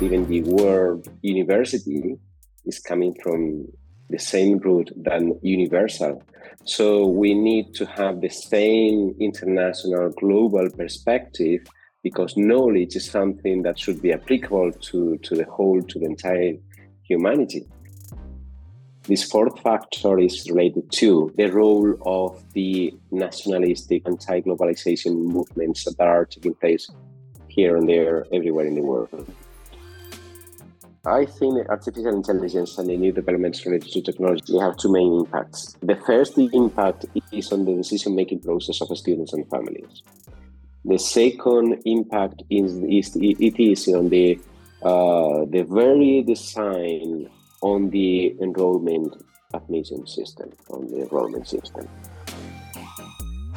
even 0.00 0.26
the 0.26 0.42
word 0.42 1.06
university 1.22 2.16
is 2.64 2.78
coming 2.78 3.14
from 3.22 3.66
the 4.10 4.18
same 4.18 4.58
root 4.58 4.90
than 4.96 5.38
universal. 5.42 6.22
So 6.64 7.06
we 7.06 7.34
need 7.34 7.74
to 7.74 7.86
have 7.86 8.20
the 8.20 8.28
same 8.28 9.14
international 9.18 10.10
global 10.10 10.70
perspective 10.70 11.60
because 12.02 12.36
knowledge 12.36 12.96
is 12.96 13.10
something 13.10 13.62
that 13.62 13.78
should 13.78 14.02
be 14.02 14.12
applicable 14.12 14.72
to, 14.72 15.18
to 15.18 15.34
the 15.34 15.44
whole, 15.44 15.82
to 15.82 15.98
the 15.98 16.06
entire 16.06 16.54
humanity. 17.02 17.66
This 19.04 19.24
fourth 19.24 19.58
factor 19.60 20.18
is 20.20 20.48
related 20.48 20.90
to 20.92 21.32
the 21.36 21.50
role 21.50 21.96
of 22.06 22.40
the 22.52 22.94
nationalistic 23.10 24.06
anti 24.06 24.40
globalization 24.42 25.16
movements 25.16 25.84
that 25.84 26.00
are 26.00 26.24
taking 26.24 26.54
place 26.54 26.88
here 27.48 27.76
and 27.76 27.88
there, 27.88 28.24
everywhere 28.32 28.66
in 28.66 28.76
the 28.76 28.82
world. 28.82 29.26
I 31.04 31.24
think 31.26 31.68
artificial 31.68 32.14
intelligence 32.14 32.78
and 32.78 32.88
the 32.88 32.96
new 32.96 33.10
developments 33.10 33.66
related 33.66 33.90
to 33.90 34.02
technology 34.02 34.56
have 34.58 34.76
two 34.76 34.92
main 34.92 35.12
impacts. 35.12 35.76
The 35.82 35.96
first 35.96 36.38
impact 36.38 37.06
is 37.32 37.50
on 37.50 37.64
the 37.64 37.74
decision 37.74 38.14
making 38.14 38.42
process 38.42 38.80
of 38.80 38.96
students 38.96 39.32
and 39.32 39.48
families. 39.50 40.04
The 40.84 40.98
second 40.98 41.82
impact 41.84 42.44
is, 42.50 42.74
is 42.84 43.16
it 43.16 43.60
is 43.60 43.88
on 43.88 44.10
the 44.10 44.38
uh, 44.82 45.44
the 45.46 45.66
very 45.68 46.22
design 46.22 47.28
on 47.62 47.90
the 47.90 48.36
enrollment 48.40 49.24
admission 49.54 50.06
system, 50.06 50.50
on 50.70 50.86
the 50.86 51.02
enrollment 51.02 51.48
system. 51.48 51.88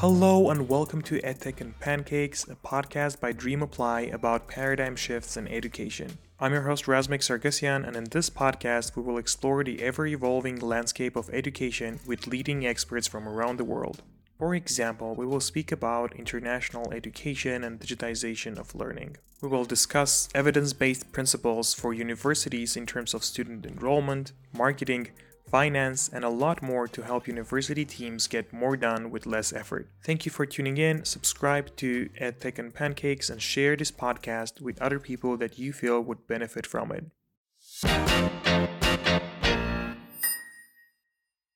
Hello 0.07 0.51
and 0.51 0.69
welcome 0.69 1.01
to 1.01 1.19
EdTech 1.21 1.61
and 1.61 1.79
Pancakes, 1.79 2.43
a 2.43 2.55
podcast 2.55 3.19
by 3.19 3.33
DreamApply 3.33 4.13
about 4.13 4.47
paradigm 4.47 4.95
shifts 4.95 5.35
in 5.35 5.47
education. 5.47 6.19
I'm 6.39 6.53
your 6.53 6.61
host 6.61 6.85
Razmik 6.85 7.21
Sargsyan, 7.21 7.87
and 7.87 7.95
in 7.95 8.03
this 8.03 8.29
podcast, 8.29 8.95
we 8.95 9.01
will 9.01 9.17
explore 9.17 9.63
the 9.63 9.81
ever 9.81 10.05
evolving 10.05 10.59
landscape 10.59 11.15
of 11.15 11.31
education 11.31 11.99
with 12.05 12.27
leading 12.27 12.67
experts 12.67 13.07
from 13.07 13.27
around 13.27 13.57
the 13.57 13.63
world. 13.63 14.03
For 14.37 14.53
example, 14.53 15.15
we 15.15 15.25
will 15.25 15.39
speak 15.39 15.71
about 15.71 16.15
international 16.15 16.93
education 16.93 17.63
and 17.63 17.79
digitization 17.79 18.59
of 18.59 18.75
learning. 18.75 19.17
We 19.41 19.49
will 19.49 19.65
discuss 19.65 20.29
evidence 20.35 20.73
based 20.73 21.11
principles 21.13 21.73
for 21.73 21.95
universities 21.95 22.77
in 22.77 22.85
terms 22.85 23.15
of 23.15 23.23
student 23.23 23.65
enrollment, 23.65 24.33
marketing, 24.53 25.09
finance, 25.55 26.09
and 26.11 26.25
a 26.25 26.35
lot 26.45 26.61
more 26.61 26.85
to 26.85 27.01
help 27.01 27.29
university 27.29 27.85
teams 27.85 28.27
get 28.27 28.51
more 28.51 28.75
done 28.75 29.09
with 29.09 29.25
less 29.25 29.53
effort. 29.53 29.89
Thank 30.03 30.25
you 30.25 30.31
for 30.37 30.45
tuning 30.45 30.77
in. 30.77 31.05
Subscribe 31.05 31.73
to 31.77 32.09
EdTech 32.19 32.59
and 32.59 32.73
Pancakes 32.73 33.29
and 33.29 33.41
share 33.41 33.77
this 33.77 33.89
podcast 33.89 34.59
with 34.59 34.81
other 34.81 34.99
people 34.99 35.37
that 35.37 35.57
you 35.57 35.71
feel 35.71 36.01
would 36.01 36.27
benefit 36.27 36.65
from 36.67 36.91
it. 36.91 37.05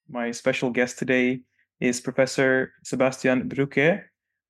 My 0.07 0.31
special 0.31 0.69
guest 0.69 0.97
today 0.97 1.41
is 1.81 1.99
Professor 1.99 2.71
Sebastian 2.85 3.49
Bruque, 3.49 4.03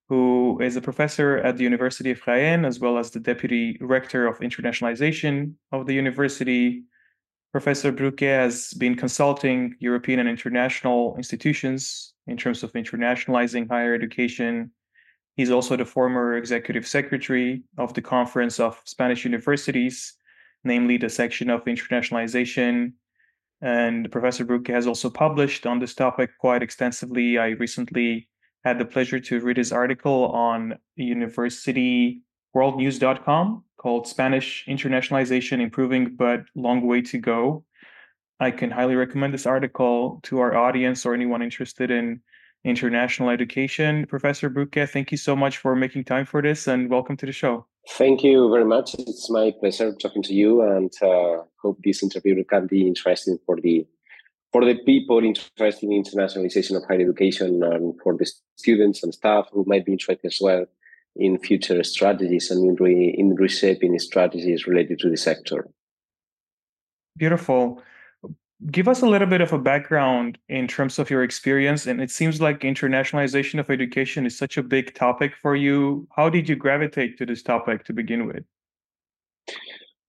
who 0.09 0.59
is 0.61 0.75
a 0.75 0.81
professor 0.89 1.37
at 1.37 1.57
the 1.57 1.63
University 1.63 2.11
of 2.11 2.21
Jaén, 2.21 2.67
as 2.67 2.79
well 2.79 2.99
as 2.99 3.09
the 3.09 3.19
Deputy 3.19 3.79
Rector 3.81 4.27
of 4.27 4.37
Internationalization 4.41 5.53
of 5.71 5.87
the 5.87 5.95
university. 5.95 6.83
Professor 7.51 7.91
Bruque 7.91 8.21
has 8.21 8.73
been 8.75 8.95
consulting 8.95 9.75
European 9.79 10.19
and 10.19 10.29
international 10.29 11.15
institutions 11.17 12.13
in 12.27 12.37
terms 12.37 12.63
of 12.63 12.71
internationalizing 12.73 13.67
higher 13.67 13.95
education. 13.95 14.71
He's 15.35 15.49
also 15.49 15.75
the 15.75 15.85
former 15.85 16.37
executive 16.37 16.87
secretary 16.87 17.63
of 17.77 17.93
the 17.93 18.01
Conference 18.01 18.59
of 18.59 18.79
Spanish 18.85 19.25
Universities, 19.25 20.13
namely 20.63 20.97
the 20.97 21.09
section 21.09 21.49
of 21.49 21.65
internationalization 21.65 22.93
and 23.61 24.11
Professor 24.11 24.43
Bruque 24.45 24.69
has 24.69 24.87
also 24.87 25.09
published 25.09 25.65
on 25.65 25.79
this 25.79 25.93
topic 25.93 26.29
quite 26.39 26.63
extensively. 26.63 27.37
I 27.37 27.49
recently 27.49 28.29
had 28.63 28.79
the 28.79 28.85
pleasure 28.85 29.19
to 29.19 29.41
read 29.41 29.57
his 29.57 29.73
article 29.73 30.31
on 30.31 30.77
universityworldnews.com 30.97 33.63
called 33.79 34.07
Spanish 34.07 34.65
Internationalization 34.67 35.61
Improving 35.61 36.15
but 36.15 36.41
Long 36.53 36.85
Way 36.85 37.01
to 37.01 37.17
Go. 37.17 37.63
I 38.39 38.51
can 38.51 38.69
highly 38.69 38.95
recommend 38.95 39.33
this 39.33 39.45
article 39.45 40.19
to 40.23 40.39
our 40.39 40.55
audience 40.55 41.05
or 41.05 41.13
anyone 41.13 41.41
interested 41.41 41.89
in 41.89 42.21
international 42.65 43.29
education. 43.29 44.05
Professor 44.05 44.49
Bruque, 44.49 44.87
thank 44.89 45.11
you 45.11 45.17
so 45.17 45.35
much 45.35 45.57
for 45.57 45.75
making 45.75 46.03
time 46.03 46.25
for 46.25 46.41
this 46.41 46.67
and 46.67 46.89
welcome 46.89 47.15
to 47.17 47.25
the 47.25 47.31
show. 47.31 47.65
Thank 47.91 48.21
you 48.21 48.51
very 48.51 48.65
much. 48.65 48.95
It's 48.99 49.29
my 49.29 49.51
pleasure 49.59 49.93
talking 49.93 50.23
to 50.23 50.33
you, 50.33 50.61
and 50.61 50.91
uh, 51.01 51.43
hope 51.61 51.79
this 51.83 52.03
interview 52.03 52.43
can 52.43 52.67
be 52.67 52.85
interesting 52.85 53.39
for 53.45 53.59
the 53.59 53.87
for 54.51 54.65
the 54.65 54.75
people 54.83 55.23
interested 55.23 55.89
in 55.89 56.03
internationalization 56.03 56.75
of 56.75 56.83
higher 56.83 56.99
education, 56.99 57.63
and 57.63 57.93
for 58.03 58.17
the 58.17 58.29
students 58.57 59.03
and 59.03 59.13
staff 59.13 59.47
who 59.53 59.63
might 59.65 59.85
be 59.85 59.93
interested 59.93 60.27
as 60.27 60.39
well 60.41 60.65
in 61.19 61.37
future 61.37 61.83
strategies 61.83 62.49
and 62.49 62.63
in, 62.69 62.75
re, 62.83 63.15
in 63.17 63.35
reshaping 63.35 63.97
strategies 63.99 64.65
related 64.65 64.99
to 64.99 65.09
the 65.09 65.17
sector. 65.17 65.69
Beautiful. 67.17 67.81
Give 68.71 68.87
us 68.87 69.01
a 69.01 69.07
little 69.07 69.27
bit 69.27 69.41
of 69.41 69.53
a 69.53 69.57
background 69.57 70.37
in 70.49 70.67
terms 70.67 70.99
of 70.99 71.09
your 71.09 71.23
experience 71.23 71.87
and 71.87 72.01
it 72.01 72.11
seems 72.11 72.41
like 72.41 72.59
internationalization 72.59 73.59
of 73.59 73.69
education 73.69 74.25
is 74.25 74.37
such 74.37 74.57
a 74.57 74.63
big 74.63 74.93
topic 74.95 75.33
for 75.41 75.55
you. 75.55 76.07
How 76.15 76.29
did 76.29 76.49
you 76.49 76.55
gravitate 76.55 77.17
to 77.19 77.25
this 77.25 77.41
topic 77.41 77.85
to 77.85 77.93
begin 77.93 78.27
with? 78.27 78.43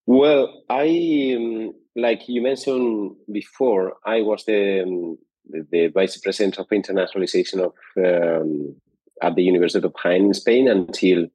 Well 0.07 0.65
i 0.69 1.37
um, 1.37 1.73
like 1.95 2.29
you 2.29 2.43
mentioned 2.43 3.15
before 3.33 3.95
i 4.05 4.21
was 4.23 4.45
the 4.45 4.83
um, 4.83 5.19
the, 5.49 5.67
the, 5.71 5.87
vice 5.89 6.17
president 6.17 6.59
of 6.59 6.69
internationalization 6.69 7.59
of 7.61 7.75
um, 7.97 8.75
at 9.23 9.35
the 9.35 9.43
university 9.43 9.87
of 9.87 9.93
jaén 9.95 10.27
in 10.27 10.35
spain 10.35 10.69
until 10.69 11.27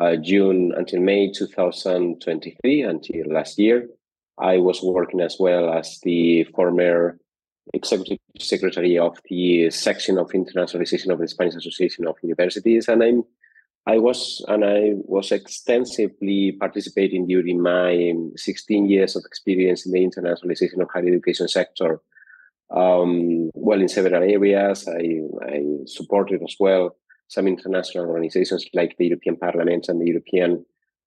uh, 0.00 0.16
june 0.16 0.72
until 0.76 1.00
may 1.00 1.30
2023 1.32 2.82
until 2.82 3.32
last 3.32 3.58
year 3.58 3.88
I 4.40 4.58
was 4.58 4.82
working 4.82 5.20
as 5.20 5.36
well 5.38 5.72
as 5.72 5.98
the 6.02 6.44
former 6.54 7.18
executive 7.74 8.18
secretary 8.38 8.96
of 8.96 9.18
the 9.28 9.70
section 9.70 10.18
of 10.18 10.30
internationalization 10.30 11.12
of 11.12 11.18
the 11.18 11.28
Spanish 11.28 11.56
Association 11.56 12.06
of 12.06 12.16
Universities, 12.22 12.88
and 12.88 13.02
I'm 13.02 13.24
I 13.86 13.98
was 13.98 14.44
and 14.48 14.64
I 14.64 14.92
was 14.94 15.32
extensively 15.32 16.52
participating 16.52 17.26
during 17.26 17.60
my 17.60 18.12
16 18.36 18.86
years 18.86 19.16
of 19.16 19.24
experience 19.24 19.86
in 19.86 19.92
the 19.92 20.00
internationalization 20.00 20.80
of 20.82 20.88
higher 20.92 21.08
education 21.08 21.48
sector. 21.48 22.00
Um, 22.70 23.50
well, 23.54 23.80
in 23.80 23.88
several 23.88 24.22
areas, 24.22 24.86
I, 24.86 25.22
I 25.42 25.62
supported 25.86 26.42
as 26.42 26.54
well 26.60 26.96
some 27.28 27.46
international 27.46 28.06
organizations 28.06 28.66
like 28.74 28.96
the 28.96 29.06
European 29.06 29.36
Parliament 29.36 29.88
and 29.88 30.00
the 30.00 30.06
European 30.06 30.64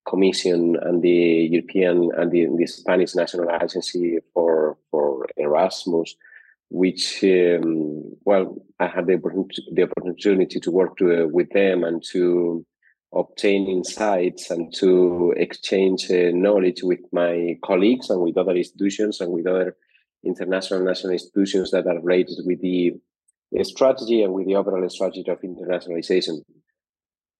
Commission 0.07 0.77
and 0.81 1.01
the 1.01 1.49
European 1.51 2.09
and 2.17 2.31
the, 2.31 2.47
the 2.57 2.67
Spanish 2.67 3.15
National 3.15 3.49
Agency 3.61 4.19
for 4.33 4.77
for 4.89 5.27
Erasmus, 5.37 6.15
which 6.69 7.23
um, 7.23 8.15
well, 8.23 8.55
I 8.79 8.87
had 8.87 9.07
the 9.07 9.15
opportunity, 9.15 9.63
the 9.71 9.83
opportunity 9.83 10.59
to 10.59 10.71
work 10.71 10.97
to, 10.97 11.23
uh, 11.23 11.27
with 11.27 11.49
them 11.51 11.83
and 11.83 12.03
to 12.11 12.65
obtain 13.13 13.67
insights 13.67 14.49
and 14.49 14.73
to 14.75 15.33
exchange 15.37 16.09
uh, 16.09 16.31
knowledge 16.33 16.81
with 16.81 17.01
my 17.11 17.57
colleagues 17.63 18.09
and 18.09 18.21
with 18.21 18.37
other 18.37 18.55
institutions 18.55 19.19
and 19.19 19.31
with 19.31 19.45
other 19.45 19.75
international 20.23 20.81
national 20.83 21.13
institutions 21.13 21.71
that 21.71 21.87
are 21.87 21.99
related 21.99 22.37
with 22.45 22.61
the 22.61 22.93
strategy 23.63 24.23
and 24.23 24.33
with 24.33 24.47
the 24.47 24.55
overall 24.55 24.87
strategy 24.89 25.29
of 25.29 25.41
internationalization. 25.41 26.41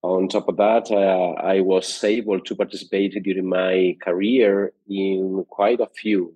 On 0.04 0.28
top 0.28 0.50
of 0.50 0.58
that, 0.58 0.90
uh, 0.92 1.40
I 1.42 1.62
was 1.62 2.04
able 2.04 2.40
to 2.40 2.56
participate 2.56 3.22
during 3.24 3.48
my 3.48 3.96
career 4.02 4.74
in 4.90 5.46
quite 5.48 5.80
a 5.80 5.88
few 5.88 6.34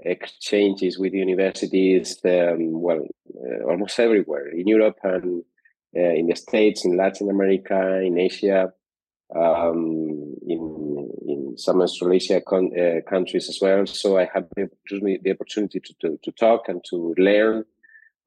exchanges 0.00 0.98
with 0.98 1.12
universities, 1.12 2.18
um, 2.24 2.80
well, 2.80 3.06
uh, 3.34 3.64
almost 3.70 3.98
everywhere 3.98 4.48
in 4.48 4.66
Europe 4.66 4.98
and 5.04 5.44
uh, 5.96 6.00
in 6.00 6.26
the 6.26 6.36
States, 6.36 6.84
in 6.84 6.96
Latin 6.96 7.30
America, 7.30 8.00
in 8.00 8.18
Asia, 8.18 8.72
um, 9.34 10.34
in 10.46 11.10
in 11.26 11.54
some 11.56 11.80
Australasia 11.82 12.40
con- 12.40 12.72
uh, 12.78 13.00
countries 13.08 13.48
as 13.48 13.58
well. 13.60 13.86
So 13.86 14.18
I 14.18 14.28
had 14.32 14.48
the 14.56 14.64
opportunity, 14.64 15.20
the 15.22 15.32
opportunity 15.32 15.80
to, 15.80 15.94
to, 16.00 16.18
to 16.22 16.32
talk 16.32 16.68
and 16.68 16.82
to 16.90 17.14
learn 17.18 17.64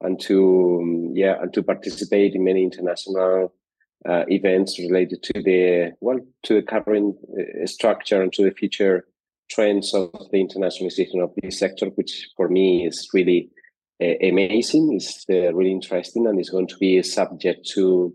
and 0.02 0.20
to 0.20 0.80
um, 0.82 1.12
yeah 1.16 1.42
and 1.42 1.54
to 1.54 1.64
participate 1.64 2.36
in 2.36 2.44
many 2.44 2.64
international 2.64 3.54
uh, 4.08 4.24
events 4.28 4.80
related 4.80 5.22
to 5.24 5.42
the 5.42 5.92
well 6.02 6.20
to 6.44 6.56
the 6.56 6.62
current 6.62 7.16
uh, 7.40 7.66
structure 7.66 8.22
and 8.22 8.34
to 8.34 8.44
the 8.44 8.52
future 8.52 9.06
trends 9.52 9.94
of 9.94 10.12
the 10.32 10.44
internationalization 10.44 11.22
of 11.22 11.32
this 11.42 11.60
sector, 11.60 11.88
which 11.96 12.30
for 12.38 12.48
me 12.48 12.88
is 12.88 13.10
really 13.14 13.50
uh, 14.02 14.14
amazing. 14.24 14.94
It's 14.94 15.26
uh, 15.30 15.54
really 15.54 15.72
interesting, 15.72 16.26
and 16.26 16.40
it's 16.40 16.50
going 16.50 16.68
to 16.68 16.78
be 16.78 17.02
subject 17.04 17.68
to 17.76 18.14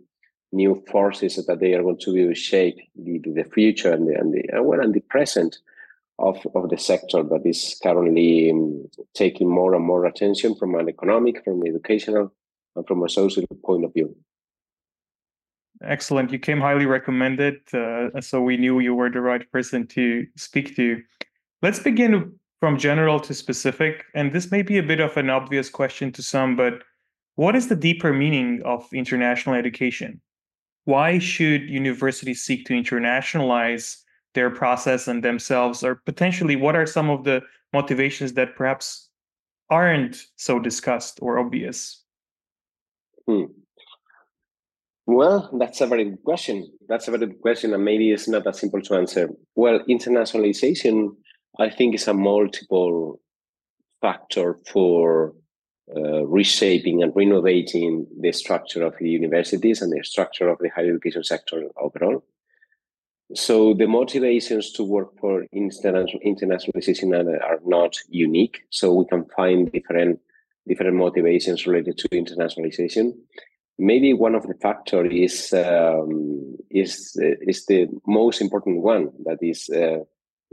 new 0.53 0.83
forces 0.91 1.45
that 1.47 1.61
they 1.61 1.75
are 1.75 1.83
going 1.83 1.99
to 1.99 2.35
shape 2.35 2.79
the, 2.97 3.19
the 3.19 3.45
future 3.45 3.93
and 3.93 4.09
the, 4.09 4.15
and 4.15 4.33
the 4.33 4.59
uh, 4.59 4.63
well 4.63 4.81
and 4.81 4.95
the 4.95 5.01
present 5.01 5.59
of, 6.19 6.39
of 6.55 6.71
the 6.71 6.79
sector 6.79 7.23
that 7.23 7.43
is 7.45 7.79
currently 7.83 8.51
um, 8.51 8.89
taking 9.15 9.49
more 9.49 9.75
and 9.75 9.85
more 9.85 10.07
attention 10.07 10.55
from 10.55 10.75
an 10.75 10.89
economic, 10.89 11.45
from 11.45 11.61
an 11.63 11.69
educational, 11.69 12.33
and 12.75 12.87
from 12.87 13.03
a 13.03 13.09
social 13.09 13.45
point 13.65 13.85
of 13.85 13.93
view. 13.93 14.17
Excellent. 15.83 16.33
You 16.33 16.39
came 16.39 16.61
highly 16.61 16.87
recommended, 16.87 17.57
uh, 17.75 18.21
so 18.21 18.41
we 18.41 18.57
knew 18.57 18.81
you 18.81 18.95
were 18.95 19.11
the 19.11 19.21
right 19.21 19.51
person 19.53 19.87
to 19.89 20.27
speak 20.37 20.75
to. 20.77 21.03
Let's 21.61 21.81
begin 21.81 22.33
from 22.61 22.79
general 22.79 23.21
to 23.21 23.35
specific. 23.35 24.05
And 24.15 24.33
this 24.33 24.51
may 24.51 24.63
be 24.63 24.79
a 24.79 24.83
bit 24.83 25.01
of 25.01 25.17
an 25.19 25.29
obvious 25.29 25.69
question 25.69 26.13
to 26.13 26.23
some, 26.23 26.57
but 26.57 26.83
what 27.35 27.55
is 27.55 27.69
the 27.69 27.77
deeper 27.77 28.15
meaning 28.15 28.63
of 28.65 28.89
international 28.95 29.55
education? 29.55 30.21
Why 30.85 31.19
should 31.19 31.69
universities 31.69 32.43
seek 32.43 32.65
to 32.67 32.73
internationalize 32.73 33.99
their 34.37 34.51
process 34.51 35.09
and 35.09 35.25
themselves? 35.25 35.83
Or 35.83 35.97
potentially, 35.97 36.55
what 36.55 36.77
are 36.77 36.87
some 36.87 37.11
of 37.11 37.25
the 37.25 37.43
motivations 37.73 38.35
that 38.35 38.55
perhaps 38.55 39.09
aren't 39.69 40.23
so 40.37 40.61
discussed 40.61 41.19
or 41.21 41.41
obvious? 41.41 42.05
Hmm. 43.27 43.47
Well, 45.07 45.51
that's 45.59 45.81
a 45.81 45.87
very 45.87 46.05
good 46.05 46.23
question. 46.25 46.71
That's 46.89 47.09
a 47.09 47.11
very 47.11 47.27
good 47.27 47.41
question, 47.41 47.75
and 47.75 47.85
maybe 47.85 48.13
it's 48.13 48.29
not 48.29 48.45
that 48.45 48.57
simple 48.57 48.83
to 48.83 48.95
answer. 48.95 49.31
Well, 49.55 49.81
internationalization, 49.89 51.11
I 51.59 51.71
think, 51.71 51.95
is 51.95 52.09
a 52.09 52.15
multiple 52.15 53.21
factor 54.01 54.59
for 54.73 55.35
uh, 55.97 56.27
reshaping 56.27 57.03
and 57.03 57.13
renovating 57.15 58.07
the 58.21 58.33
structure 58.33 58.83
of 58.83 58.95
the 58.99 59.09
universities 59.09 59.81
and 59.81 59.93
the 59.93 60.03
structure 60.03 60.49
of 60.49 60.59
the 60.59 60.69
higher 60.69 60.91
education 60.91 61.23
sector 61.23 61.65
overall. 61.77 62.25
So 63.35 63.75
the 63.75 63.89
motivations 63.89 64.71
to 64.73 64.85
work 64.85 65.19
for 65.19 65.47
international 65.53 66.21
internationalization 66.25 67.13
are, 67.43 67.61
not 67.65 67.97
unique. 68.09 68.63
So 68.71 68.95
we 68.95 69.05
can 69.07 69.25
find 69.37 69.71
different 69.73 70.21
different 70.69 70.97
motivations 70.97 71.67
related 71.67 71.99
to 71.99 72.09
internationalization. 72.09 73.15
Maybe 73.79 74.13
one 74.13 74.35
of 74.35 74.47
the 74.47 74.55
factors 74.55 75.11
is 75.13 75.53
um, 75.53 76.57
is 76.71 77.19
is 77.21 77.67
the 77.67 77.89
most 78.07 78.41
important 78.41 78.83
one. 78.83 79.11
That 79.25 79.39
is, 79.43 79.69
uh, 79.71 80.05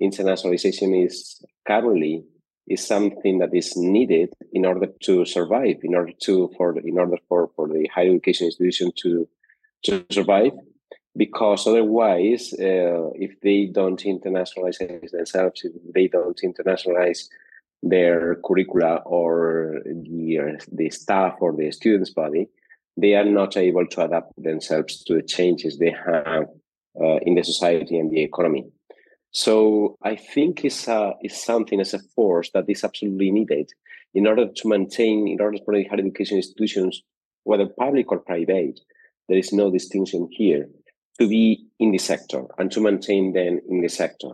internationalization 0.02 1.06
is 1.06 1.44
currently 1.68 2.24
is 2.68 2.86
something 2.86 3.40
that 3.40 3.54
is 3.54 3.76
needed 3.76 4.30
in 4.52 4.66
order 4.66 4.88
to 5.02 5.26
survive, 5.26 5.78
in 5.84 5.94
order 5.94 6.14
to 6.24 6.50
for 6.58 6.78
in 6.80 6.98
order 6.98 7.18
for 7.30 7.52
for 7.56 7.68
the 7.68 7.88
higher 7.94 8.10
education 8.10 8.48
institution 8.48 8.92
to 8.96 9.28
to 9.84 10.04
survive. 10.10 10.54
Because 11.16 11.68
otherwise, 11.68 12.54
uh, 12.54 13.10
if 13.14 13.40
they 13.42 13.66
don't 13.66 14.02
internationalize 14.04 14.80
themselves, 15.12 15.62
if 15.64 15.94
they 15.94 16.08
don't 16.08 16.40
internationalize 16.44 17.28
their 17.84 18.38
curricula 18.46 19.02
or 19.06 19.82
the, 19.86 20.58
the 20.72 20.90
staff 20.90 21.36
or 21.40 21.56
the 21.56 21.72
students' 21.72 22.10
body, 22.10 22.48
they 22.98 23.16
are 23.16 23.26
not 23.26 23.58
able 23.58 23.86
to 23.88 24.06
adapt 24.06 24.32
themselves 24.42 25.04
to 25.04 25.16
the 25.16 25.22
changes 25.22 25.78
they 25.78 25.94
have 26.06 26.46
uh, 27.00 27.18
in 27.24 27.36
the 27.36 27.44
society 27.44 27.98
and 27.98 28.12
the 28.12 28.22
economy. 28.22 28.66
So 29.32 29.98
I 30.04 30.16
think 30.16 30.64
it's, 30.64 30.88
a, 30.88 31.14
it's 31.22 31.44
something 31.44 31.80
as 31.80 31.94
a 31.94 32.00
force 32.16 32.52
that 32.54 32.66
is 32.68 32.84
absolutely 32.84 33.32
needed 33.32 33.70
in 34.14 34.28
order 34.28 34.48
to 34.48 34.68
maintain, 34.68 35.28
in 35.28 35.42
order 35.42 35.58
for 35.66 35.76
the 35.76 35.84
higher 35.86 36.00
education 36.00 36.38
institutions, 36.38 37.02
whether 37.44 37.66
public 37.66 38.12
or 38.12 38.20
private, 38.20 38.80
there 39.28 39.38
is 39.38 39.52
no 39.52 39.72
distinction 39.72 40.30
here, 40.32 40.70
to 41.20 41.28
be 41.28 41.68
in 41.80 41.92
the 41.92 41.98
sector 41.98 42.44
and 42.58 42.72
to 42.72 42.82
maintain 42.82 43.34
them 43.34 43.60
in 43.70 43.82
the 43.82 43.90
sector. 43.90 44.32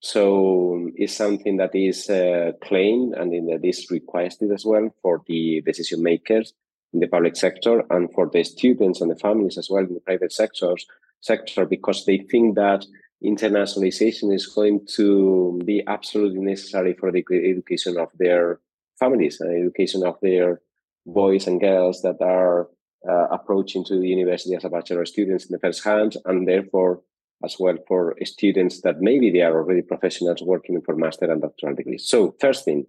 So 0.00 0.90
it's 0.94 1.14
something 1.14 1.58
that 1.58 1.74
is 1.74 2.08
uh, 2.08 2.52
claimed 2.62 3.14
and 3.14 3.32
that 3.50 3.64
is 3.64 3.86
requested 3.90 4.50
as 4.50 4.64
well 4.64 4.94
for 5.02 5.22
the 5.26 5.60
decision 5.62 6.02
makers 6.02 6.54
in 6.92 7.00
the 7.00 7.06
public 7.06 7.36
sector 7.36 7.84
and 7.90 8.12
for 8.12 8.28
the 8.32 8.42
students 8.42 9.00
and 9.00 9.10
the 9.10 9.16
families 9.16 9.58
as 9.58 9.68
well 9.70 9.84
in 9.84 9.94
the 9.94 10.00
private 10.00 10.32
sectors 10.32 10.86
sector 11.20 11.66
because 11.66 12.06
they 12.06 12.18
think 12.30 12.56
that 12.56 12.84
internationalization 13.24 14.34
is 14.34 14.46
going 14.46 14.80
to 14.86 15.60
be 15.64 15.82
absolutely 15.86 16.40
necessary 16.40 16.94
for 16.94 17.12
the 17.12 17.24
education 17.30 17.98
of 17.98 18.08
their 18.18 18.58
families 18.98 19.40
and 19.40 19.54
education 19.54 20.04
of 20.04 20.16
their 20.22 20.60
boys 21.06 21.46
and 21.46 21.60
girls 21.60 22.00
that 22.02 22.20
are 22.22 22.68
uh, 23.08 23.26
approaching 23.30 23.84
to 23.84 23.98
the 23.98 24.08
university 24.08 24.54
as 24.54 24.64
a 24.64 24.68
bachelor 24.68 25.06
students 25.06 25.46
in 25.46 25.52
the 25.52 25.58
first 25.58 25.84
hand 25.84 26.16
and 26.26 26.46
therefore 26.46 27.02
as 27.42 27.56
well 27.58 27.76
for 27.88 28.14
students 28.24 28.82
that 28.82 29.00
maybe 29.00 29.30
they 29.30 29.40
are 29.40 29.56
already 29.56 29.82
professionals 29.82 30.42
working 30.42 30.80
for 30.82 30.94
master 30.94 31.30
and 31.30 31.40
doctoral 31.40 31.74
degrees. 31.74 32.06
So 32.06 32.34
first 32.38 32.64
thing 32.64 32.86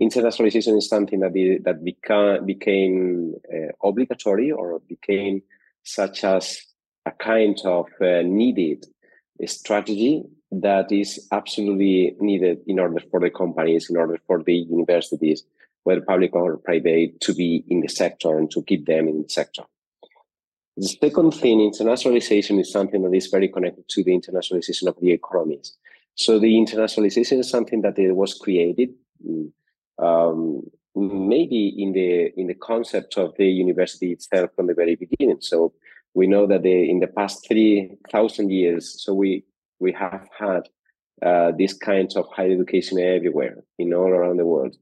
internationalization 0.00 0.76
is 0.76 0.88
something 0.88 1.20
that 1.20 1.32
that 1.64 1.84
became 1.84 2.44
became 2.44 3.34
uh, 3.52 3.88
obligatory 3.88 4.50
or 4.50 4.80
became 4.88 5.42
such 5.84 6.24
as 6.24 6.60
a 7.06 7.12
kind 7.12 7.58
of 7.64 7.86
uh, 8.00 8.22
needed 8.22 8.86
strategy 9.46 10.22
that 10.50 10.90
is 10.90 11.26
absolutely 11.32 12.16
needed 12.20 12.58
in 12.66 12.78
order 12.78 13.00
for 13.10 13.20
the 13.20 13.30
companies, 13.30 13.90
in 13.90 13.96
order 13.96 14.18
for 14.26 14.42
the 14.42 14.54
universities, 14.54 15.44
whether 15.84 16.00
public 16.00 16.34
or 16.34 16.56
private, 16.58 17.20
to 17.20 17.34
be 17.34 17.64
in 17.68 17.80
the 17.80 17.88
sector 17.88 18.36
and 18.36 18.50
to 18.50 18.62
keep 18.62 18.86
them 18.86 19.08
in 19.08 19.22
the 19.22 19.28
sector. 19.28 19.62
The 20.76 20.88
second 20.88 21.32
thing, 21.32 21.58
internationalization 21.60 22.60
is 22.60 22.72
something 22.72 23.02
that 23.02 23.14
is 23.14 23.28
very 23.28 23.48
connected 23.48 23.88
to 23.88 24.02
the 24.02 24.10
internationalization 24.10 24.88
of 24.88 24.96
the 25.00 25.12
economies. 25.12 25.76
So 26.16 26.38
the 26.38 26.54
internationalization 26.54 27.38
is 27.38 27.48
something 27.48 27.82
that 27.82 27.94
was 27.96 28.34
created 28.34 28.90
mm, 29.24 29.50
um, 30.02 30.62
maybe 30.96 31.74
in 31.76 31.92
the 31.92 32.32
in 32.40 32.46
the 32.46 32.54
concept 32.54 33.16
of 33.18 33.34
the 33.36 33.46
university 33.46 34.12
itself 34.12 34.50
from 34.54 34.66
the 34.66 34.74
very 34.74 34.94
beginning. 34.94 35.38
So 35.40 35.72
we 36.14 36.26
know 36.26 36.46
that 36.46 36.64
in 36.64 37.00
the 37.00 37.08
past 37.08 37.46
three 37.46 37.90
thousand 38.10 38.50
years, 38.50 39.02
so 39.02 39.14
we 39.14 39.44
we 39.80 39.92
have 39.92 40.28
had 40.38 40.68
uh, 41.22 41.52
this 41.58 41.72
kind 41.72 42.10
of 42.16 42.26
higher 42.28 42.52
education 42.52 42.98
everywhere 42.98 43.56
in 43.78 43.92
all 43.92 44.10
around 44.10 44.38
the 44.38 44.46
world. 44.46 44.76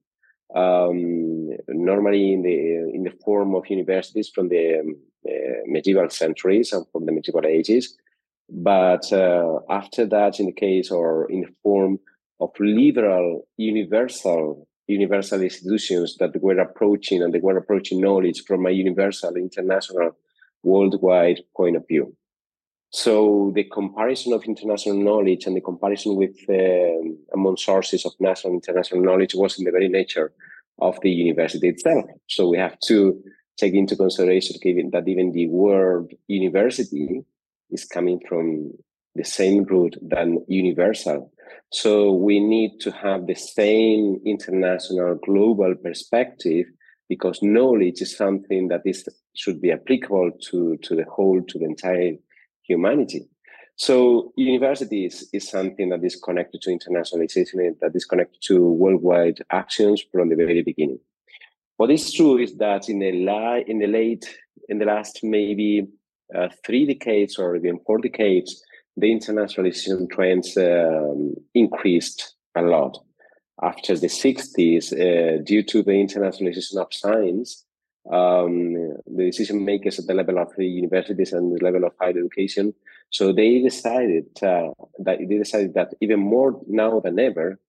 Um, 0.54 1.48
normally 1.68 2.34
in 2.34 2.42
the 2.42 2.90
in 2.94 3.04
the 3.04 3.14
form 3.24 3.54
of 3.54 3.70
universities 3.70 4.28
from 4.28 4.48
the 4.48 4.80
uh, 5.26 5.32
medieval 5.66 6.10
centuries 6.10 6.72
and 6.72 6.84
from 6.92 7.06
the 7.06 7.12
medieval 7.12 7.46
ages, 7.46 7.96
but 8.50 9.10
uh, 9.12 9.60
after 9.70 10.04
that, 10.06 10.38
in 10.40 10.46
the 10.46 10.52
case 10.52 10.90
or 10.90 11.30
in 11.30 11.40
the 11.40 11.54
form 11.62 11.98
of 12.40 12.50
liberal 12.60 13.46
universal 13.56 14.68
universal 14.88 15.40
institutions 15.40 16.16
that 16.18 16.40
were 16.42 16.58
approaching 16.58 17.22
and 17.22 17.32
they 17.32 17.40
were 17.40 17.56
approaching 17.56 18.00
knowledge 18.00 18.42
from 18.46 18.66
a 18.66 18.70
universal, 18.70 19.34
international, 19.36 20.16
worldwide 20.62 21.40
point 21.56 21.76
of 21.76 21.86
view. 21.88 22.14
So 22.92 23.52
the 23.54 23.64
comparison 23.64 24.34
of 24.34 24.44
international 24.44 24.96
knowledge 24.96 25.46
and 25.46 25.56
the 25.56 25.62
comparison 25.62 26.14
with 26.14 26.36
um, 26.50 27.18
among 27.32 27.56
sources 27.56 28.04
of 28.04 28.12
national 28.20 28.52
and 28.52 28.62
international 28.62 29.02
knowledge 29.02 29.34
was 29.34 29.58
in 29.58 29.64
the 29.64 29.70
very 29.70 29.88
nature 29.88 30.32
of 30.78 31.00
the 31.00 31.10
university 31.10 31.68
itself. 31.68 32.04
So 32.28 32.48
we 32.48 32.58
have 32.58 32.78
to 32.80 33.18
take 33.56 33.72
into 33.72 33.96
consideration 33.96 34.56
given 34.62 34.90
that 34.90 35.08
even 35.08 35.32
the 35.32 35.48
word 35.48 36.14
university 36.28 37.24
is 37.70 37.86
coming 37.86 38.20
from 38.28 38.72
the 39.14 39.24
same 39.24 39.64
root 39.64 39.96
than 40.02 40.44
universal. 40.46 41.32
So 41.70 42.12
we 42.12 42.40
need 42.40 42.78
to 42.80 42.90
have 42.90 43.26
the 43.26 43.34
same 43.34 44.20
international 44.26 45.18
global 45.24 45.74
perspective 45.76 46.66
because 47.08 47.42
knowledge 47.42 48.02
is 48.02 48.16
something 48.16 48.68
that 48.68 48.82
is 48.84 49.08
should 49.34 49.62
be 49.62 49.72
applicable 49.72 50.32
to, 50.50 50.76
to 50.82 50.94
the 50.94 51.04
whole, 51.04 51.42
to 51.42 51.58
the 51.58 51.64
entire 51.64 52.16
humanity. 52.62 53.28
So 53.76 54.32
universities 54.36 55.28
is 55.32 55.48
something 55.48 55.88
that 55.88 56.04
is 56.04 56.16
connected 56.16 56.62
to 56.62 56.70
internationalization, 56.70 57.78
that 57.80 57.94
is 57.94 58.04
connected 58.04 58.40
to 58.42 58.70
worldwide 58.70 59.38
actions 59.50 60.04
from 60.12 60.28
the 60.28 60.36
very 60.36 60.62
beginning. 60.62 61.00
What 61.78 61.90
is 61.90 62.12
true 62.12 62.38
is 62.38 62.54
that 62.58 62.88
in 62.88 63.00
the 63.00 63.12
la- 63.24 63.64
in 63.66 63.78
the 63.78 63.86
late 63.86 64.26
in 64.68 64.78
the 64.78 64.84
last 64.84 65.20
maybe 65.22 65.86
uh, 66.34 66.48
three 66.64 66.86
decades 66.86 67.38
or 67.38 67.56
even 67.56 67.80
four 67.86 67.98
decades, 67.98 68.62
the 68.96 69.10
internationalization 69.10 70.08
trends 70.10 70.56
um, 70.56 71.34
increased 71.54 72.36
a 72.54 72.62
lot. 72.62 72.98
After 73.62 73.96
the 73.96 74.08
60s, 74.08 74.92
uh, 74.92 75.42
due 75.42 75.62
to 75.64 75.82
the 75.82 75.92
internationalization 75.92 76.76
of 76.76 76.92
science, 76.92 77.64
um, 78.10 78.74
the 79.06 79.26
decision 79.26 79.64
makers 79.64 79.98
at 79.98 80.06
the 80.06 80.14
level 80.14 80.38
of 80.38 80.52
the 80.56 80.66
universities 80.66 81.32
and 81.32 81.54
the 81.54 81.64
level 81.64 81.84
of 81.84 81.92
higher 82.00 82.10
education, 82.10 82.74
so 83.10 83.32
they 83.32 83.60
decided 83.60 84.26
uh, 84.42 84.70
that 84.98 85.18
they 85.18 85.38
decided 85.38 85.74
that 85.74 85.94
even 86.00 86.18
more 86.18 86.60
now 86.66 86.98
than 87.00 87.18
ever, 87.18 87.60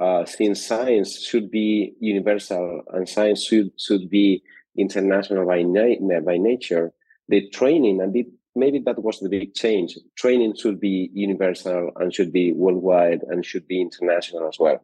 uh, 0.00 0.24
since 0.24 0.64
science 0.66 1.20
should 1.20 1.50
be 1.50 1.94
universal 2.00 2.82
and 2.92 3.08
science 3.08 3.44
should 3.44 3.70
should 3.78 4.08
be 4.08 4.42
international 4.76 5.46
by, 5.46 5.62
na- 5.62 6.20
by 6.20 6.36
nature, 6.36 6.92
the 7.28 7.48
training 7.50 8.00
and 8.00 8.12
the 8.12 8.26
maybe 8.56 8.78
that 8.78 9.02
was 9.02 9.20
the 9.20 9.28
big 9.28 9.54
change. 9.54 9.98
Training 10.16 10.54
should 10.56 10.80
be 10.80 11.10
universal 11.12 11.90
and 11.96 12.14
should 12.14 12.32
be 12.32 12.52
worldwide 12.52 13.22
and 13.28 13.44
should 13.44 13.66
be 13.66 13.80
international 13.80 14.48
as 14.48 14.58
well. 14.58 14.80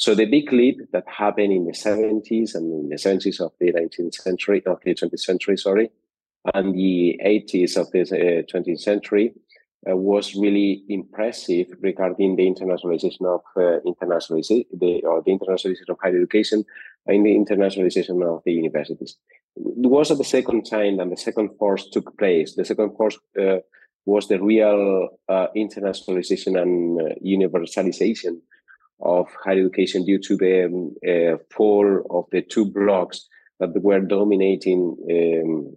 So 0.00 0.14
the 0.14 0.24
big 0.24 0.50
leap 0.50 0.80
that 0.92 1.04
happened 1.06 1.52
in 1.52 1.66
the 1.66 1.72
70s 1.72 2.54
and 2.54 2.72
in 2.72 2.88
the 2.88 2.96
70s 2.96 3.38
of 3.38 3.52
the 3.60 3.70
19th 3.70 4.14
century, 4.14 4.62
of 4.64 4.78
the 4.82 4.94
20th 4.94 5.20
century, 5.20 5.58
sorry, 5.58 5.90
and 6.54 6.74
the 6.74 7.20
80s 7.22 7.76
of 7.76 7.90
the 7.90 8.00
uh, 8.00 8.42
20th 8.50 8.80
century 8.80 9.34
uh, 9.86 9.94
was 9.94 10.34
really 10.34 10.84
impressive 10.88 11.66
regarding 11.80 12.36
the 12.36 12.46
internationalization 12.46 13.26
of 13.26 13.42
uh, 13.58 13.80
internationalization, 13.86 14.64
the, 14.72 15.02
or 15.04 15.20
the 15.20 15.32
internationalization 15.32 15.90
of 15.90 15.98
higher 16.02 16.16
education 16.16 16.64
and 17.04 17.26
the 17.26 17.36
internationalization 17.36 18.26
of 18.26 18.42
the 18.46 18.52
universities. 18.52 19.18
It 19.56 19.90
was 19.90 20.10
at 20.10 20.16
the 20.16 20.24
second 20.24 20.64
time 20.64 20.96
that 20.96 21.10
the 21.10 21.16
second 21.18 21.50
force 21.58 21.86
took 21.90 22.16
place. 22.16 22.54
The 22.54 22.64
second 22.64 22.96
force 22.96 23.18
uh, 23.38 23.58
was 24.06 24.28
the 24.28 24.42
real 24.42 25.10
uh, 25.28 25.48
internationalization 25.54 26.58
and 26.58 27.02
uh, 27.02 27.14
universalization 27.22 28.40
of 29.02 29.28
higher 29.44 29.58
education 29.60 30.04
due 30.04 30.18
to 30.18 30.36
the 30.36 30.64
um, 30.64 31.38
fall 31.50 32.02
of 32.10 32.24
the 32.30 32.42
two 32.42 32.66
blocks 32.66 33.28
that 33.58 33.70
were 33.82 34.00
dominating 34.00 34.96
um, 35.10 35.76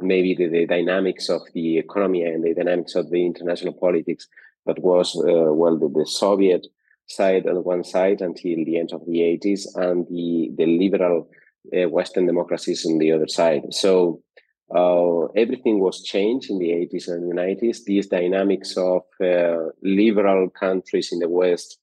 maybe 0.00 0.34
the, 0.34 0.48
the, 0.48 0.66
dynamics 0.66 1.28
of 1.28 1.42
the 1.54 1.78
economy 1.78 2.22
and 2.22 2.44
the 2.44 2.54
dynamics 2.54 2.94
of 2.94 3.10
the 3.10 3.24
international 3.24 3.72
politics 3.72 4.28
that 4.66 4.78
was 4.80 5.16
uh, 5.16 5.52
well 5.52 5.78
the, 5.78 5.88
the, 5.88 6.06
Soviet 6.06 6.66
side 7.06 7.46
on 7.46 7.64
one 7.64 7.84
side 7.84 8.20
until 8.20 8.64
the 8.64 8.78
end 8.78 8.92
of 8.92 9.04
the 9.06 9.20
80s 9.20 9.66
and 9.76 10.06
the 10.08 10.50
the 10.56 10.66
liberal 10.66 11.28
uh, 11.76 11.88
Western 11.88 12.26
democracies 12.26 12.86
on 12.86 12.98
the 12.98 13.12
other 13.12 13.28
side. 13.28 13.62
So 13.70 14.22
uh, 14.74 15.24
everything 15.36 15.80
was 15.80 16.02
changed 16.02 16.50
in 16.50 16.58
the 16.58 16.70
80s 16.70 17.08
and 17.08 17.30
the 17.30 17.34
90s. 17.34 17.84
These 17.84 18.08
dynamics 18.08 18.76
of 18.76 19.02
uh, 19.22 19.70
liberal 19.82 20.50
countries 20.50 21.10
in 21.12 21.20
the 21.20 21.28
West 21.28 21.78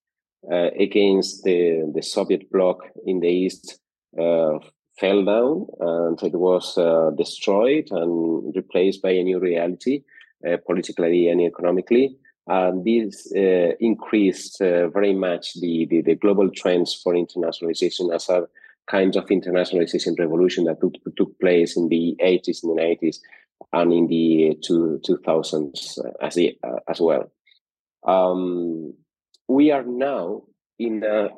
uh, 0.51 0.69
against 0.79 1.43
the, 1.43 1.91
the 1.93 2.01
Soviet 2.01 2.51
bloc 2.51 2.83
in 3.05 3.19
the 3.19 3.27
East 3.27 3.79
uh, 4.19 4.59
fell 4.99 5.25
down 5.25 5.67
and 5.79 6.21
it 6.23 6.35
was 6.35 6.77
uh, 6.77 7.11
destroyed 7.17 7.87
and 7.91 8.55
replaced 8.55 9.01
by 9.01 9.11
a 9.11 9.23
new 9.23 9.39
reality, 9.39 10.03
uh, 10.47 10.57
politically 10.65 11.27
and 11.29 11.41
economically. 11.41 12.17
And 12.47 12.85
this 12.85 13.31
uh, 13.35 13.71
increased 13.79 14.61
uh, 14.61 14.89
very 14.89 15.13
much 15.13 15.59
the, 15.59 15.87
the, 15.89 16.01
the, 16.01 16.15
global 16.15 16.49
trends 16.51 16.93
for 16.93 17.13
internationalization 17.13 18.13
as 18.13 18.29
a 18.29 18.47
kind 18.87 19.15
of 19.15 19.25
internationalization 19.25 20.17
revolution 20.19 20.65
that 20.65 20.79
took, 20.79 20.93
took 21.17 21.39
place 21.39 21.75
in 21.75 21.89
the 21.89 22.15
80s 22.23 22.63
and 22.63 22.77
the 22.77 22.81
90s 22.81 23.17
and 23.73 23.91
in 23.91 24.07
the 24.07 24.55
two, 24.63 25.01
2000s 25.07 25.97
as, 26.21 26.37
as 26.87 27.01
well. 27.01 27.31
Um, 28.05 28.93
we 29.47 29.71
are 29.71 29.83
now 29.83 30.43
in 30.79 31.03
a 31.03 31.29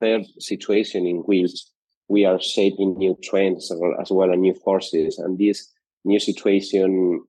third 0.00 0.26
situation 0.38 1.06
in 1.06 1.18
which 1.18 1.52
we 2.08 2.24
are 2.24 2.40
shaping 2.40 2.96
new 2.96 3.16
trends 3.22 3.70
as 4.00 4.10
well 4.10 4.32
as 4.32 4.38
new 4.38 4.54
forces. 4.54 5.18
And 5.18 5.38
this 5.38 5.70
new 6.04 6.18
situation 6.18 7.22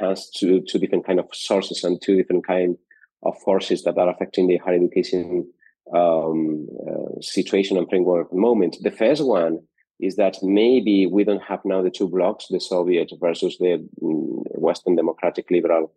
has 0.00 0.30
two, 0.30 0.62
two 0.62 0.78
different 0.78 1.06
kind 1.06 1.20
of 1.20 1.28
sources 1.32 1.84
and 1.84 2.00
two 2.02 2.16
different 2.16 2.46
kind 2.46 2.76
of 3.22 3.38
forces 3.42 3.84
that 3.84 3.98
are 3.98 4.10
affecting 4.10 4.48
the 4.48 4.58
higher 4.58 4.74
education 4.74 5.46
um, 5.94 6.66
uh, 6.88 7.20
situation 7.20 7.76
and 7.76 7.88
framework 7.88 8.32
moment. 8.32 8.76
The 8.82 8.90
first 8.90 9.24
one 9.24 9.60
is 10.00 10.16
that 10.16 10.38
maybe 10.42 11.06
we 11.06 11.24
don't 11.24 11.42
have 11.42 11.60
now 11.64 11.82
the 11.82 11.90
two 11.90 12.08
blocks, 12.08 12.46
the 12.50 12.60
Soviet 12.60 13.12
versus 13.20 13.58
the 13.58 13.86
mm, 14.02 14.42
Western 14.58 14.96
democratic 14.96 15.50
liberal 15.50 15.92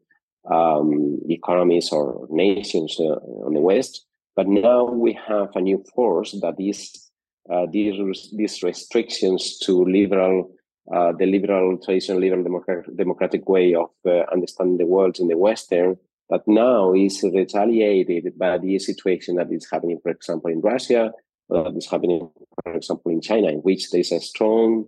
um, 0.51 1.20
economies 1.30 1.92
or 1.92 2.27
nations 2.30 2.98
uh, 3.00 3.20
on 3.46 3.54
the 3.54 3.62
West. 3.62 4.06
But 4.36 4.48
now 4.48 4.86
we 4.86 5.18
have 5.27 5.56
a 5.56 5.62
new 5.62 5.84
force 5.96 6.32
that 6.42 6.56
is 6.60 7.10
uh, 7.50 7.66
these 7.72 8.30
these 8.36 8.62
restrictions 8.62 9.58
to 9.60 9.84
liberal 9.86 10.51
uh, 10.94 11.12
the 11.20 11.25
liberal 11.25 11.77
traditional 11.84 12.20
liberal 12.20 12.44
democratic, 12.44 12.96
democratic 12.96 13.50
way 13.50 13.74
of 13.74 13.89
uh, 14.06 14.24
understanding 14.32 14.77
the 14.77 14.86
world 14.86 15.20
in 15.20 15.27
the 15.27 15.38
Western 15.38 15.98
that 16.30 16.48
now 16.48 16.94
is 16.94 17.24
retaliated 17.24 18.38
by 18.38 18.58
the 18.58 18.77
situation 18.80 19.36
that 19.36 19.51
is 19.51 19.68
happening, 19.72 20.00
for 20.01 20.12
example, 20.12 20.51
in 20.51 20.60
Russia, 20.60 21.12
that 21.50 21.74
is 21.75 21.89
happening, 21.89 22.30
for 22.63 22.74
example, 22.74 23.12
in 23.12 23.22
China, 23.22 23.48
in 23.48 23.60
which 23.60 23.92
there's 23.92 24.12
a 24.12 24.20
strong 24.20 24.86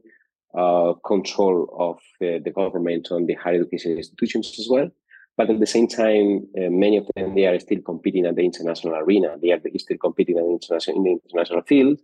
uh, 0.58 0.94
control 1.06 1.68
of 1.78 1.96
uh, 2.22 2.40
the 2.44 2.52
government 2.54 3.08
on 3.12 3.26
the 3.26 3.36
higher 3.36 3.62
education 3.62 3.98
institutions 3.98 4.56
as 4.60 4.68
well. 4.70 4.90
But 5.40 5.50
at 5.50 5.62
the 5.62 5.74
same 5.78 5.88
time, 5.88 6.50
uh, 6.58 6.70
many 6.70 6.98
of 6.98 7.08
them 7.16 7.34
they 7.34 7.46
are 7.46 7.58
still 7.62 7.82
competing 7.82 8.26
at 8.26 8.36
the 8.36 8.44
international 8.44 8.96
arena. 8.96 9.38
They 9.42 9.54
are 9.54 9.62
still 9.78 9.98
competing 9.98 10.38
at 10.38 10.44
the 10.44 10.52
international 10.52 10.98
in 10.98 11.04
the 11.06 11.12
international 11.12 11.62
field, 11.62 12.02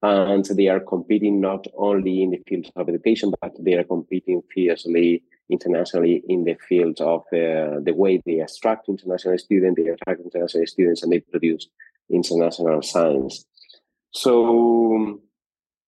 and 0.00 0.46
they 0.46 0.68
are 0.68 0.80
competing 0.80 1.42
not 1.42 1.66
only 1.76 2.22
in 2.22 2.30
the 2.30 2.42
field 2.48 2.72
of 2.76 2.88
education, 2.88 3.34
but 3.42 3.52
they 3.62 3.74
are 3.74 3.84
competing 3.84 4.40
fiercely 4.54 5.22
internationally 5.50 6.22
in 6.26 6.44
the 6.44 6.56
field 6.68 7.02
of 7.02 7.20
uh, 7.34 7.80
the 7.86 7.92
way 7.94 8.22
they 8.24 8.40
attract 8.40 8.88
international 8.88 9.36
students, 9.36 9.78
they 9.78 9.90
attract 9.90 10.22
international 10.22 10.66
students, 10.66 11.02
and 11.02 11.12
they 11.12 11.20
produce 11.20 11.68
international 12.08 12.80
science. 12.80 13.44
So, 14.12 15.20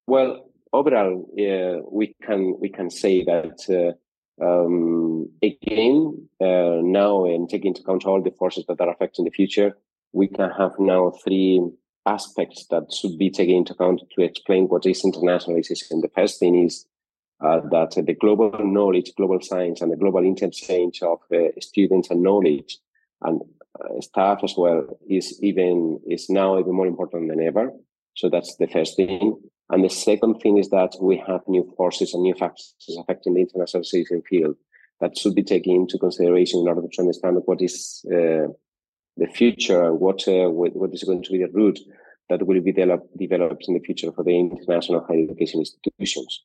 well, 0.07 0.45
overall, 0.75 1.27
uh, 1.41 1.89
we 1.91 2.15
can 2.23 2.61
we 2.61 2.69
can 2.69 2.91
say 2.91 3.25
that 3.25 3.59
uh, 3.71 3.97
um, 4.41 5.29
again 5.43 6.29
uh, 6.41 6.81
now, 6.83 7.27
and 7.27 7.49
taking 7.49 7.69
into 7.69 7.83
account 7.83 8.05
all 8.05 8.23
the 8.23 8.31
forces 8.31 8.65
that 8.69 8.81
are 8.81 8.91
affecting 8.91 9.25
the 9.25 9.31
future, 9.31 9.77
we 10.13 10.29
can 10.29 10.51
have 10.51 10.73
now 10.79 11.13
three 11.25 11.61
aspects 12.07 12.67
that 12.71 12.93
should 12.93 13.17
be 13.19 13.31
taken 13.31 13.57
into 13.57 13.73
account 13.73 14.03
to 14.15 14.23
explain 14.23 14.65
what 14.65 14.87
is 14.87 15.03
internationalization. 15.03 16.03
The 16.03 16.11
first 16.15 16.41
thing 16.41 16.65
is 16.65 16.87
uh, 17.41 17.61
that 17.71 17.93
the 17.95 18.15
global 18.15 18.53
knowledge, 18.65 19.13
global 19.17 19.41
science, 19.41 19.81
and 19.81 19.93
the 19.93 19.97
global 19.97 20.25
interchange 20.25 21.03
of 21.03 21.19
uh, 21.33 21.49
students 21.61 22.11
and 22.11 22.23
knowledge 22.23 22.79
and 23.23 23.41
uh, 23.81 24.01
staff 24.01 24.41
as 24.43 24.55
well 24.57 24.87
is 25.09 25.43
even 25.43 26.01
is 26.09 26.29
now 26.29 26.59
even 26.59 26.75
more 26.75 26.87
important 26.87 27.29
than 27.29 27.41
ever. 27.41 27.73
So 28.15 28.29
that's 28.29 28.57
the 28.57 28.67
first 28.67 28.97
thing. 28.97 29.41
And 29.71 29.85
the 29.85 29.89
second 29.89 30.41
thing 30.41 30.59
is 30.59 30.69
that 30.71 30.97
we 31.01 31.23
have 31.27 31.41
new 31.47 31.73
forces 31.77 32.15
and 32.15 32.23
new 32.23 32.35
factors 32.35 32.75
affecting 32.99 33.35
the 33.35 33.45
internationalization 33.47 34.23
field 34.27 34.57
that 35.01 35.17
should 35.17 35.35
be 35.35 35.43
taken 35.43 35.73
into 35.73 35.99
consideration 35.99 36.61
in 36.61 36.69
order 36.69 36.83
to 36.83 37.01
understand 37.01 37.39
what 37.45 37.63
is 37.63 38.05
uh, 38.07 38.49
the 39.17 39.27
future 39.35 39.85
and 39.85 40.01
what, 40.01 40.27
uh, 40.29 40.49
what, 40.49 40.95
is 40.95 41.05
going 41.05 41.23
to 41.23 41.33
be 41.33 41.39
the 41.39 41.51
route 41.53 41.81
that 42.29 42.47
will 42.47 42.61
be 42.61 42.73
develop, 42.73 43.09
developed 43.19 43.65
in 43.69 43.75
the 43.75 43.81
future 43.81 44.13
for 44.13 44.25
the 44.25 44.39
international 44.39 45.05
higher 45.07 45.25
education 45.25 45.61
institutions. 45.61 46.45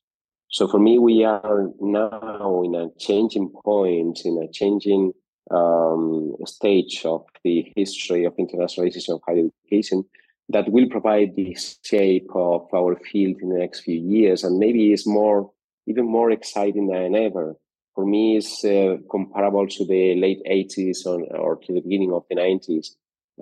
So 0.50 0.66
for 0.66 0.78
me, 0.78 0.98
we 0.98 1.24
are 1.24 1.68
now 1.80 2.62
in 2.64 2.74
a 2.74 2.88
changing 2.98 3.50
point, 3.64 4.20
in 4.24 4.42
a 4.42 4.50
changing 4.50 5.12
um, 5.50 6.34
stage 6.44 7.02
of 7.04 7.24
the 7.44 7.72
history 7.76 8.24
of 8.24 8.36
internationalization 8.36 9.14
of 9.14 9.20
higher 9.26 9.44
education 9.64 10.04
that 10.50 10.70
will 10.70 10.88
provide 10.88 11.36
the 11.36 11.56
shape 11.84 12.28
of 12.34 12.66
our 12.74 12.96
field 12.96 13.36
in 13.42 13.50
the 13.50 13.58
next 13.58 13.80
few 13.80 14.00
years, 14.00 14.44
and 14.44 14.58
maybe 14.58 14.92
is 14.92 15.06
more, 15.06 15.50
even 15.86 16.06
more 16.06 16.30
exciting 16.30 16.88
than 16.88 17.14
ever. 17.14 17.56
For 17.94 18.06
me 18.06 18.36
is 18.36 18.64
uh, 18.64 18.96
comparable 19.10 19.66
to 19.66 19.84
the 19.84 20.14
late 20.14 20.40
80s 20.48 21.04
or, 21.04 21.20
or, 21.36 21.56
to 21.56 21.72
the 21.74 21.80
beginning 21.80 22.12
of 22.12 22.24
the 22.30 22.36
90s 22.36 22.90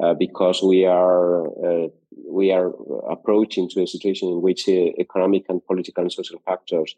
uh, 0.03 0.15
because 0.15 0.63
we 0.63 0.87
are 0.87 1.47
uh, 1.47 1.89
we 2.27 2.51
are 2.51 2.73
approaching 3.11 3.69
to 3.71 3.83
a 3.83 3.87
situation 3.87 4.29
in 4.29 4.43
which 4.43 4.69
uh, 4.69 4.73
economic 4.99 5.45
and 5.49 5.65
political 5.67 6.03
and 6.03 6.13
social 6.13 6.39
factors 6.45 6.97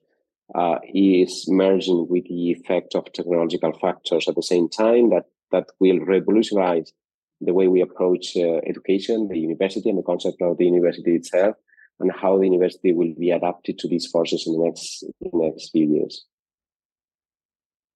uh, 0.54 0.78
is 0.94 1.46
merging 1.48 2.06
with 2.08 2.24
the 2.24 2.52
effect 2.52 2.94
of 2.94 3.12
technological 3.12 3.72
factors 3.72 4.28
at 4.28 4.34
the 4.36 4.42
same 4.42 4.68
time 4.68 5.10
that 5.10 5.24
that 5.50 5.66
will 5.80 5.98
revolutionize 6.00 6.92
the 7.40 7.54
way 7.54 7.68
we 7.68 7.80
approach 7.80 8.36
uh, 8.36 8.60
education, 8.66 9.28
the 9.28 9.38
university, 9.38 9.88
and 9.88 9.98
the 9.98 10.02
concept 10.02 10.42
of 10.42 10.58
the 10.58 10.64
university 10.64 11.14
itself, 11.14 11.56
and 12.00 12.10
how 12.12 12.38
the 12.38 12.44
university 12.44 12.92
will 12.92 13.14
be 13.18 13.30
adapted 13.30 13.78
to 13.78 13.88
these 13.88 14.06
forces 14.06 14.46
in 14.46 14.52
the 14.54 14.64
next 14.64 15.02
in 15.02 15.30
the 15.32 15.46
next 15.46 15.70
few 15.70 15.86
years. 15.86 16.26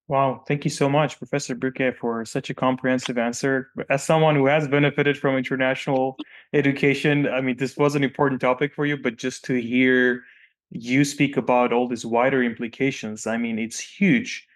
Wow, 0.09 0.43
thank 0.47 0.65
you 0.65 0.71
so 0.71 0.89
much, 0.89 1.17
Professor 1.17 1.55
Bruque, 1.55 1.97
for 1.97 2.25
such 2.25 2.51
a 2.51 2.55
comprehensive 2.55 3.17
answer. 3.17 3.71
As 3.89 4.03
someone 4.03 4.35
who 4.35 4.47
has 4.47 4.69
benefited 4.69 5.17
from 5.17 5.37
international 5.37 6.19
education, 6.53 7.29
I 7.29 7.41
mean, 7.41 7.57
this 7.57 7.77
was 7.77 7.95
an 7.95 8.05
important 8.05 8.41
topic 8.41 8.75
for 8.75 8.85
you, 8.85 8.97
but 8.97 9.17
just 9.17 9.45
to 9.47 9.61
hear 9.61 10.25
you 10.71 11.05
speak 11.05 11.37
about 11.37 11.73
all 11.73 11.89
these 11.89 12.05
wider 12.05 12.43
implications, 12.43 13.27
I 13.27 13.37
mean, 13.37 13.59
it's 13.59 13.79
huge. 13.79 14.47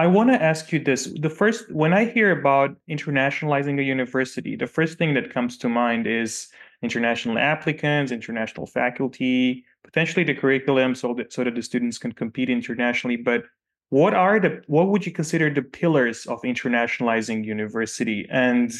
I 0.00 0.06
want 0.06 0.30
to 0.30 0.42
ask 0.42 0.72
you 0.72 0.78
this. 0.82 1.12
The 1.20 1.28
first, 1.28 1.70
when 1.70 1.92
I 1.92 2.06
hear 2.06 2.30
about 2.30 2.74
internationalizing 2.88 3.78
a 3.78 3.82
university, 3.82 4.56
the 4.56 4.66
first 4.66 4.96
thing 4.96 5.12
that 5.12 5.30
comes 5.30 5.58
to 5.58 5.68
mind 5.68 6.06
is 6.06 6.48
international 6.80 7.36
applicants, 7.36 8.10
international 8.10 8.64
faculty, 8.64 9.62
potentially 9.84 10.24
the 10.24 10.32
curriculum 10.32 10.94
so 10.94 11.12
that, 11.18 11.34
so 11.34 11.44
that 11.44 11.54
the 11.54 11.62
students 11.62 11.98
can 11.98 12.12
compete 12.12 12.48
internationally. 12.48 13.16
But 13.16 13.44
what 13.90 14.14
are 14.14 14.40
the 14.40 14.62
what 14.68 14.88
would 14.88 15.04
you 15.04 15.12
consider 15.12 15.52
the 15.52 15.60
pillars 15.60 16.24
of 16.24 16.40
internationalizing 16.52 17.44
university 17.44 18.26
and 18.30 18.72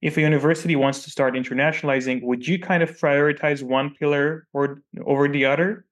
if 0.00 0.16
a 0.16 0.22
university 0.22 0.76
wants 0.76 1.02
to 1.04 1.10
start 1.10 1.34
internationalizing 1.34 2.22
would 2.22 2.46
you 2.46 2.58
kind 2.58 2.82
of 2.82 2.90
prioritize 2.98 3.62
one 3.62 3.94
pillar 3.98 4.46
or 4.52 4.80
over 5.04 5.26
the 5.28 5.44
other 5.44 5.84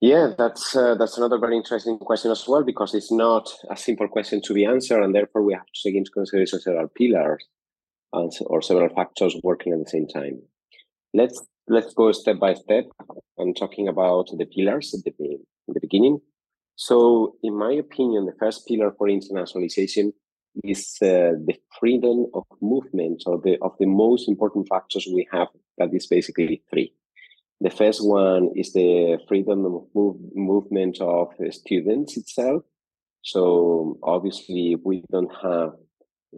yeah 0.00 0.32
that's 0.36 0.74
uh, 0.76 0.94
that's 0.94 1.18
another 1.18 1.38
very 1.38 1.56
interesting 1.56 1.98
question 1.98 2.30
as 2.30 2.46
well 2.46 2.62
because 2.62 2.94
it's 2.94 3.12
not 3.12 3.48
a 3.70 3.76
simple 3.76 4.08
question 4.08 4.40
to 4.42 4.54
be 4.54 4.64
answered 4.64 5.02
and 5.02 5.14
therefore 5.14 5.42
we 5.42 5.52
have 5.52 5.66
to 5.66 5.80
take 5.84 5.96
into 5.96 6.10
consideration 6.10 6.60
several 6.60 6.88
pillars 6.88 7.44
and, 8.12 8.32
or 8.46 8.62
several 8.62 8.88
factors 8.94 9.36
working 9.42 9.72
at 9.72 9.78
the 9.78 9.90
same 9.90 10.08
time 10.08 10.40
let's 11.14 11.42
let's 11.68 11.94
go 11.94 12.10
step 12.12 12.38
by 12.38 12.54
step 12.54 12.84
i'm 13.38 13.54
talking 13.54 13.88
about 13.88 14.28
the 14.36 14.46
pillars 14.46 14.94
at 14.94 15.04
the, 15.04 15.38
the 15.68 15.80
beginning 15.80 16.20
so, 16.80 17.36
in 17.42 17.58
my 17.58 17.72
opinion, 17.72 18.24
the 18.24 18.32
first 18.38 18.66
pillar 18.66 18.90
for 18.96 19.06
internationalization 19.06 20.14
is 20.64 20.96
uh, 21.02 21.36
the 21.46 21.54
freedom 21.78 22.24
of 22.32 22.44
movement, 22.62 23.24
or 23.26 23.38
the 23.38 23.58
of 23.60 23.72
the 23.78 23.84
most 23.84 24.30
important 24.30 24.66
factors 24.66 25.06
we 25.06 25.28
have. 25.30 25.48
That 25.76 25.92
is 25.92 26.06
basically 26.06 26.62
three. 26.70 26.94
The 27.60 27.70
first 27.70 28.06
one 28.06 28.50
is 28.56 28.72
the 28.72 29.18
freedom 29.28 29.66
of 29.66 29.84
move, 29.94 30.16
movement 30.34 31.00
of 31.00 31.28
students 31.50 32.16
itself. 32.16 32.62
So 33.22 33.98
obviously, 34.02 34.76
we 34.82 35.04
don't 35.10 35.32
have 35.42 35.72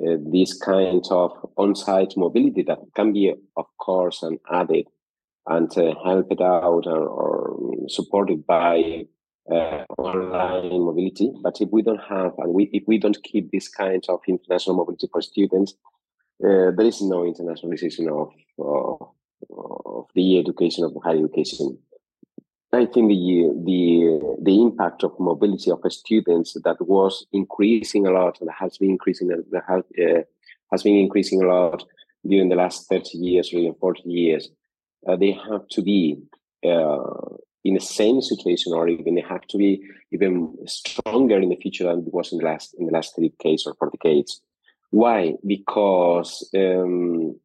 uh, 0.01 0.17
this 0.33 0.59
kind 0.59 1.05
of 1.11 1.33
on-site 1.57 2.15
mobility 2.17 2.63
that 2.63 2.79
can 2.97 3.13
be, 3.13 3.33
of 3.57 3.67
course, 3.79 4.23
an 4.23 4.39
added 4.51 4.87
and 5.47 5.71
uh, 5.77 5.95
helped 6.05 6.41
out 6.41 6.87
or, 6.87 7.07
or 7.07 7.89
supported 7.89 8.47
by 8.47 9.05
uh, 9.51 9.85
online 9.99 10.71
mobility. 10.71 11.31
But 11.43 11.61
if 11.61 11.69
we 11.71 11.83
don't 11.83 12.03
have, 12.09 12.33
and 12.39 12.53
we, 12.53 12.71
if 12.73 12.85
we 12.87 12.99
don't 12.99 13.23
keep 13.23 13.51
this 13.51 13.69
kind 13.69 14.03
of 14.09 14.21
international 14.27 14.77
mobility 14.77 15.09
for 15.13 15.23
students, 15.23 15.75
uh, 16.45 16.71
there 16.77 16.87
is 16.87 17.03
no 17.03 17.23
internationalization 17.23 18.09
of, 18.09 18.33
of, 18.59 19.09
of 19.51 20.07
the 20.15 20.39
education 20.39 20.85
of 20.85 20.97
higher 21.03 21.19
education. 21.19 21.79
I 22.75 22.87
think 22.87 23.09
the 23.09 23.53
the 23.65 24.37
the 24.41 24.63
impact 24.63 25.05
of 25.05 25.19
mobility 25.21 25.71
of 25.71 25.81
students 25.93 26.57
that 26.65 26.81
was 26.81 27.27
increasing 27.33 28.07
a 28.07 28.11
lot 28.11 28.41
and 28.41 28.51
has 28.59 28.79
been 28.79 28.91
increasing 28.91 29.31
has, 29.69 29.85
uh, 30.01 30.23
has 30.71 30.83
been 30.83 30.97
increasing 30.97 31.43
a 31.43 31.47
lot 31.47 31.85
during 32.27 32.49
the 32.49 32.57
last 32.57 32.89
30 32.89 33.19
years 33.19 33.53
even 33.53 33.75
40 33.75 34.09
years. 34.09 34.49
Uh, 35.07 35.17
they 35.17 35.33
have 35.33 35.69
to 35.69 35.83
be 35.83 36.23
uh, 36.65 37.37
in 37.65 37.75
the 37.75 37.81
same 37.81 38.23
situation 38.23 38.73
or 38.73 38.89
even 38.89 39.17
they 39.17 39.25
have 39.29 39.47
to 39.49 39.59
be 39.59 39.83
even 40.11 40.57
stronger 40.67 41.39
in 41.41 41.51
the 41.51 41.57
future 41.57 41.85
than 41.85 41.99
it 42.07 42.15
was 42.15 42.33
in 42.33 42.39
the 42.39 42.45
last 42.45 42.75
in 42.79 42.87
the 42.87 42.93
last 42.93 43.15
three 43.15 43.29
decades 43.29 43.67
or 43.67 43.75
four 43.75 43.91
decades. 43.91 44.41
Why? 44.91 45.35
Because 45.47 46.49
um, 46.55 47.39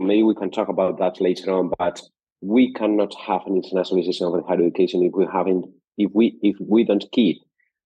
maybe 0.00 0.22
we 0.22 0.34
can 0.34 0.50
talk 0.50 0.68
about 0.68 0.98
that 0.98 1.20
later 1.20 1.52
on, 1.52 1.70
but 1.78 2.00
we 2.40 2.72
cannot 2.72 3.14
have 3.14 3.42
an 3.46 3.60
internationalization 3.60 4.36
of 4.36 4.46
higher 4.46 4.60
education 4.60 5.02
if 5.02 5.12
we 5.14 5.26
haven't 5.30 5.66
if 5.98 6.10
we 6.14 6.38
if 6.42 6.56
we 6.60 6.84
don't 6.84 7.04
keep 7.12 7.42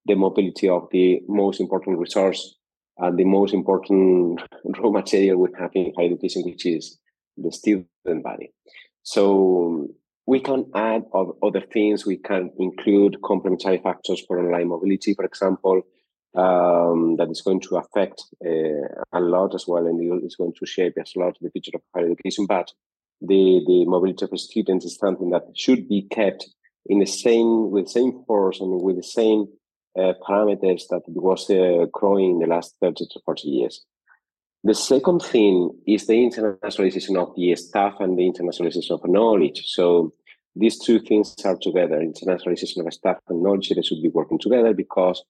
the 0.06 0.14
mobility 0.14 0.68
of 0.68 0.86
the 0.92 1.20
most 1.28 1.60
important 1.60 1.98
resource 1.98 2.56
and 2.98 3.18
the 3.18 3.24
most 3.24 3.52
important 3.52 4.40
raw 4.78 4.90
material 4.90 5.38
we 5.38 5.48
have 5.58 5.70
in 5.74 5.92
higher 5.96 6.06
education, 6.06 6.42
which 6.44 6.66
is 6.66 6.98
the 7.36 7.50
student 7.50 8.22
body. 8.22 8.52
So 9.02 9.88
we 10.26 10.40
can 10.40 10.70
add 10.74 11.04
other 11.42 11.62
things. 11.72 12.06
We 12.06 12.16
can 12.16 12.50
include 12.58 13.20
complementary 13.22 13.78
factors 13.78 14.22
for 14.26 14.38
online 14.38 14.68
mobility, 14.68 15.14
for 15.14 15.24
example, 15.24 15.82
um, 16.34 17.16
that 17.16 17.28
is 17.30 17.42
going 17.42 17.60
to 17.60 17.76
affect 17.76 18.22
uh, 18.44 19.02
a 19.12 19.20
lot 19.20 19.54
as 19.54 19.66
well, 19.66 19.86
and 19.86 20.00
it's 20.22 20.36
going 20.36 20.54
to 20.58 20.66
shape 20.66 20.94
a 20.96 21.18
lot 21.18 21.36
the 21.40 21.50
future 21.50 21.72
of 21.74 21.82
higher 21.94 22.06
education. 22.06 22.46
But 22.46 22.72
the, 23.20 23.62
the 23.66 23.84
mobility 23.86 24.24
of 24.24 24.38
students 24.38 24.84
is 24.84 24.96
something 24.96 25.30
that 25.30 25.44
should 25.54 25.88
be 25.88 26.06
kept 26.10 26.46
in 26.86 26.98
the 26.98 27.06
same 27.06 27.70
with 27.70 27.86
the 27.86 27.90
same 27.90 28.24
force 28.26 28.60
and 28.60 28.82
with 28.82 28.96
the 28.96 29.02
same 29.02 29.46
uh, 29.98 30.12
parameters 30.26 30.82
that 30.90 31.02
it 31.06 31.22
was 31.22 31.48
uh, 31.50 31.86
growing 31.92 32.32
in 32.32 32.38
the 32.40 32.46
last 32.46 32.74
30 32.80 33.06
to 33.12 33.20
40 33.24 33.48
years. 33.48 33.84
The 34.64 34.74
second 34.74 35.20
thing 35.20 35.70
is 35.86 36.06
the 36.06 36.14
internationalization 36.14 37.16
of 37.16 37.34
the 37.36 37.54
staff 37.54 37.94
and 38.00 38.18
the 38.18 38.22
internationalization 38.22 38.92
of 38.92 39.08
knowledge. 39.08 39.62
So 39.66 40.14
these 40.56 40.78
two 40.78 41.00
things 41.00 41.34
are 41.44 41.56
together. 41.60 41.98
Internationalization 42.00 42.86
of 42.86 42.92
staff 42.94 43.18
and 43.28 43.42
knowledge, 43.42 43.68
they 43.68 43.82
should 43.82 44.02
be 44.02 44.08
working 44.08 44.38
together 44.38 44.72
because 44.72 45.22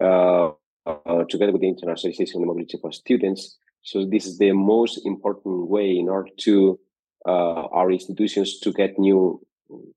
together 0.00 1.52
with 1.52 1.60
the 1.60 1.72
internationalization 1.72 2.34
and 2.34 2.42
the 2.42 2.46
mobility 2.46 2.78
for 2.80 2.92
students. 2.92 3.58
So 3.82 4.04
this 4.04 4.26
is 4.26 4.38
the 4.38 4.52
most 4.52 5.06
important 5.06 5.68
way 5.68 5.96
in 5.96 6.08
order 6.08 6.30
to 6.40 6.78
uh, 7.26 7.66
our 7.72 7.90
institutions 7.90 8.60
to 8.60 8.72
get 8.72 8.98
new 8.98 9.40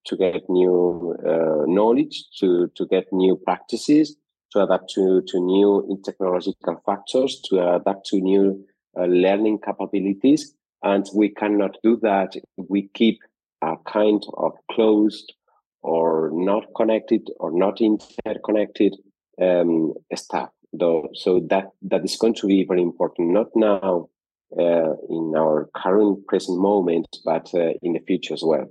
to 0.05 0.15
get 0.15 0.47
new 0.49 1.15
uh, 1.25 1.65
knowledge, 1.65 2.25
to 2.39 2.67
to 2.75 2.85
get 2.85 3.11
new 3.11 3.35
practices, 3.35 4.15
to 4.51 4.63
adapt 4.63 4.89
to 4.91 5.21
to 5.27 5.39
new 5.39 5.99
technological 6.03 6.81
factors, 6.85 7.41
to 7.45 7.75
adapt 7.75 8.05
to 8.07 8.19
new 8.21 8.65
uh, 8.97 9.05
learning 9.05 9.59
capabilities. 9.59 10.53
And 10.83 11.05
we 11.15 11.29
cannot 11.29 11.77
do 11.83 11.97
that 12.01 12.35
if 12.35 12.65
we 12.69 12.89
keep 12.93 13.19
a 13.61 13.75
kind 13.87 14.21
of 14.37 14.51
closed 14.71 15.33
or 15.81 16.29
not 16.33 16.65
connected 16.75 17.29
or 17.39 17.51
not 17.51 17.79
interconnected 17.81 18.95
um, 19.41 19.93
staff. 20.15 20.49
Though, 20.75 21.09
so 21.13 21.39
that 21.51 21.69
that 21.83 22.03
is 22.03 22.15
going 22.15 22.33
to 22.35 22.47
be 22.47 22.65
very 22.65 22.81
important, 22.81 23.29
not 23.29 23.55
now 23.55 24.09
uh, 24.57 24.93
in 25.07 25.33
our 25.37 25.69
current 25.75 26.25
present 26.25 26.59
moment, 26.59 27.17
but 27.23 27.53
uh, 27.53 27.73
in 27.83 27.93
the 27.93 27.99
future 27.99 28.33
as 28.33 28.41
well. 28.43 28.67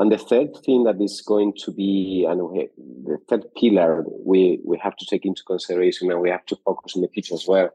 And 0.00 0.12
the 0.12 0.18
third 0.18 0.56
thing 0.64 0.84
that 0.84 1.00
is 1.00 1.22
going 1.22 1.54
to 1.64 1.72
be, 1.72 2.26
and 2.28 2.50
we, 2.50 2.68
the 2.76 3.18
third 3.28 3.46
pillar 3.56 4.04
we, 4.24 4.60
we 4.64 4.78
have 4.78 4.96
to 4.96 5.06
take 5.06 5.24
into 5.24 5.42
consideration 5.44 6.10
and 6.10 6.20
we 6.20 6.30
have 6.30 6.46
to 6.46 6.56
focus 6.56 6.94
in 6.94 7.02
the 7.02 7.08
future 7.08 7.34
as 7.34 7.46
well, 7.48 7.70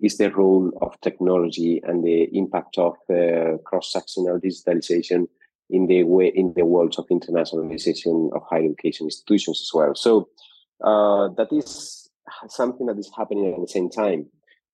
is 0.00 0.16
the 0.16 0.30
role 0.30 0.70
of 0.80 0.98
technology 1.00 1.82
and 1.84 2.04
the 2.04 2.24
impact 2.38 2.78
of 2.78 2.94
uh, 3.10 3.58
cross-sectional 3.64 4.38
digitalization 4.40 5.26
in 5.70 5.86
the 5.86 6.04
way 6.04 6.28
in 6.28 6.54
the 6.54 6.64
world 6.64 6.94
of 6.98 7.06
internationalization 7.08 8.32
of 8.34 8.42
higher 8.48 8.64
education 8.64 9.06
institutions 9.06 9.60
as 9.60 9.70
well. 9.74 9.94
So 9.94 10.28
uh, 10.82 11.28
that 11.36 11.48
is 11.52 12.10
something 12.48 12.86
that 12.86 12.98
is 12.98 13.10
happening 13.16 13.52
at 13.52 13.60
the 13.60 13.68
same 13.68 13.90
time. 13.90 14.26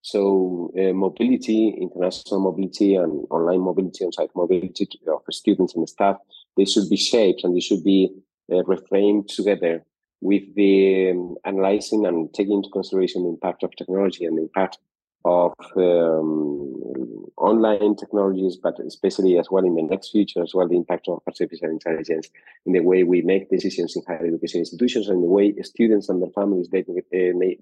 So 0.03 0.73
uh, 0.77 0.93
mobility, 0.93 1.69
international 1.81 2.41
mobility, 2.41 2.97
and 2.97 3.25
online 3.31 3.61
mobility, 3.61 4.05
and 4.05 4.13
site 4.13 4.31
mobility 4.35 4.89
of 5.07 5.23
students 5.31 5.77
and 5.77 5.89
staff, 5.89 6.17
they 6.57 6.65
should 6.65 6.89
be 6.91 6.97
shaped 6.97 7.45
and 7.45 7.55
they 7.55 7.61
should 7.61 7.85
be 7.85 8.11
uh, 8.51 8.63
reframed 8.63 9.29
together 9.29 9.85
with 10.21 10.43
the 10.57 11.11
um, 11.11 11.37
analyzing 11.45 12.07
and 12.07 12.33
taking 12.35 12.55
into 12.55 12.69
consideration 12.71 13.23
the 13.23 13.29
impact 13.29 13.63
of 13.63 13.75
technology 13.77 14.25
and 14.25 14.39
the 14.39 14.43
impact 14.43 14.79
of 15.25 15.53
um, 15.77 17.27
online 17.37 17.97
technologies, 17.97 18.57
but 18.57 18.79
especially 18.81 19.39
as 19.39 19.49
well 19.51 19.65
in 19.65 19.75
the 19.75 19.83
next 19.83 20.11
future 20.11 20.43
as 20.43 20.55
well, 20.55 20.69
the 20.69 20.77
impact 20.77 21.09
of 21.09 21.23
artificial 21.27 21.71
intelligence 21.71 22.29
in 22.67 22.73
the 22.73 22.81
way 22.81 23.03
we 23.03 23.23
make 23.23 23.51
decisions 23.51 23.97
in 23.97 24.03
higher 24.07 24.27
education 24.27 24.61
institutions 24.61 25.09
and 25.09 25.23
the 25.23 25.29
way 25.29 25.55
students 25.63 26.09
and 26.09 26.21
their 26.21 26.31
families 26.31 26.69
they 26.71 26.85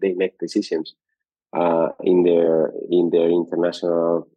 they 0.01 0.13
make 0.15 0.39
decisions 0.39 0.95
uh, 1.53 1.89
in 2.05 2.23
their 2.23 2.73
in 2.91 3.11
their 3.11 3.31
international 3.31 4.29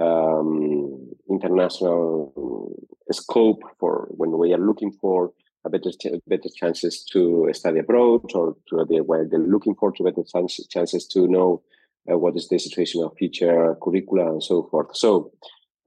um, 0.00 1.08
international 1.30 2.72
scope 3.10 3.62
for 3.78 4.08
when 4.10 4.36
we 4.36 4.52
are 4.52 4.58
looking 4.58 4.92
for 4.92 5.32
a 5.64 5.70
better 5.70 5.90
better 6.26 6.48
chances 6.54 7.04
to 7.04 7.48
study 7.52 7.80
abroad 7.80 8.30
or 8.34 8.56
to 8.68 8.84
the 8.88 9.00
where 9.00 9.26
they're 9.26 9.38
looking 9.40 9.74
for 9.74 9.90
to 9.92 10.04
better 10.04 10.22
chances 10.68 11.06
to 11.06 11.26
know 11.26 11.62
uh, 12.10 12.18
what 12.18 12.36
is 12.36 12.48
the 12.48 12.58
situation 12.58 13.02
of 13.02 13.16
future 13.16 13.76
curricula 13.82 14.32
and 14.32 14.42
so 14.42 14.68
forth. 14.70 14.96
So, 14.96 15.32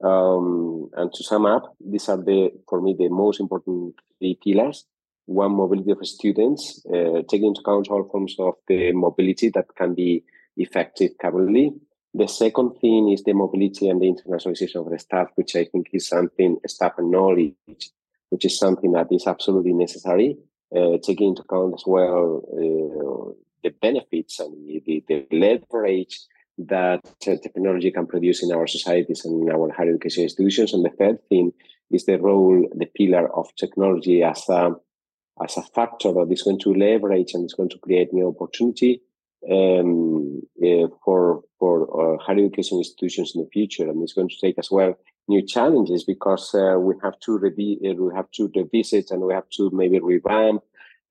um, 0.02 0.90
and 0.96 1.12
to 1.12 1.24
sum 1.24 1.46
up, 1.46 1.74
these 1.80 2.08
are 2.08 2.16
the 2.16 2.50
for 2.68 2.80
me 2.80 2.94
the 2.98 3.08
most 3.08 3.40
important 3.40 3.94
three 4.18 4.38
pillars. 4.42 4.84
One, 5.26 5.52
mobility 5.52 5.92
of 5.92 6.04
students, 6.06 6.84
uh, 6.92 7.22
taking 7.28 7.48
into 7.48 7.60
account 7.60 7.88
all 7.88 8.08
forms 8.10 8.34
of 8.38 8.54
the 8.66 8.92
mobility 8.92 9.50
that 9.50 9.66
can 9.76 9.94
be 9.94 10.24
effective 10.56 11.12
currently. 11.20 11.72
The 12.14 12.26
second 12.26 12.72
thing 12.80 13.10
is 13.10 13.22
the 13.22 13.32
mobility 13.32 13.88
and 13.88 14.02
the 14.02 14.12
internationalization 14.12 14.84
of 14.84 14.90
the 14.90 14.98
staff, 14.98 15.28
which 15.36 15.56
I 15.56 15.64
think 15.64 15.88
is 15.92 16.08
something, 16.08 16.58
staff 16.66 16.92
knowledge, 16.98 17.54
which 18.28 18.44
is 18.44 18.58
something 18.58 18.92
that 18.92 19.06
is 19.10 19.26
absolutely 19.26 19.72
necessary, 19.72 20.36
uh, 20.76 20.98
taking 21.02 21.28
into 21.28 21.42
account 21.42 21.74
as 21.74 21.84
well 21.86 22.42
uh, 22.52 23.32
the 23.62 23.70
benefits 23.80 24.40
and 24.40 24.54
the, 24.66 25.04
the 25.08 25.26
leverage 25.30 26.20
that 26.58 27.02
technology 27.20 27.90
can 27.90 28.06
produce 28.06 28.42
in 28.42 28.52
our 28.52 28.66
societies 28.66 29.24
and 29.24 29.48
in 29.48 29.54
our 29.54 29.72
higher 29.72 29.90
education 29.90 30.24
institutions. 30.24 30.72
And 30.72 30.84
the 30.84 30.90
third 30.90 31.18
thing 31.28 31.52
is 31.90 32.04
the 32.04 32.18
role, 32.18 32.68
the 32.74 32.86
pillar 32.86 33.34
of 33.34 33.54
technology 33.56 34.22
as 34.22 34.48
a 34.48 34.72
as 35.42 35.56
a 35.56 35.62
factor 35.62 36.12
that 36.12 36.28
is 36.30 36.42
going 36.42 36.60
to 36.60 36.74
leverage 36.74 37.32
and 37.32 37.44
is 37.44 37.54
going 37.54 37.70
to 37.70 37.78
create 37.78 38.12
new 38.12 38.28
opportunity 38.28 39.00
um, 39.50 40.42
uh, 40.64 40.86
for 41.04 41.42
for 41.58 42.14
uh, 42.14 42.18
higher 42.22 42.38
education 42.38 42.78
institutions 42.78 43.32
in 43.34 43.42
the 43.42 43.48
future, 43.50 43.88
and 43.88 44.02
it's 44.02 44.12
going 44.12 44.28
to 44.28 44.40
take 44.40 44.58
as 44.58 44.70
well 44.70 44.94
new 45.28 45.44
challenges 45.46 46.04
because 46.04 46.54
uh, 46.54 46.76
we 46.78 46.94
have 47.02 47.18
to 47.20 47.38
revi- 47.38 47.78
uh, 47.88 47.94
we 47.94 48.14
have 48.14 48.30
to 48.32 48.50
revisit 48.54 49.10
and 49.10 49.22
we 49.22 49.32
have 49.32 49.48
to 49.50 49.70
maybe 49.72 49.98
revamp 50.00 50.62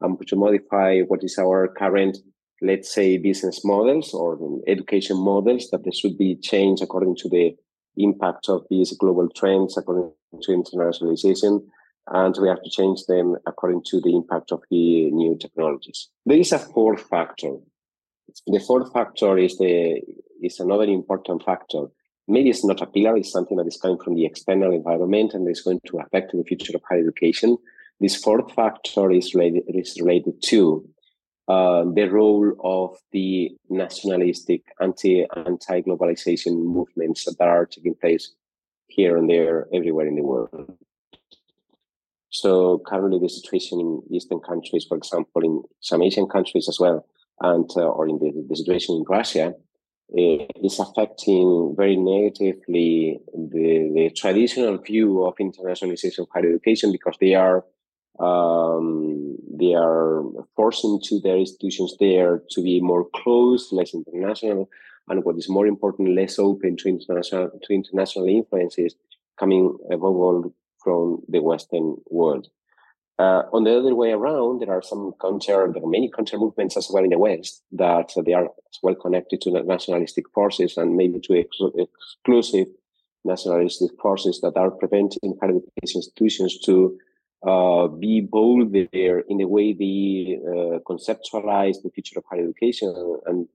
and 0.01 0.27
to 0.27 0.35
modify 0.35 0.99
what 1.01 1.23
is 1.23 1.37
our 1.37 1.67
current 1.67 2.17
let's 2.61 2.93
say 2.93 3.17
business 3.17 3.65
models 3.65 4.13
or 4.13 4.37
education 4.67 5.17
models 5.17 5.69
that 5.71 5.83
they 5.83 5.91
should 5.91 6.17
be 6.17 6.35
changed 6.35 6.83
according 6.83 7.15
to 7.15 7.29
the 7.29 7.55
impact 7.97 8.49
of 8.49 8.65
these 8.69 8.95
global 8.97 9.27
trends 9.29 9.77
according 9.77 10.11
to 10.41 10.51
internationalization 10.51 11.61
and 12.07 12.35
we 12.41 12.47
have 12.47 12.61
to 12.63 12.69
change 12.69 13.05
them 13.05 13.35
according 13.45 13.81
to 13.85 14.01
the 14.01 14.15
impact 14.15 14.51
of 14.51 14.61
the 14.69 15.11
new 15.11 15.37
technologies. 15.37 16.09
There 16.25 16.37
is 16.37 16.51
a 16.51 16.59
fourth 16.59 17.01
factor. 17.09 17.55
The 18.47 18.59
fourth 18.59 18.91
factor 18.93 19.37
is 19.37 19.57
the 19.57 20.01
is 20.41 20.59
another 20.59 20.85
important 20.85 21.43
factor. 21.43 21.85
Maybe 22.27 22.49
it's 22.49 22.65
not 22.65 22.81
a 22.81 22.85
pillar, 22.85 23.17
it's 23.17 23.31
something 23.31 23.57
that 23.57 23.67
is 23.67 23.77
coming 23.77 23.99
from 23.99 24.15
the 24.15 24.25
external 24.25 24.71
environment 24.71 25.33
and 25.33 25.47
is 25.49 25.61
going 25.61 25.81
to 25.87 25.99
affect 25.99 26.31
the 26.31 26.43
future 26.43 26.75
of 26.75 26.81
higher 26.87 26.99
education. 26.99 27.57
This 27.99 28.15
fourth 28.15 28.51
factor 28.53 29.11
is 29.11 29.35
related, 29.35 29.63
is 29.67 29.99
related 29.99 30.41
to 30.43 30.87
uh, 31.51 31.83
the 31.97 32.07
role 32.19 32.47
of 32.63 32.89
the 33.11 33.51
nationalistic 33.69 34.61
anti 34.79 35.13
anti 35.35 35.81
globalization 35.81 36.53
movements 36.77 37.25
that 37.25 37.47
are 37.55 37.65
taking 37.65 37.95
place 37.95 38.25
here 38.87 39.17
and 39.17 39.29
there, 39.29 39.67
everywhere 39.73 40.07
in 40.07 40.15
the 40.15 40.27
world. 40.31 40.77
So 42.29 42.81
currently, 42.89 43.19
the 43.19 43.29
situation 43.39 43.75
in 43.79 43.89
Eastern 44.15 44.39
countries, 44.39 44.85
for 44.87 44.97
example, 44.97 45.41
in 45.49 45.63
some 45.81 46.01
Asian 46.01 46.27
countries 46.35 46.67
as 46.69 46.79
well, 46.79 47.05
and 47.41 47.69
uh, 47.75 47.97
or 47.97 48.07
in 48.07 48.17
the, 48.19 48.29
the 48.49 48.55
situation 48.55 48.95
in 48.95 49.03
Russia, 49.17 49.53
is 50.67 50.79
affecting 50.79 51.73
very 51.75 51.97
negatively 51.97 53.19
the, 53.33 53.91
the 53.95 54.09
traditional 54.15 54.77
view 54.77 55.25
of 55.25 55.35
internationalization 55.35 56.19
of 56.19 56.29
higher 56.33 56.49
education 56.49 56.91
because 56.91 57.17
they 57.19 57.33
are 57.33 57.65
um, 58.21 59.35
they 59.59 59.73
are 59.73 60.23
forcing 60.55 60.99
to 61.05 61.19
their 61.19 61.37
institutions 61.37 61.95
there 61.99 62.41
to 62.51 62.61
be 62.61 62.79
more 62.79 63.07
closed, 63.15 63.71
less 63.71 63.93
international, 63.93 64.69
and 65.07 65.23
what 65.23 65.37
is 65.37 65.49
more 65.49 65.65
important, 65.65 66.15
less 66.15 66.37
open 66.37 66.77
to 66.77 66.89
international 66.89 67.49
to 67.63 67.73
international 67.73 68.27
influences 68.27 68.95
coming 69.39 69.75
above 69.89 70.15
all 70.15 70.53
from 70.83 71.21
the 71.27 71.41
Western 71.41 71.97
world. 72.09 72.47
Uh, 73.19 73.43
on 73.53 73.63
the 73.63 73.77
other 73.77 73.93
way 73.93 74.11
around, 74.11 74.61
there 74.61 74.71
are 74.71 74.81
some 74.81 75.13
counter, 75.21 75.69
there 75.71 75.83
are 75.83 75.87
many 75.87 76.09
counter 76.09 76.37
movements 76.37 76.75
as 76.75 76.89
well 76.91 77.03
in 77.03 77.09
the 77.09 77.19
West 77.19 77.61
that 77.71 78.11
uh, 78.17 78.21
they 78.21 78.33
are 78.33 78.45
as 78.45 78.77
well 78.81 78.95
connected 78.95 79.41
to 79.41 79.51
nationalistic 79.63 80.25
forces 80.33 80.77
and 80.77 80.95
maybe 80.95 81.19
to 81.19 81.39
ex- 81.39 81.59
exclusive 81.75 82.67
nationalistic 83.23 83.91
forces 84.01 84.41
that 84.41 84.57
are 84.57 84.71
preventing 84.71 85.37
higher 85.39 85.51
education 85.51 85.99
institutions 85.99 86.59
to 86.61 86.97
uh, 87.47 87.87
be 87.87 88.21
bold 88.21 88.73
there 88.93 89.19
in 89.19 89.37
the 89.37 89.45
way 89.45 89.73
they 89.73 90.39
uh, 90.45 90.79
conceptualize 90.89 91.81
the 91.81 91.91
future 91.93 92.19
of 92.19 92.25
higher 92.29 92.43
education 92.43 92.93
and 93.25 93.47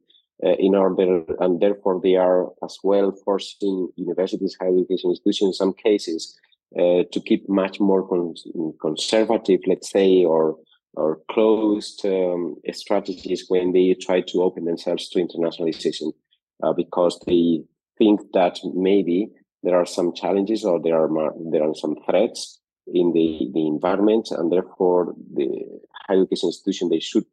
uh, 0.44 0.56
in 0.58 0.74
order 0.74 1.24
and 1.40 1.60
therefore 1.60 2.00
they 2.02 2.16
are 2.16 2.48
as 2.62 2.78
well 2.82 3.12
forcing 3.24 3.88
universities 3.96 4.56
higher 4.60 4.76
education 4.76 5.10
institutions 5.10 5.48
in 5.48 5.52
some 5.52 5.72
cases 5.72 6.38
uh, 6.74 7.04
to 7.12 7.20
keep 7.20 7.48
much 7.48 7.78
more 7.80 8.06
con- 8.06 8.34
conservative, 8.80 9.60
let's 9.66 9.90
say, 9.90 10.24
or 10.24 10.58
or 10.94 11.20
closed 11.30 12.04
um, 12.06 12.56
strategies 12.72 13.44
when 13.48 13.72
they 13.72 13.94
try 13.94 14.20
to 14.20 14.42
open 14.42 14.64
themselves 14.64 15.08
to 15.10 15.18
internationalization, 15.18 16.12
uh, 16.62 16.72
because 16.72 17.20
they 17.26 17.62
think 17.98 18.20
that 18.32 18.58
maybe 18.74 19.28
there 19.62 19.76
are 19.76 19.86
some 19.86 20.12
challenges 20.14 20.64
or 20.64 20.80
there 20.82 20.98
are 21.00 21.32
there 21.52 21.62
are 21.62 21.74
some 21.74 21.96
threats 22.08 22.60
in 22.92 23.12
the, 23.12 23.50
the 23.52 23.66
environment, 23.66 24.28
and 24.30 24.52
therefore 24.52 25.14
the 25.34 25.64
higher 26.06 26.18
education 26.18 26.48
institution 26.48 26.88
they 26.88 27.00
should 27.00 27.26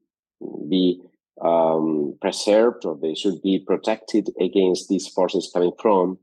be 0.70 1.02
um, 1.42 2.16
preserved 2.22 2.86
or 2.86 2.98
they 3.02 3.16
should 3.16 3.42
be 3.42 3.60
protected 3.60 4.30
against 4.40 4.90
these 4.90 5.08
forces 5.08 5.50
coming 5.54 5.72
from 5.80 6.18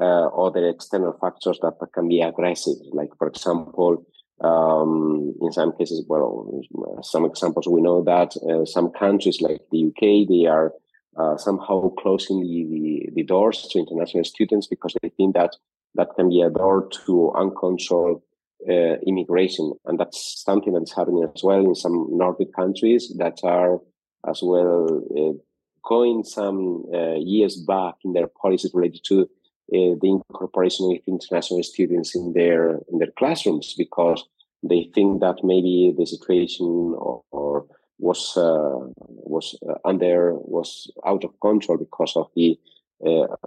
uh, 0.00 0.28
other 0.28 0.68
external 0.68 1.12
factors 1.20 1.58
that 1.62 1.74
can 1.92 2.08
be 2.08 2.20
aggressive, 2.20 2.76
like, 2.92 3.10
for 3.18 3.28
example, 3.28 4.04
um, 4.40 5.34
in 5.42 5.52
some 5.52 5.72
cases, 5.76 6.04
well, 6.08 6.62
some 7.02 7.26
examples 7.26 7.68
we 7.68 7.82
know 7.82 8.02
that 8.02 8.34
uh, 8.48 8.64
some 8.64 8.90
countries 8.90 9.42
like 9.42 9.60
the 9.70 9.86
UK, 9.88 10.26
they 10.28 10.46
are 10.46 10.72
uh, 11.16 11.36
somehow 11.36 11.90
closing 11.98 12.40
the, 12.40 12.64
the, 12.70 13.10
the, 13.16 13.22
doors 13.24 13.68
to 13.70 13.78
international 13.78 14.24
students 14.24 14.66
because 14.66 14.94
they 15.02 15.10
think 15.10 15.34
that 15.34 15.56
that 15.94 16.08
can 16.16 16.30
be 16.30 16.40
a 16.40 16.48
door 16.48 16.88
to 17.04 17.32
uncontrolled 17.32 18.22
uh, 18.68 18.96
immigration. 19.06 19.72
And 19.86 19.98
that's 19.98 20.42
something 20.44 20.72
that's 20.72 20.94
happening 20.94 21.28
as 21.34 21.42
well 21.42 21.60
in 21.60 21.74
some 21.74 22.08
Nordic 22.10 22.52
countries 22.54 23.12
that 23.18 23.38
are 23.42 23.80
as 24.28 24.40
well 24.42 25.02
uh, 25.16 25.32
going 25.84 26.24
some 26.24 26.84
uh, 26.92 27.14
years 27.14 27.56
back 27.56 27.94
in 28.04 28.12
their 28.12 28.28
policies 28.40 28.72
related 28.74 29.02
to 29.04 29.22
uh, 29.22 29.94
the 30.00 30.20
incorporation 30.30 30.90
of 30.92 30.98
international 31.06 31.62
students 31.62 32.14
in 32.14 32.32
their 32.32 32.80
in 32.92 32.98
their 32.98 33.12
classrooms 33.18 33.74
because 33.78 34.24
they 34.62 34.90
think 34.94 35.20
that 35.20 35.42
maybe 35.42 35.94
the 35.96 36.04
situation 36.04 36.66
or, 36.98 37.22
or 37.30 37.66
was 37.98 38.36
uh, 38.36 38.78
was 39.06 39.58
uh, 39.68 39.74
under 39.84 40.34
was 40.34 40.90
out 41.06 41.24
of 41.24 41.38
control 41.40 41.78
because 41.78 42.14
of 42.16 42.28
the 42.34 42.58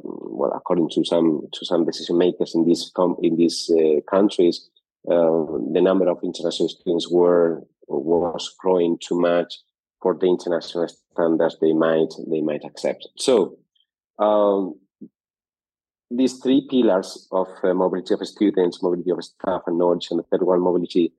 well 0.02 0.52
according 0.56 0.90
to 0.90 1.06
some 1.06 1.48
to 1.52 1.64
some 1.66 1.86
decision 1.86 2.18
makers 2.18 2.56
in 2.56 2.66
these 2.66 2.92
com- 2.96 3.18
in 3.22 3.36
these 3.36 3.70
countries 4.10 4.70
the 5.06 5.82
number 5.82 6.08
of 6.10 6.20
international 6.24 6.70
students 6.70 7.10
were 7.10 7.64
was 7.88 8.56
growing 8.60 8.98
too 9.06 9.20
much 9.20 9.60
for 10.02 10.18
the 10.18 10.28
international 10.28 10.88
standards 10.88 11.58
they 11.60 11.74
might 11.74 12.14
they 12.30 12.42
might 12.42 12.64
accept. 12.66 13.08
So 13.18 13.58
um, 14.20 14.76
these 16.10 16.38
three 16.38 16.68
pillars 16.70 17.28
of 17.32 17.48
uh, 17.64 17.74
mobility 17.74 18.14
of 18.14 18.28
students, 18.28 18.84
mobility 18.84 19.12
of 19.12 19.24
staff, 19.24 19.62
and 19.68 19.78
knowledge, 19.78 20.08
and 20.12 20.20
the 20.20 20.24
third 20.24 20.44
one, 20.44 20.62
mobility 20.62 21.14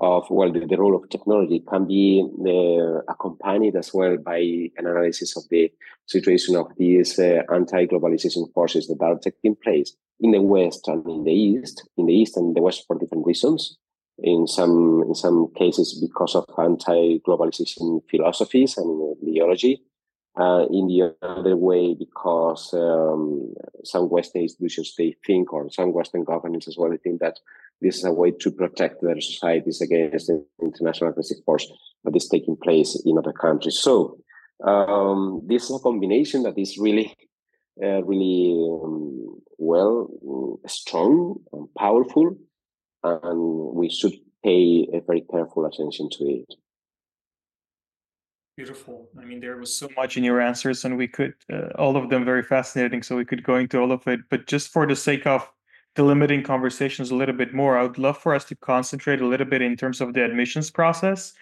of 0.00 0.26
well, 0.30 0.52
the, 0.52 0.64
the 0.64 0.76
role 0.76 0.94
of 0.94 1.08
technology 1.10 1.62
can 1.68 1.86
be 1.86 2.24
uh, 2.24 3.00
accompanied 3.12 3.76
as 3.76 3.92
well 3.92 4.16
by 4.16 4.38
an 4.38 4.86
analysis 4.86 5.36
of 5.36 5.42
the 5.50 5.70
situation 6.06 6.56
of 6.56 6.68
these 6.76 7.18
uh, 7.18 7.42
anti-globalization 7.52 8.52
forces 8.54 8.86
that 8.86 9.02
are 9.02 9.18
taking 9.18 9.56
place 9.56 9.96
in 10.20 10.32
the 10.32 10.42
West 10.42 10.88
and 10.88 11.06
in 11.06 11.24
the 11.24 11.32
East, 11.32 11.88
in 11.96 12.06
the 12.06 12.14
East 12.14 12.36
and 12.36 12.54
the 12.54 12.62
West 12.62 12.84
for 12.86 12.98
different 12.98 13.26
reasons. 13.26 13.78
In 14.20 14.48
some 14.48 15.04
in 15.06 15.14
some 15.14 15.48
cases, 15.54 15.98
because 16.00 16.34
of 16.34 16.44
anti-globalization 16.58 18.02
philosophies 18.10 18.76
and 18.76 19.16
ideology, 19.22 19.80
uh, 20.38 20.66
in 20.70 20.86
the 20.86 21.14
other 21.22 21.56
way 21.56 21.94
because 21.94 22.72
um, 22.74 23.54
some 23.84 24.08
Western 24.08 24.42
institutions 24.42 24.94
they 24.96 25.16
think, 25.26 25.52
or 25.52 25.70
some 25.70 25.92
Western 25.92 26.24
governments 26.24 26.68
as 26.68 26.76
well, 26.76 26.90
they 26.90 26.96
think 26.96 27.20
that 27.20 27.38
this 27.80 27.98
is 27.98 28.04
a 28.04 28.12
way 28.12 28.30
to 28.30 28.50
protect 28.50 29.02
their 29.02 29.20
societies 29.20 29.80
against 29.80 30.26
the 30.26 30.44
international 30.62 31.10
aggressive 31.10 31.38
force 31.44 31.70
that 32.04 32.16
is 32.16 32.28
taking 32.28 32.56
place 32.56 33.00
in 33.04 33.18
other 33.18 33.32
countries. 33.32 33.78
So 33.78 34.18
um, 34.64 35.42
this 35.46 35.64
is 35.64 35.76
a 35.76 35.82
combination 35.82 36.42
that 36.42 36.58
is 36.58 36.78
really, 36.78 37.14
uh, 37.82 38.02
really 38.04 38.52
um, 38.82 39.40
well, 39.58 40.60
strong 40.66 41.40
and 41.52 41.68
powerful, 41.74 42.36
and 43.02 43.40
we 43.74 43.90
should 43.90 44.14
pay 44.44 44.88
a 44.92 45.00
very 45.00 45.22
careful 45.22 45.66
attention 45.66 46.08
to 46.10 46.24
it. 46.24 46.54
Beautiful. 48.56 49.08
I 49.16 49.24
mean, 49.24 49.38
there 49.38 49.56
was 49.56 49.72
so 49.72 49.88
much 49.96 50.16
in 50.16 50.24
your 50.24 50.40
answers, 50.40 50.84
and 50.84 50.96
we 50.96 51.06
could, 51.06 51.34
uh, 51.52 51.68
all 51.78 51.96
of 51.96 52.10
them 52.10 52.24
very 52.24 52.42
fascinating. 52.42 53.04
So 53.04 53.16
we 53.16 53.24
could 53.24 53.44
go 53.44 53.56
into 53.56 53.78
all 53.78 53.92
of 53.92 54.06
it. 54.08 54.20
But 54.30 54.48
just 54.48 54.72
for 54.72 54.84
the 54.84 54.96
sake 54.96 55.26
of 55.28 55.48
delimiting 55.94 56.44
conversations 56.44 57.12
a 57.12 57.14
little 57.14 57.36
bit 57.36 57.54
more, 57.54 57.78
I 57.78 57.84
would 57.84 57.98
love 57.98 58.18
for 58.18 58.34
us 58.34 58.44
to 58.46 58.56
concentrate 58.56 59.20
a 59.20 59.26
little 59.26 59.46
bit 59.46 59.62
in 59.62 59.76
terms 59.76 60.00
of 60.00 60.12
the 60.12 60.24
admissions 60.24 60.70
process. 60.70 61.34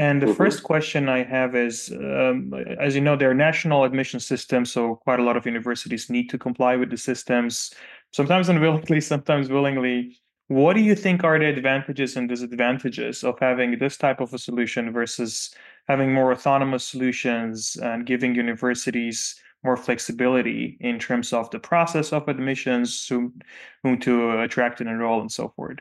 And 0.00 0.22
the 0.22 0.28
mm-hmm. 0.28 0.36
first 0.36 0.62
question 0.62 1.10
I 1.10 1.24
have 1.24 1.54
is 1.54 1.92
um, 1.92 2.54
as 2.80 2.94
you 2.94 3.02
know, 3.02 3.16
there 3.16 3.30
are 3.32 3.34
national 3.34 3.84
admission 3.84 4.18
systems. 4.18 4.72
So 4.72 4.96
quite 4.96 5.20
a 5.20 5.22
lot 5.22 5.36
of 5.36 5.44
universities 5.44 6.08
need 6.08 6.30
to 6.30 6.38
comply 6.38 6.74
with 6.74 6.88
the 6.88 6.96
systems, 6.96 7.74
sometimes 8.10 8.48
unwillingly, 8.48 9.00
sometimes 9.12 9.50
willingly. 9.50 10.16
What 10.48 10.72
do 10.72 10.80
you 10.80 10.94
think 10.94 11.22
are 11.22 11.38
the 11.38 11.50
advantages 11.50 12.16
and 12.16 12.30
disadvantages 12.30 13.22
of 13.22 13.38
having 13.40 13.78
this 13.78 13.98
type 13.98 14.22
of 14.22 14.32
a 14.32 14.38
solution 14.38 14.90
versus 14.90 15.54
having 15.86 16.14
more 16.14 16.32
autonomous 16.32 16.82
solutions 16.82 17.76
and 17.76 18.06
giving 18.06 18.34
universities 18.34 19.38
more 19.62 19.76
flexibility 19.76 20.78
in 20.80 20.98
terms 20.98 21.34
of 21.34 21.50
the 21.50 21.58
process 21.58 22.10
of 22.14 22.26
admissions, 22.26 23.06
whom, 23.06 23.38
whom 23.82 24.00
to 24.00 24.40
attract 24.40 24.80
and 24.80 24.88
enroll, 24.88 25.20
and 25.20 25.30
so 25.30 25.52
forth? 25.54 25.76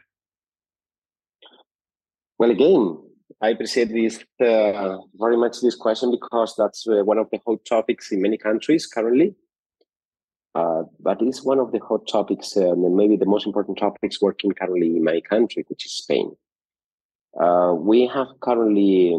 Well, 2.37 2.51
again, 2.51 3.08
I 3.41 3.49
appreciate 3.49 3.89
this 3.89 4.19
uh, 4.41 4.97
very 5.15 5.37
much 5.37 5.61
this 5.61 5.75
question 5.75 6.11
because 6.11 6.55
that's 6.57 6.85
uh, 6.87 7.03
one 7.05 7.17
of 7.17 7.29
the 7.31 7.39
hot 7.45 7.63
topics 7.63 8.11
in 8.11 8.21
many 8.21 8.37
countries 8.37 8.85
currently. 8.85 9.35
Uh, 10.55 10.83
but 10.99 11.21
it's 11.21 11.43
one 11.43 11.59
of 11.59 11.71
the 11.71 11.79
hot 11.79 12.07
topics, 12.11 12.55
and 12.55 12.95
maybe 12.95 13.15
the 13.15 13.25
most 13.25 13.45
important 13.45 13.77
topics 13.77 14.21
working 14.21 14.51
currently 14.51 14.87
in 14.87 15.03
my 15.03 15.21
country, 15.21 15.63
which 15.69 15.85
is 15.85 15.93
Spain. 15.93 16.35
Uh, 17.39 17.73
we 17.77 18.07
have 18.07 18.27
currently 18.41 19.15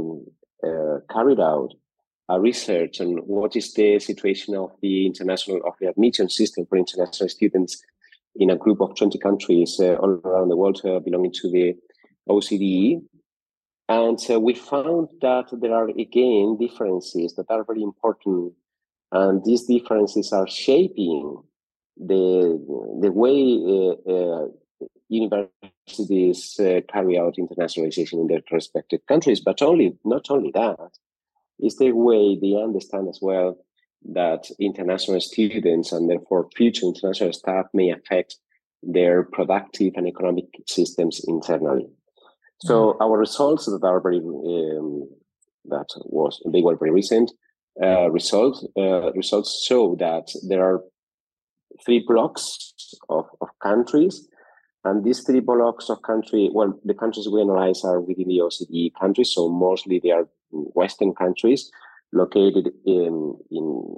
uh, 0.62 0.98
carried 1.11 1.40
out 1.40 1.72
a 2.28 2.38
research 2.38 3.00
on 3.00 3.16
what 3.26 3.56
is 3.56 3.72
the 3.74 3.98
situation 3.98 4.54
of 4.54 4.72
the 4.83 5.06
international 5.06 5.61
of 5.66 5.74
the 5.80 5.88
admission 5.88 6.28
system 6.28 6.66
for 6.66 6.76
international 6.76 7.28
students 7.28 7.83
in 8.37 8.50
a 8.50 8.56
group 8.56 8.80
of 8.80 8.94
20 8.96 9.18
countries 9.18 9.80
uh, 9.80 9.94
all 9.94 10.20
around 10.24 10.48
the 10.48 10.56
world 10.56 10.80
uh, 10.85 10.98
belonging 11.00 11.33
to 11.33 11.50
the 11.50 11.74
OCDE. 12.28 13.02
And 13.90 14.20
uh, 14.31 14.38
we 14.38 14.55
found 14.55 15.09
that 15.20 15.46
there 15.50 15.74
are 15.74 15.88
again 15.88 16.57
differences 16.61 17.35
that 17.35 17.50
are 17.50 17.64
very 17.64 17.83
important, 17.83 18.53
and 19.11 19.44
these 19.44 19.64
differences 19.66 20.33
are 20.33 20.46
shaping 20.46 21.42
the 21.96 22.57
the 23.00 23.11
way 23.11 23.37
uh, 24.09 24.46
universities 25.09 26.61
uh, 26.61 26.83
carry 26.88 27.18
out 27.18 27.35
internationalization 27.35 28.20
in 28.20 28.29
their 28.29 28.42
respective 28.53 29.00
countries. 29.09 29.40
But 29.40 29.61
only 29.61 29.98
not 30.05 30.31
only 30.31 30.53
that 30.55 30.92
is 31.59 31.76
the 31.76 31.90
way 31.90 32.38
they 32.40 32.55
understand 32.55 33.09
as 33.09 33.18
well 33.20 33.59
that 34.12 34.48
international 34.61 35.20
students 35.20 35.90
and 35.90 36.09
therefore 36.09 36.48
future 36.57 36.87
international 36.87 37.33
staff 37.33 37.66
may 37.74 37.90
affect 37.90 38.37
their 38.85 39.24
productive 39.24 39.94
and 39.96 40.07
economic 40.07 40.46
systems 40.68 41.20
internally. 41.26 41.88
So 42.61 42.92
mm-hmm. 42.92 43.03
our 43.03 43.18
results 43.18 43.66
that 43.66 43.85
are 43.85 44.01
very 44.01 44.18
um, 44.18 45.09
that 45.66 45.88
was 46.05 46.42
they 46.53 46.62
were 46.62 46.77
very 46.77 46.90
recent 46.90 47.33
uh, 47.83 48.11
results 48.11 48.66
uh, 48.77 49.12
results 49.12 49.64
show 49.66 49.96
that 49.96 50.27
there 50.49 50.62
are 50.64 50.81
three 51.85 52.05
blocks 52.07 52.73
of, 53.09 53.27
of 53.40 53.49
countries 53.62 54.29
and 54.85 55.05
these 55.05 55.20
three 55.20 55.40
blocks 55.40 55.90
of 55.90 56.03
country, 56.03 56.49
well, 56.53 56.79
the 56.85 56.94
countries 56.94 57.29
we 57.29 57.42
analyze 57.42 57.85
are 57.85 58.01
within 58.01 58.29
the 58.29 58.38
OECD 58.38 58.90
countries, 58.99 59.33
so 59.35 59.49
mostly 59.49 60.01
they 60.03 60.11
are 60.11 60.27
Western 60.51 61.14
countries 61.14 61.70
located 62.12 62.70
in 62.87 63.37
in 63.51 63.96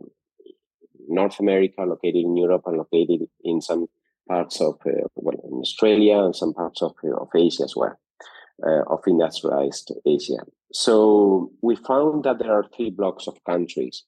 North 1.09 1.39
America, 1.39 1.83
located 1.83 2.25
in 2.25 2.37
Europe, 2.37 2.63
and 2.67 2.79
located 2.79 3.29
in 3.45 3.61
some 3.61 3.87
parts 4.29 4.61
of 4.61 4.75
uh, 4.85 5.07
well, 5.15 5.37
in 5.45 5.61
Australia 5.61 6.19
and 6.19 6.35
some 6.35 6.53
parts 6.53 6.83
of, 6.83 6.95
uh, 7.05 7.15
of 7.15 7.29
Asia 7.35 7.63
as 7.63 7.77
well, 7.77 7.97
uh, 8.67 8.83
of 8.89 9.01
industrialized 9.07 9.93
Asia. 10.07 10.39
So 10.73 11.51
we 11.63 11.77
found 11.77 12.25
that 12.25 12.39
there 12.39 12.53
are 12.53 12.65
three 12.75 12.91
blocks 12.91 13.27
of 13.27 13.43
countries. 13.45 14.05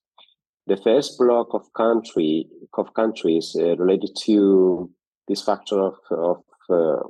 The 0.67 0.77
first 0.79 1.19
block 1.19 1.49
of 1.53 1.73
country 1.75 2.47
of 2.79 2.95
countries 2.95 3.55
uh, 3.59 3.77
related 3.77 4.17
to 4.23 4.91
this 5.29 5.43
factor 5.43 5.79
of, 5.81 5.95
of 6.11 6.43
uh, 6.71 7.03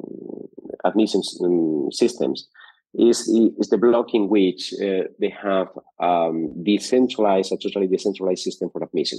admission 0.84 1.22
um, 1.44 1.88
systems 1.92 2.48
is, 2.94 3.28
is 3.58 3.68
the 3.68 3.78
block 3.78 4.14
in 4.14 4.28
which 4.28 4.72
uh, 4.74 5.04
they 5.20 5.30
have 5.42 5.68
um, 6.00 6.52
decentralized, 6.62 7.52
a 7.52 7.56
totally 7.56 7.86
decentralized 7.86 8.42
system 8.42 8.70
for 8.70 8.82
admission. 8.82 9.18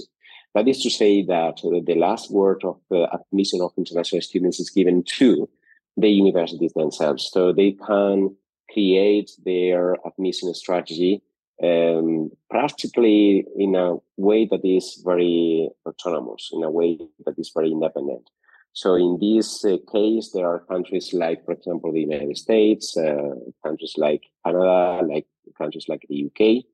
That 0.54 0.68
is 0.68 0.82
to 0.82 0.90
say 0.90 1.22
that 1.24 1.60
the 1.62 1.94
last 1.94 2.30
word 2.30 2.62
of 2.64 2.78
uh, 2.90 3.06
admission 3.12 3.60
of 3.60 3.72
international 3.76 4.22
students 4.22 4.60
is 4.60 4.70
given 4.70 5.02
to 5.18 5.48
the 5.96 6.08
universities 6.08 6.72
themselves. 6.74 7.30
So 7.32 7.52
they 7.52 7.72
can 7.72 8.36
create 8.70 9.30
their 9.44 9.96
admission 10.06 10.52
strategy 10.54 11.22
um, 11.62 12.30
practically 12.50 13.46
in 13.56 13.74
a 13.74 13.96
way 14.16 14.46
that 14.46 14.64
is 14.64 15.02
very 15.04 15.70
autonomous, 15.86 16.50
in 16.52 16.62
a 16.62 16.70
way 16.70 16.98
that 17.24 17.38
is 17.38 17.50
very 17.54 17.72
independent. 17.72 18.28
So 18.72 18.94
in 18.94 19.16
this 19.18 19.64
uh, 19.64 19.78
case, 19.90 20.32
there 20.34 20.46
are 20.46 20.60
countries 20.60 21.14
like, 21.14 21.44
for 21.46 21.52
example, 21.52 21.92
the 21.92 22.00
United 22.00 22.36
States, 22.36 22.94
uh, 22.96 23.34
countries 23.64 23.94
like 23.96 24.24
Canada, 24.44 25.00
like 25.02 25.26
countries 25.56 25.86
like 25.88 26.04
the 26.10 26.26
UK, 26.26 26.64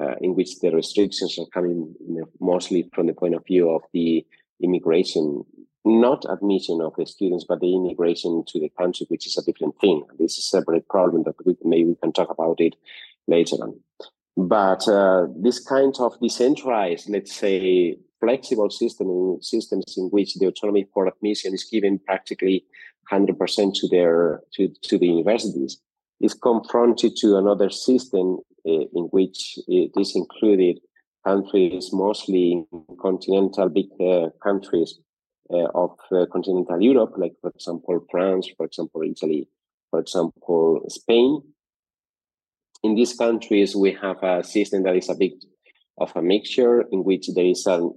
uh, 0.00 0.16
in 0.20 0.34
which 0.34 0.58
the 0.58 0.72
restrictions 0.72 1.38
are 1.38 1.46
coming 1.54 1.94
mostly 2.40 2.90
from 2.92 3.06
the 3.06 3.12
point 3.12 3.36
of 3.36 3.46
view 3.46 3.70
of 3.70 3.82
the 3.92 4.26
immigration, 4.60 5.44
not 5.86 6.24
admission 6.28 6.80
of 6.80 6.94
the 6.96 7.06
students, 7.06 7.44
but 7.48 7.60
the 7.60 7.74
immigration 7.74 8.44
to 8.48 8.58
the 8.58 8.70
country, 8.76 9.06
which 9.08 9.26
is 9.26 9.38
a 9.38 9.44
different 9.44 9.78
thing. 9.80 10.04
This 10.18 10.32
is 10.32 10.38
a 10.38 10.58
separate 10.58 10.88
problem 10.88 11.22
that 11.24 11.36
we 11.46 11.56
maybe 11.64 11.90
we 11.90 11.94
can 12.02 12.12
talk 12.12 12.28
about 12.30 12.60
it 12.60 12.74
later 13.28 13.56
on. 13.56 13.80
But 14.36 14.86
uh, 14.88 15.28
this 15.34 15.60
kind 15.60 15.94
of 15.98 16.18
decentralized, 16.20 17.08
let's 17.08 17.34
say, 17.34 17.96
flexible 18.20 18.70
system 18.70 19.38
systems 19.40 19.94
in 19.96 20.06
which 20.06 20.34
the 20.34 20.46
autonomy 20.46 20.86
for 20.92 21.06
admission 21.06 21.54
is 21.54 21.64
given 21.64 21.98
practically 22.00 22.64
100% 23.12 23.74
to 23.74 23.88
their 23.88 24.40
to, 24.54 24.68
to 24.82 24.98
the 24.98 25.06
universities 25.06 25.80
is 26.20 26.34
confronted 26.34 27.14
to 27.16 27.36
another 27.36 27.70
system 27.70 28.38
uh, 28.66 28.84
in 28.94 29.04
which 29.12 29.58
it 29.68 29.92
is 29.96 30.16
included 30.16 30.80
countries 31.24 31.90
mostly 31.92 32.64
continental 33.00 33.68
big 33.68 33.86
uh, 34.00 34.28
countries 34.42 34.98
of 35.50 35.96
uh, 36.12 36.26
continental 36.32 36.80
Europe, 36.80 37.14
like 37.16 37.34
for 37.40 37.50
example 37.50 38.04
France, 38.10 38.48
for 38.56 38.66
example 38.66 39.02
Italy, 39.02 39.48
for 39.90 40.00
example 40.00 40.84
Spain. 40.88 41.42
In 42.82 42.94
these 42.94 43.14
countries, 43.16 43.74
we 43.74 43.92
have 43.92 44.22
a 44.22 44.44
system 44.44 44.82
that 44.84 44.96
is 44.96 45.08
a 45.08 45.14
bit 45.14 45.44
of 45.98 46.12
a 46.14 46.22
mixture 46.22 46.82
in 46.92 47.04
which 47.04 47.28
there 47.34 47.46
is 47.46 47.66
a 47.66 47.88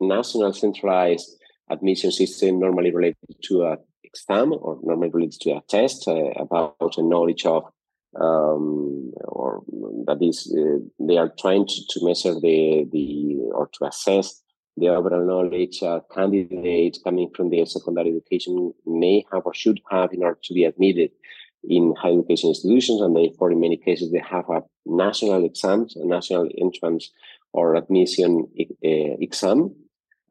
national 0.00 0.52
centralized 0.52 1.36
admission 1.70 2.12
system 2.12 2.60
normally 2.60 2.94
related 2.94 3.36
to 3.42 3.62
a 3.62 3.78
exam 4.04 4.52
or 4.52 4.78
normally 4.82 5.10
related 5.10 5.40
to 5.40 5.50
a 5.52 5.62
test 5.68 6.08
uh, 6.08 6.30
about 6.36 6.94
a 6.96 7.02
knowledge 7.02 7.44
of 7.44 7.64
um, 8.18 9.12
or 9.24 9.62
that 10.06 10.18
is 10.22 10.54
uh, 10.56 10.78
they 11.00 11.18
are 11.18 11.32
trying 11.38 11.66
to, 11.66 11.80
to 11.90 12.04
measure 12.04 12.34
the 12.34 12.86
the 12.92 13.36
or 13.52 13.68
to 13.74 13.84
assess 13.84 14.42
the 14.76 14.88
overall 14.88 15.24
knowledge 15.24 15.82
a 15.82 16.02
candidate 16.14 16.98
coming 17.04 17.30
from 17.34 17.50
the 17.50 17.64
secondary 17.64 18.10
education 18.10 18.72
may 18.86 19.24
have 19.32 19.42
or 19.46 19.54
should 19.54 19.80
have 19.90 20.12
in 20.12 20.22
order 20.22 20.38
to 20.42 20.54
be 20.54 20.64
admitted 20.64 21.10
in 21.64 21.94
higher 21.96 22.18
education 22.18 22.50
institutions 22.50 23.00
and 23.00 23.16
therefore 23.16 23.50
in 23.50 23.60
many 23.60 23.76
cases 23.76 24.12
they 24.12 24.22
have 24.30 24.48
a 24.50 24.62
national 24.84 25.44
exam 25.44 25.86
a 25.96 26.06
national 26.06 26.48
entrance 26.60 27.10
or 27.52 27.74
admission 27.74 28.46
uh, 28.60 29.16
exam 29.20 29.74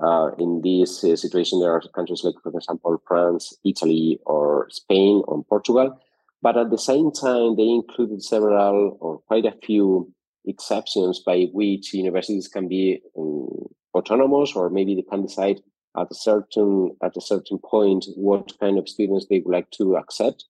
uh, 0.03 0.31
in 0.37 0.61
this 0.61 1.03
uh, 1.03 1.15
situation, 1.15 1.59
there 1.59 1.71
are 1.71 1.81
countries 1.93 2.23
like, 2.23 2.35
for 2.43 2.51
example, 2.53 3.01
France, 3.07 3.57
Italy, 3.63 4.19
or 4.25 4.67
Spain, 4.69 5.23
or 5.27 5.43
Portugal. 5.45 5.97
But 6.41 6.57
at 6.57 6.69
the 6.69 6.77
same 6.77 7.11
time, 7.11 7.55
they 7.55 7.67
included 7.67 8.21
several 8.21 8.97
or 8.99 9.19
quite 9.19 9.45
a 9.45 9.55
few 9.65 10.11
exceptions 10.45 11.21
by 11.25 11.45
which 11.53 11.93
universities 11.93 12.47
can 12.47 12.67
be 12.67 13.01
um, 13.17 13.47
autonomous, 13.95 14.53
or 14.55 14.69
maybe 14.69 14.93
they 14.95 15.09
can 15.09 15.23
decide 15.23 15.59
at 15.97 16.11
a 16.11 16.15
certain 16.15 16.95
at 17.01 17.15
a 17.17 17.21
certain 17.21 17.57
point 17.57 18.05
what 18.15 18.59
kind 18.59 18.77
of 18.77 18.89
students 18.89 19.25
they 19.29 19.39
would 19.39 19.55
like 19.57 19.69
to 19.71 19.95
accept, 19.95 20.45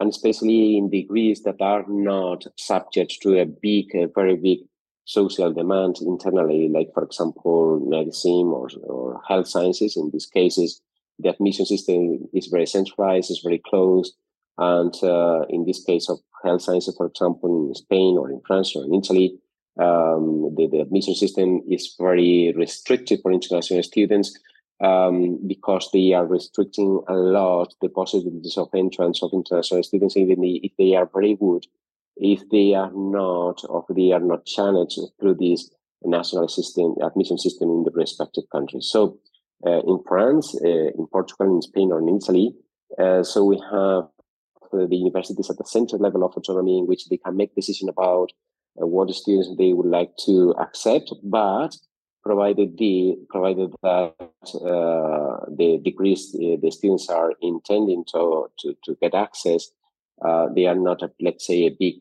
and 0.00 0.10
especially 0.10 0.76
in 0.76 0.90
degrees 0.90 1.42
that 1.42 1.60
are 1.60 1.84
not 1.88 2.44
subject 2.56 3.18
to 3.22 3.38
a 3.38 3.46
big, 3.46 3.94
a 3.94 4.08
very 4.14 4.36
big 4.36 4.58
social 5.04 5.52
demands 5.52 6.02
internally, 6.02 6.68
like, 6.68 6.90
for 6.92 7.02
example, 7.02 7.80
medicine 7.88 8.48
or, 8.58 8.68
or 8.82 9.20
health 9.26 9.48
sciences. 9.48 9.96
In 9.96 10.10
these 10.12 10.26
cases, 10.26 10.82
the 11.18 11.30
admission 11.30 11.64
system 11.64 12.28
is 12.34 12.48
very 12.48 12.66
centralized, 12.66 13.30
is 13.30 13.40
very 13.42 13.62
closed. 13.70 14.14
And 14.58 14.94
uh, 15.02 15.46
in 15.48 15.64
this 15.64 15.82
case 15.82 16.10
of 16.10 16.18
health 16.44 16.62
sciences, 16.62 16.94
for 16.96 17.06
example, 17.06 17.68
in 17.68 17.74
Spain 17.74 18.18
or 18.18 18.30
in 18.30 18.40
France 18.46 18.76
or 18.76 18.84
in 18.84 18.94
Italy, 18.94 19.38
um, 19.78 20.54
the, 20.56 20.68
the, 20.70 20.80
admission 20.80 21.14
system 21.14 21.62
is 21.70 21.94
very 21.98 22.52
restrictive 22.56 23.20
for 23.22 23.32
international 23.32 23.82
students 23.82 24.36
um, 24.80 25.38
because 25.46 25.88
they 25.92 26.12
are 26.12 26.26
restricting 26.26 27.00
a 27.08 27.14
lot 27.14 27.74
the 27.80 27.88
possibilities 27.88 28.56
of 28.56 28.68
entrance 28.74 29.22
of 29.22 29.30
international 29.32 29.82
students, 29.82 30.16
even 30.16 30.38
if 30.42 30.72
they 30.78 30.94
are 30.94 31.08
very 31.12 31.36
good 31.36 31.64
if 32.18 32.48
they 32.50 32.74
are 32.74 32.90
not 32.92 33.62
or 33.68 33.84
they 33.94 34.12
are 34.12 34.20
not 34.20 34.44
challenged 34.44 34.98
through 35.20 35.34
this 35.34 35.70
national 36.04 36.48
system 36.48 36.94
admission 37.02 37.38
system 37.38 37.70
in 37.70 37.84
the 37.84 37.90
respective 37.92 38.44
countries. 38.50 38.88
So 38.90 39.18
uh, 39.66 39.80
in 39.80 40.00
France, 40.06 40.54
uh, 40.62 40.68
in 40.68 41.06
Portugal, 41.12 41.54
in 41.54 41.62
Spain, 41.62 41.90
or 41.90 41.98
in 42.00 42.16
Italy, 42.16 42.54
uh, 42.98 43.22
so 43.22 43.44
we 43.44 43.60
have 43.70 44.04
uh, 44.72 44.86
the 44.86 44.96
universities 44.96 45.50
at 45.50 45.58
the 45.58 45.64
center 45.64 45.96
level 45.96 46.24
of 46.24 46.34
autonomy 46.36 46.78
in 46.78 46.86
which 46.86 47.08
they 47.08 47.16
can 47.16 47.36
make 47.36 47.54
decision 47.54 47.88
about 47.88 48.30
what 48.80 49.10
students 49.10 49.50
they 49.58 49.72
would 49.72 49.86
like 49.86 50.16
to 50.26 50.54
accept, 50.60 51.12
but 51.22 51.76
provided 52.22 52.76
the 52.78 53.16
provided 53.30 53.70
that 53.82 54.14
uh, 54.54 55.46
the 55.56 55.80
degrees 55.82 56.32
the 56.32 56.70
students 56.70 57.08
are 57.08 57.32
intending 57.40 58.04
to 58.12 58.46
to, 58.58 58.74
to 58.84 58.96
get 59.00 59.14
access, 59.14 59.70
they 60.54 60.66
are 60.66 60.74
not, 60.74 61.02
a, 61.02 61.10
let's 61.20 61.46
say, 61.46 61.66
a 61.66 61.70
big 61.70 61.94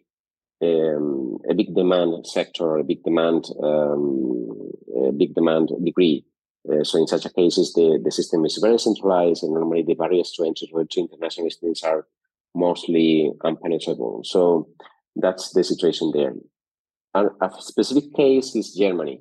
um, 0.61 1.37
a 1.49 1.53
big 1.53 1.75
demand 1.75 2.25
sector, 2.25 2.77
a 2.77 2.83
big 2.83 3.03
demand, 3.03 3.45
um, 3.63 4.71
a 5.07 5.11
big 5.11 5.35
demand 5.35 5.69
degree. 5.83 6.25
Uh, 6.67 6.83
so 6.83 6.97
in 6.97 7.07
such 7.07 7.25
a 7.25 7.29
cases, 7.29 7.73
the, 7.73 7.99
the 8.03 8.11
system 8.11 8.43
is 8.43 8.59
very 8.61 8.79
centralized, 8.79 9.43
and 9.43 9.53
normally 9.53 9.83
the 9.83 9.93
barriers 9.93 10.31
to 10.31 10.43
entry 10.43 10.67
to 10.67 10.99
international 10.99 11.49
students 11.49 11.83
are 11.83 12.07
mostly 12.55 13.31
unpenetrable. 13.43 14.25
So 14.25 14.67
that's 15.15 15.51
the 15.53 15.63
situation 15.63 16.11
there. 16.13 16.33
A, 17.17 17.45
a 17.45 17.49
specific 17.61 18.13
case 18.13 18.55
is 18.55 18.75
Germany. 18.75 19.17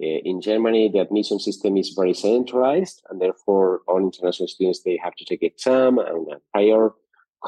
Uh, 0.00 0.20
in 0.30 0.40
Germany, 0.40 0.90
the 0.92 1.00
admission 1.00 1.38
system 1.38 1.76
is 1.76 1.96
very 2.00 2.14
centralized, 2.14 3.02
and 3.08 3.20
therefore 3.20 3.80
all 3.88 3.98
international 3.98 4.48
students 4.48 4.82
they 4.82 4.98
have 5.04 5.14
to 5.16 5.24
take 5.24 5.42
exam 5.42 5.98
and 5.98 6.26
a 6.32 6.38
prior 6.52 6.90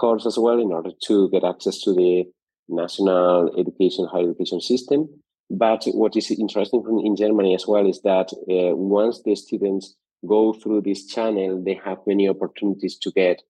course 0.01 0.27
as 0.27 0.39
well 0.39 0.61
in 0.61 0.73
order 0.73 0.93
to 1.07 1.31
get 1.31 1.45
access 1.45 1.81
to 1.83 1.93
the 1.93 2.25
national 2.69 3.51
education, 3.59 4.07
higher 4.07 4.31
education 4.31 4.61
system. 4.61 5.09
But 5.51 5.85
what 6.01 6.17
is 6.17 6.31
interesting 6.31 6.83
in 7.05 7.17
Germany 7.17 7.55
as 7.55 7.67
well 7.67 7.87
is 7.89 8.01
that 8.03 8.29
uh, 8.33 8.77
once 8.77 9.23
the 9.25 9.35
students 9.35 9.97
go 10.27 10.53
through 10.53 10.83
this 10.83 11.07
channel, 11.07 11.63
they 11.65 11.81
have 11.85 11.99
many 12.07 12.29
opportunities 12.29 12.97
to 12.99 13.11
get 13.11 13.43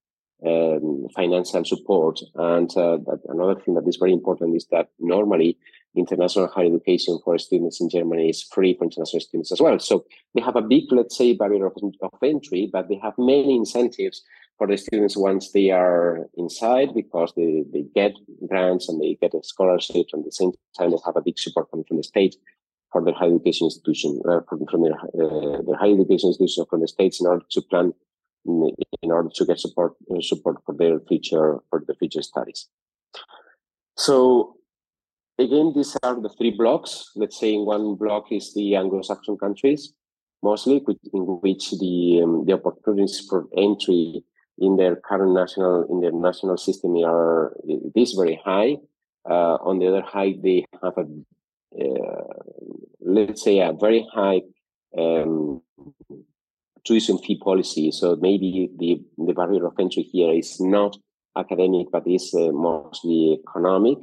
um, 0.47 1.07
financial 1.15 1.65
support. 1.65 2.21
And 2.35 2.71
uh, 2.77 2.99
another 3.29 3.61
thing 3.61 3.75
that 3.75 3.87
is 3.87 3.99
very 3.99 4.13
important 4.13 4.57
is 4.57 4.67
that 4.71 4.89
normally 4.99 5.59
international 5.97 6.49
higher 6.49 6.67
education 6.67 7.19
for 7.25 7.39
students 7.39 7.81
in 7.81 7.91
Germany 7.91 8.31
is 8.31 8.43
free 8.43 8.75
for 8.77 8.85
international 8.85 9.21
students 9.21 9.53
as 9.53 9.61
well. 9.61 9.79
So 9.79 10.05
they 10.35 10.43
have 10.43 10.57
a 10.57 10.63
big, 10.63 10.85
let's 10.91 11.17
say, 11.17 11.35
barrier 11.35 11.67
of, 11.67 11.77
of 12.03 12.11
entry, 12.23 12.71
but 12.73 12.89
they 12.89 13.01
have 13.03 13.15
many 13.19 13.57
incentives 13.57 14.23
for 14.57 14.67
the 14.67 14.77
students 14.77 15.17
once 15.17 15.53
they 15.53 15.71
are 15.71 16.29
inside 16.37 16.95
because 16.95 17.33
they, 17.37 17.65
they 17.73 17.85
get 17.95 18.13
grants 18.47 18.89
and 18.89 19.01
they 19.01 19.17
get 19.21 19.33
scholarships 19.45 20.13
and 20.13 20.21
at 20.21 20.27
the 20.27 20.33
same 20.33 20.53
time 20.79 20.91
they 20.91 20.99
have 21.05 21.17
a 21.17 21.23
big 21.23 21.39
support 21.39 21.71
coming 21.71 21.85
from 21.89 21.97
the 21.97 22.03
state 22.03 22.37
for 22.93 23.03
their 23.03 23.15
higher 23.15 23.35
education 23.35 23.67
institution, 23.67 24.21
uh, 24.29 24.41
from, 24.49 24.67
from 24.67 24.83
their, 24.83 24.95
uh, 24.95 25.63
their 25.63 25.77
higher 25.77 25.95
education 25.95 26.29
institution 26.29 26.67
from 26.69 26.81
the 26.81 26.89
states 26.89 27.21
in 27.21 27.27
order 27.27 27.45
to 27.51 27.63
plan 27.63 27.93
in, 28.47 28.71
in 29.03 29.11
order 29.11 29.29
to 29.35 29.45
get 29.45 29.59
support 29.59 29.95
uh, 30.11 30.21
support 30.21 30.57
for 30.65 30.75
their 30.75 31.01
future 31.01 31.59
for 31.69 31.83
the 31.87 31.95
future 31.95 32.23
studies. 32.23 32.69
So 33.97 34.57
again, 35.41 35.73
these 35.75 35.97
are 36.03 36.21
the 36.21 36.29
three 36.29 36.51
blocks. 36.51 37.11
Let's 37.17 37.39
say 37.41 37.55
in 37.55 37.65
one 37.65 37.97
block 37.97 38.31
is 38.31 38.55
the 38.55 38.77
Anglo-Saxon 38.77 39.39
countries, 39.39 39.93
mostly 40.43 40.85
in 41.13 41.23
which 41.43 41.71
the 41.73 42.21
um, 42.23 42.45
the 42.47 42.53
opportunities 42.53 43.21
for 43.29 43.47
entry 43.57 44.23
in 44.59 44.77
their 44.77 44.97
current 44.97 45.33
national 45.33 45.87
in 45.91 46.01
their 46.01 46.13
national 46.13 46.57
system 46.57 46.97
are 47.05 47.57
this 47.95 48.13
very 48.13 48.41
high. 48.45 48.77
Uh, 49.29 49.57
on 49.63 49.79
the 49.79 49.87
other 49.89 50.03
hand, 50.03 50.43
they 50.43 50.65
have 50.83 50.97
a 50.97 51.07
uh, 51.81 52.25
let's 53.01 53.43
say 53.43 53.61
a 53.61 53.73
very 53.73 54.07
high 54.13 54.43
um, 54.99 55.63
tuition 56.85 57.19
fee 57.19 57.39
policy. 57.39 57.91
So 57.91 58.17
maybe 58.21 58.71
the 58.79 59.03
the 59.19 59.33
barrier 59.33 59.67
of 59.67 59.75
entry 59.79 60.03
here 60.03 60.33
is 60.33 60.61
not 60.61 60.97
academic, 61.37 61.89
but 61.91 62.07
is 62.07 62.35
uh, 62.35 62.53
mostly 62.53 63.39
economic. 63.47 63.99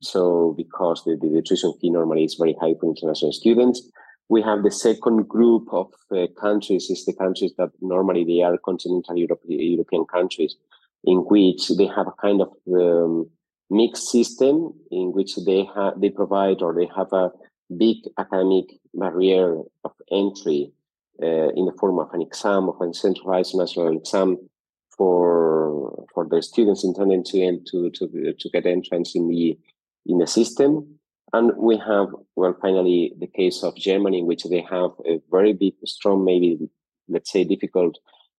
So 0.00 0.54
because 0.56 1.02
the, 1.04 1.16
the, 1.16 1.42
tuition 1.42 1.72
fee 1.80 1.90
normally 1.90 2.24
is 2.24 2.34
very 2.34 2.54
high 2.60 2.74
for 2.78 2.90
international 2.90 3.32
students, 3.32 3.82
we 4.28 4.42
have 4.42 4.62
the 4.62 4.70
second 4.70 5.28
group 5.28 5.68
of 5.72 5.92
uh, 6.10 6.26
countries 6.38 6.90
is 6.90 7.04
the 7.04 7.14
countries 7.14 7.52
that 7.58 7.70
normally 7.80 8.24
they 8.24 8.42
are 8.42 8.58
continental 8.58 9.16
Europe, 9.16 9.40
European 9.46 10.04
countries, 10.04 10.56
in 11.04 11.18
which 11.18 11.68
they 11.78 11.86
have 11.86 12.08
a 12.08 12.14
kind 12.20 12.42
of 12.42 12.52
um, 12.74 13.30
mixed 13.70 14.08
system 14.10 14.72
in 14.90 15.12
which 15.12 15.36
they 15.44 15.66
have 15.74 16.00
they 16.00 16.10
provide 16.10 16.62
or 16.62 16.74
they 16.74 16.88
have 16.94 17.12
a 17.12 17.30
big 17.76 17.96
academic 18.18 18.66
barrier 18.94 19.58
of 19.84 19.92
entry 20.12 20.72
uh, 21.22 21.48
in 21.50 21.64
the 21.66 21.74
form 21.78 21.98
of 21.98 22.12
an 22.12 22.22
exam 22.22 22.68
of 22.68 22.80
a 22.80 22.94
centralized 22.94 23.56
national 23.56 23.96
exam 23.96 24.36
for 24.96 26.06
for 26.12 26.26
the 26.28 26.42
students 26.42 26.84
intending 26.84 27.24
to 27.24 27.50
to 27.60 27.90
to 27.90 28.32
to 28.38 28.50
get 28.50 28.66
entrance 28.66 29.14
in 29.14 29.28
the 29.28 29.58
in 30.08 30.18
the 30.18 30.26
system. 30.26 30.98
And 31.32 31.52
we 31.56 31.76
have, 31.78 32.08
well, 32.36 32.56
finally, 32.60 33.12
the 33.18 33.26
case 33.26 33.62
of 33.62 33.76
Germany, 33.76 34.22
which 34.22 34.44
they 34.44 34.62
have 34.70 34.90
a 35.04 35.20
very 35.30 35.52
big, 35.52 35.74
strong, 35.84 36.24
maybe, 36.24 36.58
let's 37.08 37.30
say, 37.30 37.44
difficult 37.44 37.98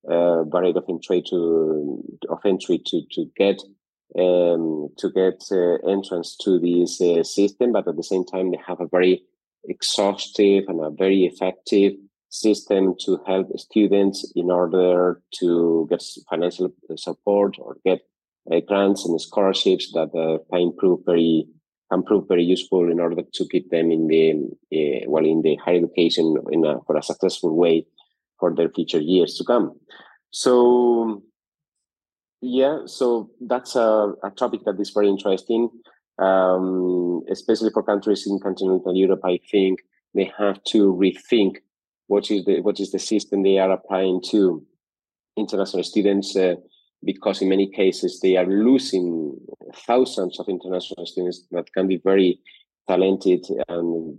uh, 0.09 0.43
barrier 0.43 0.77
of 0.77 0.85
entry 0.87 1.21
to 1.29 2.03
of 2.29 2.39
entry 2.45 2.77
to 2.85 3.01
to 3.11 3.29
get 3.35 3.61
um, 4.17 4.89
to 4.97 5.11
get 5.11 5.43
uh, 5.51 5.75
entrance 5.89 6.37
to 6.37 6.59
this 6.59 7.01
uh, 7.01 7.23
system, 7.23 7.73
but 7.73 7.87
at 7.87 7.97
the 7.97 8.03
same 8.03 8.23
time, 8.23 8.51
they 8.51 8.59
have 8.65 8.79
a 8.79 8.87
very 8.87 9.23
exhaustive 9.65 10.63
and 10.69 10.79
a 10.79 10.89
very 10.89 11.25
effective 11.25 11.93
system 12.29 12.95
to 12.99 13.19
help 13.25 13.47
students 13.59 14.31
in 14.35 14.49
order 14.49 15.21
to 15.39 15.87
get 15.89 16.03
financial 16.29 16.69
support 16.95 17.57
or 17.59 17.77
get 17.85 18.01
uh, 18.51 18.59
grants 18.61 19.05
and 19.05 19.19
scholarships 19.19 19.91
that 19.91 20.09
uh, 20.15 20.37
can 20.49 20.61
improve 20.61 20.99
very 21.05 21.47
can 21.91 22.03
prove 22.03 22.27
very 22.27 22.43
useful 22.43 22.91
in 22.91 22.99
order 22.99 23.21
to 23.33 23.47
keep 23.51 23.69
them 23.69 23.91
in 23.91 24.07
the 24.07 24.31
uh, 24.73 25.09
well 25.09 25.25
in 25.25 25.41
the 25.41 25.55
higher 25.57 25.77
education 25.77 26.35
in 26.51 26.65
a, 26.65 26.79
for 26.85 26.97
a 26.97 27.03
successful 27.03 27.55
way 27.55 27.85
for 28.39 28.53
their 28.53 28.69
future 28.69 28.99
years 28.99 29.35
to 29.35 29.43
come. 29.43 29.73
So 30.29 31.23
yeah, 32.41 32.81
so 32.85 33.31
that's 33.41 33.75
a, 33.75 34.13
a 34.23 34.29
topic 34.31 34.61
that 34.65 34.79
is 34.79 34.91
very 34.91 35.09
interesting, 35.09 35.69
um, 36.19 37.23
especially 37.29 37.71
for 37.71 37.83
countries 37.83 38.27
in 38.27 38.39
continental 38.39 38.95
Europe. 38.95 39.21
I 39.23 39.39
think 39.49 39.79
they 40.13 40.31
have 40.37 40.63
to 40.65 40.93
rethink 40.93 41.57
what 42.07 42.29
is 42.31 42.45
the 42.45 42.61
what 42.61 42.79
is 42.79 42.91
the 42.91 42.99
system 42.99 43.43
they 43.43 43.57
are 43.57 43.71
applying 43.71 44.21
to 44.31 44.65
international 45.37 45.83
students. 45.83 46.35
Uh, 46.35 46.55
because 47.03 47.41
in 47.41 47.49
many 47.49 47.69
cases 47.69 48.19
they 48.21 48.37
are 48.37 48.45
losing 48.45 49.37
thousands 49.85 50.39
of 50.39 50.49
international 50.49 51.05
students 51.05 51.43
that 51.51 51.71
can 51.73 51.87
be 51.87 52.01
very 52.03 52.39
talented 52.87 53.45
and 53.67 54.17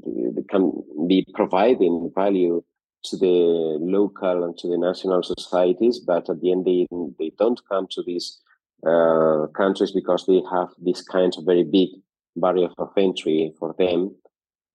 can 0.49 0.73
be 1.07 1.27
providing 1.35 2.11
value 2.15 2.63
to 3.05 3.17
the 3.17 3.79
local 3.81 4.45
and 4.45 4.59
to 4.59 4.69
the 4.69 4.79
national 4.79 5.23
societies, 5.23 5.99
but 5.99 6.29
at 6.29 6.41
the 6.41 6.53
end 6.53 6.65
they, 6.65 6.87
they 7.19 7.33
don't 7.39 7.61
come 7.69 7.87
to 7.91 8.03
these 8.03 8.39
uh, 8.87 9.47
countries 9.57 9.93
because 9.93 10.27
they 10.27 10.43
have 10.51 10.69
this 10.79 11.03
kind 11.03 11.33
of 11.37 11.45
very 11.45 11.65
big 11.65 11.89
barrier 12.37 12.69
of 12.79 12.93
entry 12.97 13.53
for 13.59 13.75
them. 13.79 14.15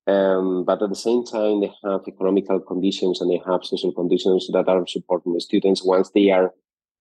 Um, 0.05 0.65
but 0.65 0.81
at 0.81 0.89
the 0.89 0.95
same 0.95 1.23
time, 1.23 1.61
they 1.61 1.71
have 1.85 2.01
economical 2.07 2.59
conditions 2.59 3.21
and 3.21 3.31
they 3.31 3.41
have 3.47 3.63
social 3.63 3.93
conditions 3.93 4.49
that 4.51 4.67
are 4.67 4.85
supporting 4.85 5.33
the 5.33 5.39
students 5.39 5.83
once 5.83 6.09
they 6.09 6.29
are 6.29 6.53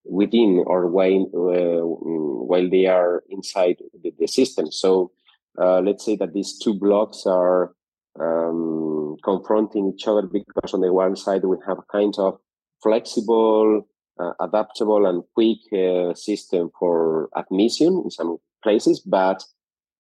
within 0.05 0.63
or 0.67 0.87
while 0.87 1.27
uh, 1.35 1.85
while 1.85 2.69
they 2.69 2.87
are 2.87 3.23
inside 3.31 3.77
the, 4.03 4.13
the 4.19 4.27
system. 4.27 4.71
So 4.71 5.13
uh, 5.61 5.81
let's 5.81 6.05
say 6.05 6.17
that 6.17 6.33
these 6.33 6.59
two 6.59 6.75
blocks 6.75 7.25
are 7.27 7.75
um, 8.19 9.17
confronting 9.25 9.93
each 9.95 10.07
other 10.07 10.23
because 10.23 10.75
on 10.75 10.81
the 10.81 10.93
one 10.93 11.17
side 11.17 11.45
we 11.45 11.57
have 11.67 11.79
kind 11.91 12.15
of 12.19 12.39
flexible, 12.83 13.87
uh, 14.19 14.33
adaptable, 14.41 15.07
and 15.07 15.23
quick 15.35 15.59
uh, 15.73 16.15
system 16.15 16.71
for 16.79 17.29
admission 17.37 18.03
in 18.05 18.11
some 18.11 18.39
places, 18.63 19.01
but 19.01 19.43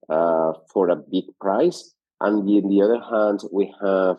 uh, 0.08 0.52
for 0.72 0.88
a 0.90 0.96
big 0.96 1.24
price. 1.40 1.94
And 2.20 2.40
on 2.40 2.68
the 2.68 2.82
other 2.82 3.00
hand, 3.00 3.40
we 3.52 3.72
have 3.82 4.18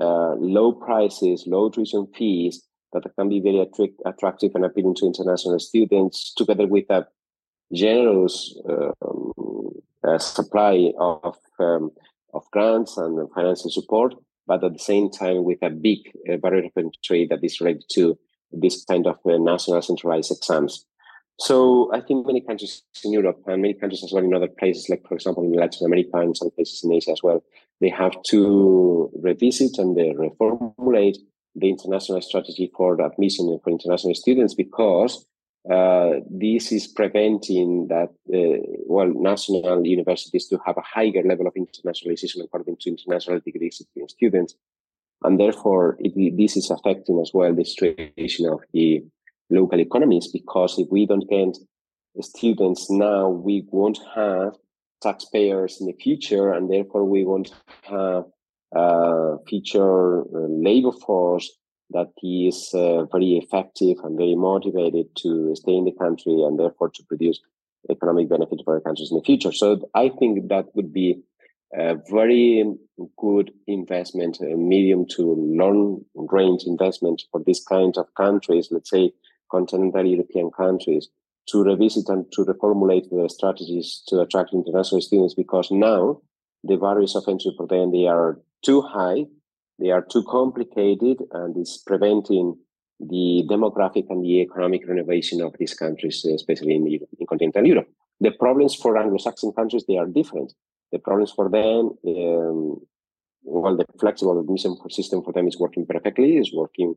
uh, 0.00 0.34
low 0.34 0.72
prices, 0.72 1.44
low 1.46 1.70
tuition 1.70 2.06
fees, 2.14 2.62
that 2.92 3.04
can 3.16 3.28
be 3.28 3.40
very 3.40 3.66
attractive 4.06 4.52
and 4.54 4.64
appealing 4.64 4.94
to 4.96 5.06
international 5.06 5.58
students, 5.58 6.32
together 6.34 6.66
with 6.66 6.88
a 6.90 7.06
generous 7.72 8.58
um, 8.68 9.32
uh, 10.06 10.18
supply 10.18 10.92
of 10.98 11.36
um, 11.58 11.90
of 12.34 12.44
grants 12.50 12.96
and 12.96 13.30
financial 13.32 13.70
support, 13.70 14.14
but 14.46 14.62
at 14.62 14.72
the 14.72 14.78
same 14.78 15.10
time 15.10 15.44
with 15.44 15.58
a 15.62 15.70
big 15.70 15.98
uh, 16.30 16.36
barrier 16.36 16.66
of 16.66 16.72
entry 16.76 17.26
that 17.28 17.42
is 17.42 17.60
related 17.60 17.84
to 17.90 18.18
this 18.52 18.84
kind 18.84 19.06
of 19.06 19.18
uh, 19.26 19.36
national 19.38 19.80
centralized 19.82 20.30
exams. 20.30 20.84
So 21.40 21.90
I 21.92 22.00
think 22.00 22.26
many 22.26 22.40
countries 22.40 22.82
in 23.04 23.12
Europe 23.12 23.40
and 23.46 23.62
many 23.62 23.74
countries 23.74 24.02
as 24.02 24.12
well 24.12 24.24
in 24.24 24.34
other 24.34 24.48
places, 24.48 24.88
like 24.88 25.06
for 25.06 25.14
example 25.14 25.44
in 25.44 25.52
Latin 25.52 25.86
America 25.86 26.16
and 26.16 26.36
some 26.36 26.50
places 26.50 26.82
in 26.82 26.92
Asia 26.92 27.12
as 27.12 27.22
well, 27.22 27.44
they 27.80 27.90
have 27.90 28.20
to 28.24 29.10
revisit 29.22 29.78
and 29.78 29.96
they 29.96 30.10
reformulate 30.10 31.18
the 31.54 31.68
international 31.68 32.20
strategy 32.20 32.70
for 32.76 33.00
admission 33.00 33.58
for 33.62 33.70
international 33.70 34.14
students 34.14 34.54
because 34.54 35.26
uh, 35.70 36.20
this 36.30 36.72
is 36.72 36.86
preventing 36.86 37.88
that 37.88 38.08
uh, 38.32 38.58
well 38.86 39.12
national 39.14 39.84
universities 39.86 40.46
to 40.48 40.58
have 40.64 40.76
a 40.76 40.82
higher 40.82 41.22
level 41.24 41.46
of 41.46 41.54
internationalization 41.54 42.42
according 42.42 42.76
to 42.80 42.90
international 42.90 43.40
degree 43.40 43.70
students. 44.06 44.54
And 45.22 45.38
therefore 45.38 45.96
it, 45.98 46.14
this 46.36 46.56
is 46.56 46.70
affecting 46.70 47.18
as 47.20 47.32
well 47.34 47.54
the 47.54 47.64
situation 47.64 48.46
of 48.46 48.60
the 48.72 49.02
local 49.50 49.80
economies 49.80 50.28
because 50.28 50.78
if 50.78 50.88
we 50.90 51.06
don't 51.06 51.28
get 51.28 51.56
students 52.20 52.88
now 52.90 53.28
we 53.28 53.66
won't 53.70 53.98
have 54.14 54.54
taxpayers 55.00 55.80
in 55.80 55.86
the 55.86 55.92
future, 55.92 56.52
and 56.52 56.70
therefore 56.70 57.04
we 57.04 57.24
won't 57.24 57.52
have 57.82 58.24
a 58.74 59.36
future 59.48 60.20
uh, 60.20 60.46
labor 60.48 60.92
force 60.92 61.50
that 61.90 62.10
is 62.22 62.70
uh, 62.74 63.04
very 63.06 63.38
effective 63.42 63.96
and 64.04 64.18
very 64.18 64.34
motivated 64.34 65.06
to 65.16 65.54
stay 65.56 65.72
in 65.72 65.84
the 65.84 65.92
country 65.92 66.42
and 66.42 66.58
therefore 66.58 66.90
to 66.90 67.02
produce 67.04 67.40
economic 67.90 68.28
benefit 68.28 68.60
for 68.64 68.74
the 68.74 68.84
countries 68.84 69.10
in 69.10 69.16
the 69.16 69.24
future. 69.24 69.52
So 69.52 69.88
I 69.94 70.10
think 70.10 70.48
that 70.48 70.66
would 70.74 70.92
be 70.92 71.22
a 71.74 71.96
very 72.10 72.64
good 73.18 73.52
investment, 73.66 74.38
a 74.40 74.56
medium 74.56 75.06
to 75.16 75.34
long 75.38 76.04
range 76.14 76.64
investment 76.66 77.22
for 77.30 77.42
these 77.44 77.62
kinds 77.64 77.98
of 77.98 78.06
countries, 78.16 78.68
let's 78.70 78.90
say 78.90 79.12
continental 79.50 80.06
European 80.06 80.50
countries, 80.50 81.08
to 81.48 81.62
revisit 81.64 82.08
and 82.08 82.30
to 82.32 82.44
reformulate 82.44 83.08
their 83.10 83.28
strategies 83.28 84.02
to 84.08 84.20
attract 84.20 84.52
international 84.52 85.00
students 85.00 85.34
because 85.34 85.70
now 85.70 86.20
the 86.64 86.76
barriers 86.76 87.16
of 87.16 87.24
entry 87.28 87.52
for 87.56 87.66
them 87.66 87.92
they 87.92 88.06
are 88.06 88.38
too 88.62 88.82
high, 88.82 89.26
they 89.78 89.90
are 89.90 90.02
too 90.02 90.24
complicated, 90.24 91.18
and 91.32 91.56
it's 91.56 91.78
preventing 91.78 92.56
the 93.00 93.44
demographic 93.48 94.06
and 94.10 94.24
the 94.24 94.40
economic 94.40 94.86
renovation 94.88 95.40
of 95.40 95.54
these 95.58 95.74
countries, 95.74 96.24
especially 96.24 96.74
in, 96.74 96.86
in 96.86 97.26
continental 97.28 97.66
Europe. 97.66 97.88
The 98.20 98.32
problems 98.32 98.74
for 98.74 98.98
Anglo-Saxon 98.98 99.52
countries 99.52 99.84
they 99.86 99.96
are 99.96 100.06
different. 100.06 100.52
The 100.90 100.98
problems 100.98 101.30
for 101.30 101.48
them, 101.48 101.92
um, 102.08 102.80
well, 103.44 103.76
the 103.76 103.86
flexible 104.00 104.40
admission 104.40 104.76
system 104.90 105.22
for 105.22 105.32
them 105.32 105.46
is 105.46 105.58
working 105.58 105.86
perfectly, 105.86 106.38
is 106.38 106.52
working 106.52 106.96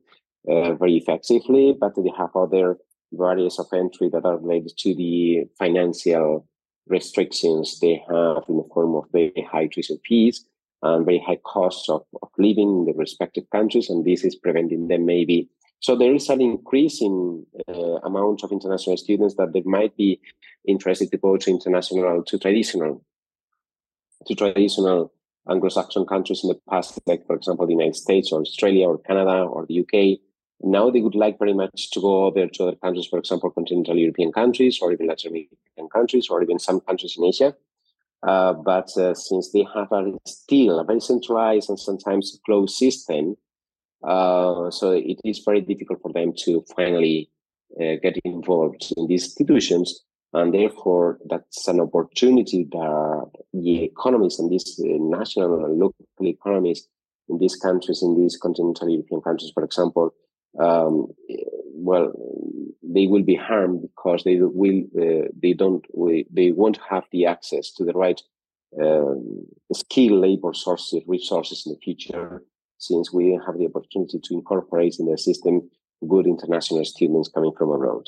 uh, 0.49 0.73
very 0.73 0.97
effectively, 0.97 1.77
but 1.79 1.95
they 1.95 2.11
have 2.17 2.35
other 2.35 2.77
barriers 3.11 3.59
of 3.59 3.67
entry 3.73 4.09
that 4.09 4.25
are 4.25 4.37
related 4.37 4.75
to 4.77 4.95
the 4.95 5.43
financial 5.59 6.47
restrictions 6.87 7.79
they 7.79 8.03
have 8.09 8.43
in 8.49 8.57
the 8.57 8.67
form 8.73 8.95
of 8.95 9.05
very 9.11 9.47
high 9.51 9.67
tuition 9.67 9.99
fees 10.07 10.45
and 10.83 11.05
very 11.05 11.19
high 11.19 11.37
costs 11.37 11.89
of, 11.89 12.03
of 12.21 12.29
living 12.37 12.69
in 12.69 12.85
the 12.85 12.93
respective 12.93 13.49
countries, 13.51 13.89
and 13.89 14.05
this 14.05 14.23
is 14.23 14.35
preventing 14.35 14.87
them 14.87 15.05
maybe. 15.05 15.49
So 15.79 15.95
there 15.95 16.13
is 16.13 16.29
an 16.29 16.41
increasing 16.41 17.45
uh, 17.67 17.99
amount 18.03 18.43
of 18.43 18.51
international 18.51 18.97
students 18.97 19.35
that 19.35 19.53
they 19.53 19.63
might 19.65 19.95
be 19.97 20.19
interested 20.67 21.11
to 21.11 21.17
go 21.17 21.37
to 21.37 21.49
international, 21.49 22.23
to 22.23 22.37
traditional, 22.37 23.03
to 24.27 24.35
traditional 24.35 25.11
Anglo-Saxon 25.49 26.05
countries 26.05 26.43
in 26.43 26.49
the 26.49 26.59
past, 26.69 26.99
like 27.07 27.25
for 27.25 27.35
example 27.35 27.65
the 27.65 27.73
United 27.73 27.95
States 27.95 28.31
or 28.31 28.41
Australia 28.41 28.87
or 28.87 28.99
Canada 28.99 29.43
or 29.43 29.65
the 29.65 29.79
UK, 29.79 30.19
now 30.63 30.91
they 30.91 31.01
would 31.01 31.15
like 31.15 31.39
very 31.39 31.53
much 31.53 31.89
to 31.91 31.99
go 31.99 32.25
over 32.25 32.47
to 32.47 32.63
other 32.63 32.75
countries, 32.75 33.07
for 33.07 33.17
example, 33.17 33.49
continental 33.49 33.97
European 33.97 34.31
countries 34.31 34.79
or 34.81 34.91
even 34.91 35.07
Latin 35.07 35.31
American 35.31 35.89
countries 35.91 36.29
or 36.29 36.43
even 36.43 36.59
some 36.59 36.79
countries 36.81 37.15
in 37.17 37.23
Asia. 37.25 37.55
Uh, 38.23 38.53
but 38.53 38.89
uh, 38.97 39.13
since 39.13 39.51
they 39.51 39.65
have 39.73 39.91
a, 39.91 40.13
still 40.25 40.79
a 40.79 40.83
very 40.83 40.99
centralized 40.99 41.69
and 41.69 41.79
sometimes 41.79 42.39
closed 42.45 42.75
system, 42.75 43.35
uh, 44.07 44.69
so 44.69 44.91
it 44.91 45.19
is 45.23 45.41
very 45.45 45.61
difficult 45.61 46.01
for 46.01 46.13
them 46.13 46.33
to 46.35 46.63
finally 46.75 47.29
uh, 47.79 47.95
get 48.01 48.17
involved 48.23 48.93
in 48.97 49.07
these 49.07 49.25
institutions. 49.25 50.01
And 50.33 50.53
therefore, 50.53 51.19
that's 51.29 51.67
an 51.67 51.79
opportunity 51.81 52.65
that 52.71 53.31
the 53.53 53.83
economies 53.83 54.39
and 54.39 54.49
these 54.49 54.79
uh, 54.79 54.97
national 54.99 55.65
and 55.65 55.77
local 55.77 56.05
economies 56.21 56.87
in 57.27 57.37
these 57.37 57.55
countries, 57.55 58.01
in 58.01 58.19
these 58.19 58.37
continental 58.37 58.89
European 58.89 59.21
countries, 59.21 59.51
for 59.53 59.63
example, 59.63 60.13
um, 60.59 61.07
well, 61.73 62.11
they 62.83 63.07
will 63.07 63.23
be 63.23 63.35
harmed 63.35 63.81
because 63.81 64.23
they 64.23 64.37
will 64.37 64.83
uh, 64.99 65.27
they 65.41 65.53
don't 65.53 65.85
they 66.31 66.51
won't 66.51 66.79
have 66.89 67.05
the 67.11 67.25
access 67.25 67.71
to 67.71 67.85
the 67.85 67.93
right 67.93 68.21
um, 68.81 69.45
skill 69.73 70.19
labor 70.19 70.53
sources 70.53 71.03
resources 71.07 71.63
in 71.65 71.73
the 71.73 71.79
future 71.79 72.43
since 72.77 73.13
we 73.13 73.39
have 73.45 73.57
the 73.57 73.65
opportunity 73.65 74.19
to 74.19 74.33
incorporate 74.33 74.97
in 74.99 75.05
the 75.05 75.17
system 75.17 75.69
good 76.07 76.25
international 76.25 76.83
students 76.83 77.29
coming 77.29 77.51
from 77.57 77.69
abroad. 77.69 78.05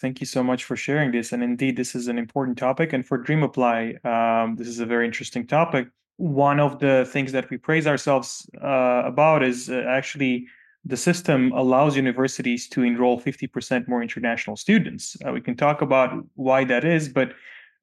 Thank 0.00 0.20
you 0.20 0.26
so 0.26 0.42
much 0.42 0.64
for 0.64 0.76
sharing 0.76 1.12
this. 1.12 1.32
And 1.32 1.42
indeed, 1.42 1.76
this 1.76 1.94
is 1.94 2.08
an 2.08 2.18
important 2.18 2.58
topic. 2.58 2.92
And 2.92 3.06
for 3.06 3.22
DreamApply, 3.22 4.04
um, 4.04 4.56
this 4.56 4.68
is 4.68 4.80
a 4.80 4.86
very 4.86 5.06
interesting 5.06 5.46
topic. 5.46 5.88
One 6.18 6.60
of 6.60 6.80
the 6.80 7.08
things 7.10 7.32
that 7.32 7.48
we 7.50 7.56
praise 7.56 7.86
ourselves 7.86 8.48
uh, 8.62 9.02
about 9.04 9.42
is 9.42 9.70
uh, 9.70 9.84
actually 9.88 10.46
the 10.86 10.96
system 10.96 11.52
allows 11.52 11.96
universities 11.96 12.68
to 12.68 12.82
enroll 12.82 13.20
50% 13.20 13.88
more 13.88 14.02
international 14.02 14.56
students. 14.56 15.16
Uh, 15.26 15.32
we 15.32 15.40
can 15.40 15.56
talk 15.56 15.82
about 15.82 16.24
why 16.34 16.62
that 16.64 16.84
is, 16.84 17.08
but 17.08 17.32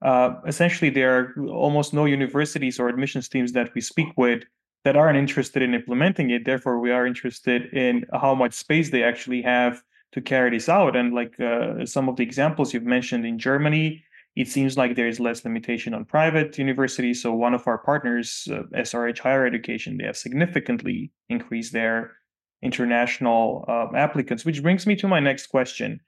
uh, 0.02 0.36
essentially, 0.48 0.90
there 0.90 1.18
are 1.18 1.48
almost 1.48 1.94
no 1.94 2.06
universities 2.06 2.80
or 2.80 2.90
admissions 2.90 3.30
teams 3.30 3.52
that 3.54 3.74
we 3.74 3.82
speak 3.82 4.08
with 4.18 4.44
that 4.84 4.98
aren't 4.98 5.18
interested 5.18 5.62
in 5.62 5.74
implementing 5.74 6.30
it. 6.30 6.46
Therefore, 6.46 6.80
we 6.80 6.92
are 6.92 7.06
interested 7.06 7.74
in 7.74 8.06
how 8.14 8.36
much 8.36 8.54
space 8.54 8.90
they 8.90 9.04
actually 9.04 9.42
have 9.42 9.82
to 10.12 10.22
carry 10.22 10.50
this 10.50 10.68
out. 10.68 10.96
And 10.96 11.14
like 11.14 11.40
uh, 11.40 11.86
some 11.86 12.10
of 12.10 12.18
the 12.18 12.24
examples 12.24 12.74
you've 12.74 12.84
mentioned 12.84 13.26
in 13.26 13.40
Germany, 13.40 14.04
it 14.36 14.48
seems 14.50 14.78
like 14.78 14.96
there 14.96 15.08
is 15.08 15.20
less 15.22 15.46
limitation 15.46 15.94
on 15.94 16.04
private 16.04 16.58
universities. 16.58 17.22
So 17.22 17.34
one 17.34 17.54
of 17.54 17.66
our 17.66 17.78
partners, 17.78 18.48
uh, 18.52 18.64
SRH 18.76 19.20
Higher 19.20 19.46
Education, 19.46 19.98
they 19.98 20.06
have 20.06 20.18
significantly 20.18 21.12
increased 21.30 21.72
their 21.72 22.18
international 22.64 23.66
uh, 23.68 23.88
applicants, 23.96 24.46
which 24.46 24.64
brings 24.64 24.88
me 24.88 24.96
to 24.96 25.08
my 25.08 25.20
next 25.20 25.48
question. 25.48 26.00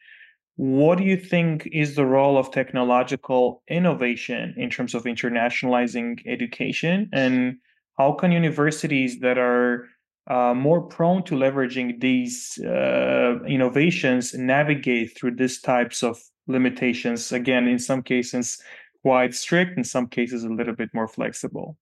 What 0.56 0.98
do 0.98 1.04
you 1.04 1.18
think 1.18 1.68
is 1.72 1.96
the 1.96 2.06
role 2.06 2.38
of 2.38 2.52
technological 2.52 3.62
innovation 3.68 4.54
in 4.58 4.70
terms 4.70 4.96
of 4.96 5.04
internationalizing 5.04 6.22
education? 6.26 7.10
And 7.12 7.58
how 7.98 8.14
can 8.14 8.32
universities 8.32 9.20
that 9.20 9.38
are 9.38 9.88
uh, 10.28 10.54
more 10.54 10.82
prone 10.82 11.24
to 11.24 11.36
leveraging 11.36 12.00
these 12.00 12.58
uh, 12.66 13.44
innovations 13.46 14.34
navigate 14.34 15.18
through 15.18 15.36
these 15.36 15.60
types 15.60 16.04
of 16.04 16.22
limitations? 16.48 17.34
Again, 17.34 17.68
in 17.68 17.80
some 17.80 18.02
cases, 18.02 18.62
quite 19.02 19.36
strict, 19.36 19.78
in 19.78 19.84
some 19.84 20.08
cases, 20.08 20.46
a 20.46 20.50
little 20.50 20.74
bit 20.74 20.90
more 20.94 21.08
flexible. 21.08 21.78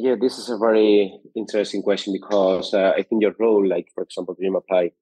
Yeah, 0.00 0.14
this 0.20 0.38
is 0.38 0.48
a 0.48 0.56
very 0.56 1.12
interesting 1.34 1.82
question 1.82 2.12
because 2.12 2.72
uh, 2.72 2.92
I 2.96 3.02
think 3.02 3.20
your 3.20 3.34
role, 3.40 3.66
like 3.66 3.88
for 3.96 4.04
example, 4.04 4.36
DreamApply, 4.36 4.92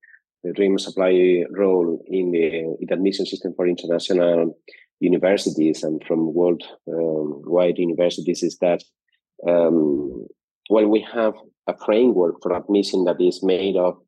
the 0.42 0.52
DreamApply 0.52 1.44
role 1.50 2.02
in 2.06 2.30
the, 2.30 2.46
in 2.46 2.76
the 2.80 2.94
admission 2.94 3.26
system 3.26 3.52
for 3.54 3.68
international 3.68 4.56
universities 5.00 5.82
and 5.82 6.02
from 6.08 6.32
worldwide 6.32 7.74
um, 7.74 7.82
universities 7.88 8.42
is 8.42 8.56
that 8.62 8.82
um, 9.46 10.26
well, 10.70 10.86
we 10.86 11.06
have 11.12 11.34
a 11.66 11.76
framework 11.84 12.36
for 12.42 12.56
admission 12.56 13.04
that 13.04 13.20
is 13.20 13.42
made 13.42 13.76
of 13.76 13.98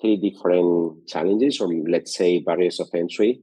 three 0.00 0.16
different 0.16 1.06
challenges, 1.06 1.60
or 1.60 1.68
let's 1.88 2.16
say 2.16 2.40
barriers 2.40 2.80
of 2.80 2.88
entry 2.96 3.40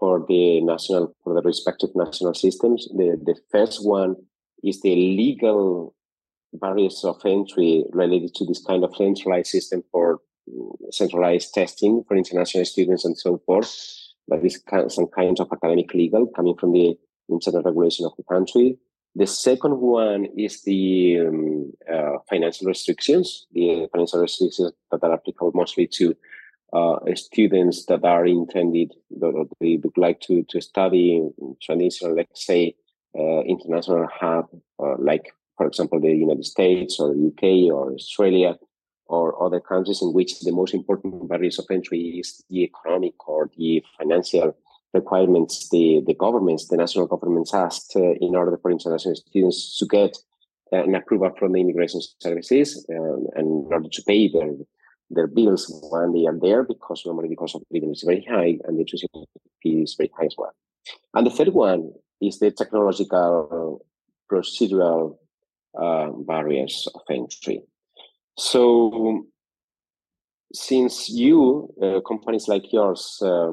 for 0.00 0.24
the 0.26 0.62
national 0.62 1.14
for 1.22 1.34
the 1.34 1.42
respective 1.42 1.90
national 1.94 2.32
systems. 2.32 2.88
The 2.96 3.20
the 3.22 3.36
first 3.52 3.86
one 3.86 4.16
is 4.64 4.80
the 4.80 4.94
legal 4.94 5.94
barriers 6.52 7.04
of 7.04 7.20
entry 7.24 7.84
related 7.90 8.34
to 8.34 8.44
this 8.44 8.62
kind 8.64 8.84
of 8.84 8.94
centralized 8.96 9.48
system 9.48 9.82
for 9.92 10.20
mm, 10.48 10.70
centralized 10.90 11.54
testing 11.54 12.04
for 12.06 12.16
international 12.16 12.64
students 12.64 13.04
and 13.04 13.16
so 13.18 13.38
forth. 13.46 13.70
That 14.28 14.44
is 14.44 14.62
some 14.94 15.06
kind 15.06 15.38
of 15.40 15.48
academic 15.50 15.94
legal 15.94 16.26
coming 16.26 16.56
from 16.56 16.72
the 16.72 16.96
internal 17.28 17.62
regulation 17.62 18.04
of 18.06 18.12
the 18.16 18.24
country. 18.24 18.78
The 19.14 19.26
second 19.26 19.80
one 19.80 20.26
is 20.36 20.62
the 20.62 21.20
um, 21.20 21.72
uh, 21.92 22.18
financial 22.28 22.66
restrictions, 22.66 23.46
the 23.52 23.88
financial 23.90 24.20
restrictions 24.20 24.72
that 24.90 25.02
are 25.02 25.14
applicable 25.14 25.52
mostly 25.54 25.86
to 25.94 26.14
uh, 26.72 26.98
students 27.14 27.86
that 27.86 28.04
are 28.04 28.26
intended, 28.26 28.92
that 29.18 29.48
they 29.60 29.78
would 29.82 29.96
like 29.96 30.20
to, 30.20 30.44
to 30.50 30.60
study 30.60 31.26
traditional, 31.62 32.14
let's 32.14 32.46
say, 32.46 32.74
uh, 33.18 33.40
international 33.40 34.06
hub, 34.12 34.46
uh, 34.78 34.94
like 34.98 35.32
for 35.58 35.66
example, 35.66 36.00
the 36.00 36.14
United 36.14 36.46
States 36.46 36.98
or 36.98 37.10
UK 37.10 37.70
or 37.70 37.92
Australia 37.92 38.56
or 39.06 39.42
other 39.44 39.60
countries 39.60 40.00
in 40.00 40.12
which 40.12 40.40
the 40.40 40.52
most 40.52 40.72
important 40.72 41.28
barriers 41.28 41.58
of 41.58 41.66
entry 41.70 42.20
is 42.20 42.42
the 42.48 42.62
economic 42.62 43.28
or 43.28 43.50
the 43.58 43.82
financial 43.98 44.56
requirements 44.94 45.68
the, 45.70 46.02
the 46.06 46.14
governments, 46.14 46.68
the 46.68 46.76
national 46.76 47.06
governments 47.06 47.52
asked 47.52 47.92
uh, 47.96 48.14
in 48.20 48.34
order 48.34 48.58
for 48.62 48.70
international 48.70 49.14
students 49.14 49.76
to 49.78 49.86
get 49.86 50.16
an 50.72 50.94
approval 50.94 51.30
from 51.38 51.52
the 51.52 51.60
immigration 51.60 52.00
services 52.20 52.86
um, 52.90 53.26
and 53.34 53.66
in 53.66 53.72
order 53.72 53.88
to 53.90 54.02
pay 54.06 54.28
their 54.28 54.52
their 55.10 55.26
bills 55.26 55.72
when 55.90 56.12
they 56.12 56.26
are 56.26 56.38
there 56.38 56.62
because 56.62 57.02
normally 57.06 57.30
the 57.30 57.36
cost 57.36 57.54
of 57.54 57.62
living 57.70 57.90
is 57.90 58.04
very 58.06 58.22
high 58.28 58.58
and 58.64 58.78
the 58.78 58.84
tuition 58.84 59.08
fee 59.62 59.82
is 59.82 59.94
very 59.96 60.10
high 60.18 60.26
as 60.26 60.34
well. 60.36 60.52
And 61.14 61.26
the 61.26 61.30
third 61.30 61.54
one 61.54 61.92
is 62.20 62.38
the 62.38 62.50
technological 62.50 63.84
procedural 64.30 65.16
uh, 65.76 66.10
barriers 66.26 66.88
of 66.94 67.02
entry. 67.10 67.62
So, 68.36 69.26
since 70.52 71.08
you, 71.10 71.68
uh, 71.82 72.00
companies 72.06 72.48
like 72.48 72.72
yours, 72.72 73.20
uh, 73.22 73.52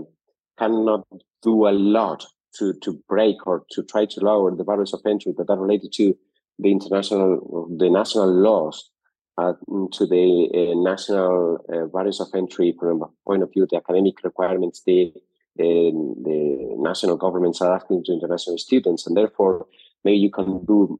cannot 0.57 1.05
do 1.41 1.67
a 1.67 1.71
lot 1.71 2.25
to, 2.57 2.73
to 2.81 2.99
break 3.09 3.45
or 3.45 3.65
to 3.71 3.83
try 3.83 4.05
to 4.05 4.19
lower 4.21 4.55
the 4.55 4.63
barriers 4.63 4.93
of 4.93 5.01
entry 5.05 5.33
that 5.37 5.49
are 5.49 5.59
related 5.59 5.91
to 5.93 6.15
the 6.59 6.71
international, 6.71 7.67
the 7.77 7.89
national 7.89 8.31
laws 8.31 8.89
uh, 9.37 9.53
to 9.91 10.05
the 10.05 10.49
uh, 10.53 10.81
national 10.81 11.59
uh, 11.73 11.87
barriers 11.87 12.21
of 12.21 12.27
entry 12.33 12.73
from 12.79 13.01
a 13.01 13.07
point 13.27 13.43
of 13.43 13.51
view, 13.51 13.67
the 13.69 13.77
academic 13.77 14.23
requirements 14.23 14.81
the, 14.85 15.11
the, 15.57 15.91
the 16.23 16.75
national 16.77 17.17
governments 17.17 17.61
are 17.61 17.75
asking 17.75 18.03
to 18.05 18.13
international 18.13 18.57
students, 18.57 19.05
and 19.05 19.17
therefore 19.17 19.67
maybe 20.03 20.17
you 20.17 20.31
can 20.31 20.63
do 20.65 20.99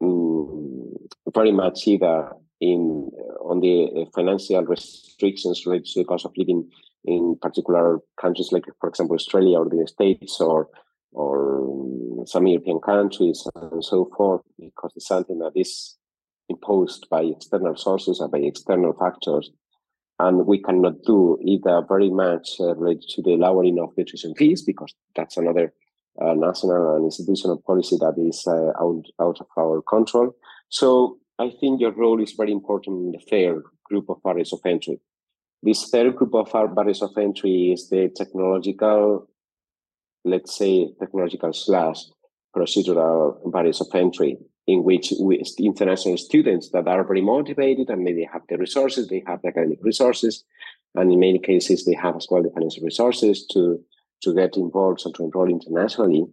um, 0.00 0.94
very 1.34 1.52
much 1.52 1.86
either 1.86 2.32
in 2.60 3.10
on 3.40 3.60
the 3.60 4.06
financial 4.14 4.62
restrictions 4.64 5.64
related 5.64 5.86
to 5.86 6.00
the 6.00 6.04
cost 6.04 6.26
of 6.26 6.32
living 6.36 6.68
in 7.04 7.36
particular 7.40 8.00
countries 8.20 8.50
like, 8.52 8.64
for 8.80 8.88
example, 8.88 9.14
Australia 9.14 9.58
or 9.58 9.68
the 9.68 9.86
States 9.86 10.40
or 10.40 10.68
or 11.12 12.26
some 12.26 12.46
European 12.46 12.80
countries 12.80 13.46
and 13.54 13.82
so 13.84 14.10
forth, 14.16 14.42
because 14.58 14.92
it's 14.96 15.06
something 15.06 15.38
that 15.38 15.52
is 15.54 15.96
imposed 16.48 17.06
by 17.10 17.22
external 17.22 17.76
sources 17.76 18.20
and 18.20 18.30
by 18.30 18.38
external 18.38 18.92
factors. 18.92 19.50
And 20.18 20.46
we 20.46 20.60
cannot 20.60 21.02
do 21.06 21.38
either 21.40 21.82
very 21.88 22.10
much 22.10 22.56
uh, 22.58 22.74
related 22.74 23.08
to 23.10 23.22
the 23.22 23.36
lowering 23.36 23.78
of 23.78 23.94
the 23.96 24.04
tuition 24.04 24.34
fees, 24.34 24.62
because 24.62 24.92
that's 25.14 25.36
another 25.36 25.72
uh, 26.20 26.34
national 26.34 26.96
and 26.96 27.04
institutional 27.04 27.62
policy 27.66 27.96
that 27.98 28.14
is 28.18 28.44
uh, 28.46 28.72
out, 28.80 29.04
out 29.20 29.40
of 29.40 29.46
our 29.58 29.82
control. 29.82 30.34
So 30.68 31.18
I 31.38 31.50
think 31.60 31.80
your 31.80 31.92
role 31.92 32.22
is 32.22 32.32
very 32.32 32.52
important 32.52 32.96
in 33.04 33.12
the 33.12 33.18
third 33.30 33.62
group 33.84 34.08
of 34.10 34.22
barriers 34.22 34.52
of 34.52 34.60
entry. 34.64 35.00
This 35.62 35.88
third 35.90 36.16
group 36.16 36.34
of 36.34 36.52
barriers 36.74 37.02
of 37.02 37.16
entry 37.16 37.72
is 37.72 37.88
the 37.88 38.10
technological, 38.16 39.28
let's 40.24 40.56
say, 40.56 40.88
technological 41.00 41.52
slash 41.52 41.98
procedural 42.54 43.50
barriers 43.52 43.80
of 43.80 43.88
entry 43.94 44.38
in 44.66 44.84
which 44.84 45.14
we, 45.20 45.42
international 45.58 46.18
students 46.18 46.70
that 46.70 46.86
are 46.86 47.02
very 47.02 47.22
motivated 47.22 47.88
and 47.88 48.04
maybe 48.04 48.28
have 48.30 48.42
the 48.48 48.58
resources, 48.58 49.08
they 49.08 49.24
have 49.26 49.40
the 49.40 49.48
academic 49.48 49.78
resources, 49.82 50.44
and 50.94 51.10
in 51.10 51.18
many 51.18 51.38
cases 51.38 51.84
they 51.84 51.94
have 51.94 52.16
as 52.16 52.26
well 52.30 52.42
the 52.42 52.50
financial 52.50 52.84
resources 52.84 53.46
to 53.46 53.82
to 54.22 54.34
get 54.34 54.56
involved 54.56 55.02
and 55.04 55.14
to 55.14 55.24
enroll 55.24 55.48
internationally. 55.48 56.26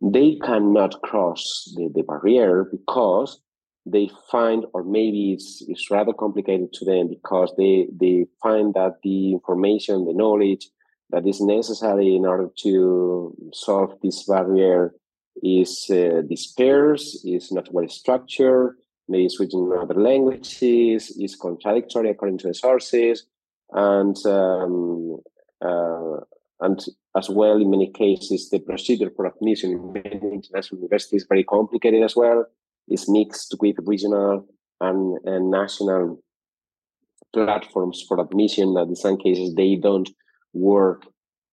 They 0.00 0.36
cannot 0.42 1.00
cross 1.02 1.72
the, 1.76 1.88
the 1.94 2.02
barrier 2.02 2.64
because 2.64 3.40
they 3.86 4.10
find, 4.30 4.64
or 4.74 4.84
maybe 4.84 5.32
it's, 5.32 5.64
it's 5.68 5.90
rather 5.90 6.12
complicated 6.12 6.72
to 6.74 6.84
them 6.84 7.08
because 7.08 7.52
they 7.56 7.88
they 8.00 8.26
find 8.42 8.74
that 8.74 8.96
the 9.02 9.32
information, 9.32 10.04
the 10.04 10.12
knowledge 10.12 10.68
that 11.10 11.26
is 11.26 11.40
necessary 11.40 12.14
in 12.16 12.24
order 12.24 12.48
to 12.62 13.34
solve 13.52 13.98
this 14.02 14.24
barrier 14.24 14.94
is 15.42 15.86
uh, 15.90 16.22
dispersed, 16.28 17.26
is 17.26 17.50
not 17.52 17.72
well 17.72 17.88
structured, 17.88 18.76
maybe 19.08 19.28
switching 19.28 19.66
in 19.66 19.78
other 19.78 20.00
languages, 20.00 21.10
is 21.18 21.36
contradictory 21.36 22.10
according 22.10 22.38
to 22.38 22.48
the 22.48 22.54
sources, 22.54 23.26
and 23.72 24.16
um, 24.26 25.20
uh, 25.60 26.16
and 26.62 26.80
as 27.16 27.28
well 27.28 27.60
in 27.60 27.70
many 27.70 27.90
cases 27.90 28.48
the 28.50 28.60
procedure 28.60 29.10
for 29.14 29.26
admission 29.26 29.72
in 29.72 29.92
many 29.92 30.34
international 30.38 30.78
universities 30.78 31.22
is 31.22 31.28
very 31.28 31.44
complicated 31.44 32.02
as 32.02 32.16
well. 32.16 32.46
It's 32.88 33.08
mixed 33.08 33.54
with 33.60 33.76
regional 33.80 34.46
and, 34.80 35.18
and 35.24 35.50
national 35.50 36.22
platforms 37.32 38.04
for 38.06 38.20
admission 38.20 38.74
that 38.74 38.86
in 38.86 38.96
some 38.96 39.16
cases 39.16 39.54
they 39.54 39.76
don't 39.76 40.08
work 40.52 41.06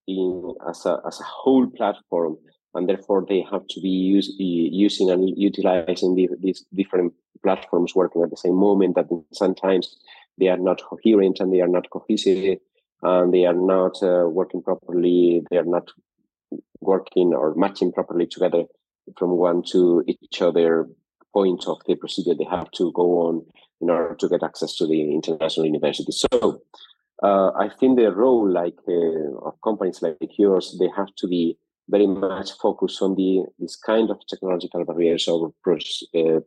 in 0.08 0.54
as 0.70 0.86
a, 0.86 1.00
as 1.08 1.20
a 1.20 1.24
whole 1.24 1.68
platform 1.68 2.38
and 2.76 2.88
therefore 2.88 3.26
they 3.28 3.44
have 3.52 3.66
to 3.68 3.82
be 3.82 3.90
use, 3.90 4.32
using 4.38 5.10
and 5.10 5.38
utilizing 5.38 6.16
the, 6.16 6.30
these 6.40 6.66
different 6.76 7.14
platforms 7.42 7.96
working 7.96 8.22
at 8.22 8.30
the 8.30 8.38
same 8.38 8.56
moment 8.56 8.96
that 8.96 9.08
sometimes 9.34 9.98
they 10.38 10.48
are 10.48 10.58
not 10.58 10.82
coherent 10.84 11.40
and 11.40 11.52
they 11.52 11.62
are 11.62 11.68
not 11.68 11.90
cohesive 11.90 12.60
and 13.02 13.34
they 13.34 13.46
are 13.46 13.54
not 13.54 14.02
uh, 14.04 14.28
working 14.28 14.62
properly 14.62 15.42
they 15.50 15.58
are 15.58 15.66
not 15.66 15.90
working 16.82 17.34
or 17.34 17.54
matching 17.56 17.92
properly 17.92 18.26
together 18.26 18.64
from 19.18 19.32
one 19.32 19.64
to 19.64 20.04
each 20.08 20.42
other 20.42 20.88
point 21.34 21.68
of 21.68 21.78
the 21.88 21.96
procedure. 21.96 22.34
They 22.34 22.46
have 22.46 22.72
to 22.72 22.92
go 22.94 23.28
on 23.28 23.46
in 23.82 23.90
order 23.90 24.16
to 24.16 24.30
get 24.30 24.44
access 24.44 24.76
to 24.78 24.88
the 24.88 25.14
international 25.14 25.66
university. 25.66 26.12
So 26.12 26.62
uh, 27.24 27.52
i 27.58 27.70
think 27.70 27.98
the 27.98 28.12
role 28.12 28.50
like 28.50 28.78
uh, 28.88 29.48
of 29.48 29.54
companies 29.62 30.02
like 30.02 30.38
yours 30.38 30.76
they 30.80 30.90
have 30.96 31.14
to 31.16 31.28
be 31.28 31.58
very 31.90 32.08
much 32.08 32.52
focused 32.54 33.02
on 33.02 33.16
the 33.16 33.44
this 33.58 33.76
kind 33.76 34.10
of 34.10 34.18
technological 34.28 34.86
barriers 34.86 35.28
or 35.28 35.52
uh, 35.68 36.40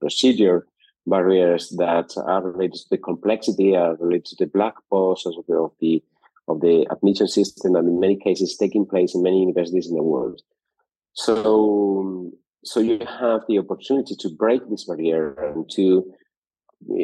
procedure 0.00 0.66
barriers 1.06 1.70
that 1.78 2.10
are 2.26 2.42
related 2.42 2.74
to 2.74 2.88
the 2.90 2.98
complexity, 2.98 3.76
are 3.76 3.96
related 3.96 4.26
to 4.26 4.36
the 4.38 4.46
black 4.46 4.74
box 4.90 5.24
of 5.26 5.34
the, 5.46 5.54
of 5.54 5.72
the 5.80 6.02
of 6.48 6.60
the 6.60 6.86
admission 6.90 7.28
system, 7.28 7.76
and 7.76 7.88
in 7.88 8.00
many 8.00 8.16
cases 8.16 8.56
taking 8.56 8.84
place 8.84 9.14
in 9.14 9.22
many 9.22 9.40
universities 9.40 9.88
in 9.88 9.94
the 9.94 10.02
world. 10.02 10.42
So, 11.12 12.32
so 12.64 12.80
you 12.80 12.98
have 13.20 13.42
the 13.48 13.58
opportunity 13.58 14.16
to 14.18 14.28
break 14.28 14.68
this 14.68 14.84
barrier 14.84 15.34
and 15.54 15.70
to 15.76 16.12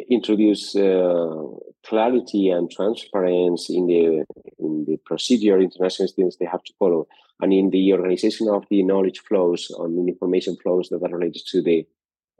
introduce 0.09 0.75
uh, 0.75 1.43
clarity 1.85 2.49
and 2.49 2.69
transparency 2.69 3.77
in 3.77 3.87
the 3.87 4.25
in 4.59 4.85
the 4.85 4.97
procedure 5.05 5.57
international 5.59 6.09
students 6.09 6.35
they 6.35 6.45
have 6.45 6.63
to 6.65 6.73
follow 6.77 7.07
and 7.41 7.53
in 7.53 7.69
the 7.69 7.93
organization 7.93 8.49
of 8.49 8.65
the 8.69 8.83
knowledge 8.83 9.19
flows 9.19 9.71
and 9.79 10.09
information 10.09 10.57
flows 10.61 10.89
that 10.89 11.01
are 11.01 11.17
related 11.17 11.41
to 11.47 11.61
the 11.61 11.87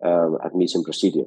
um, 0.04 0.38
admission 0.44 0.84
procedure. 0.84 1.26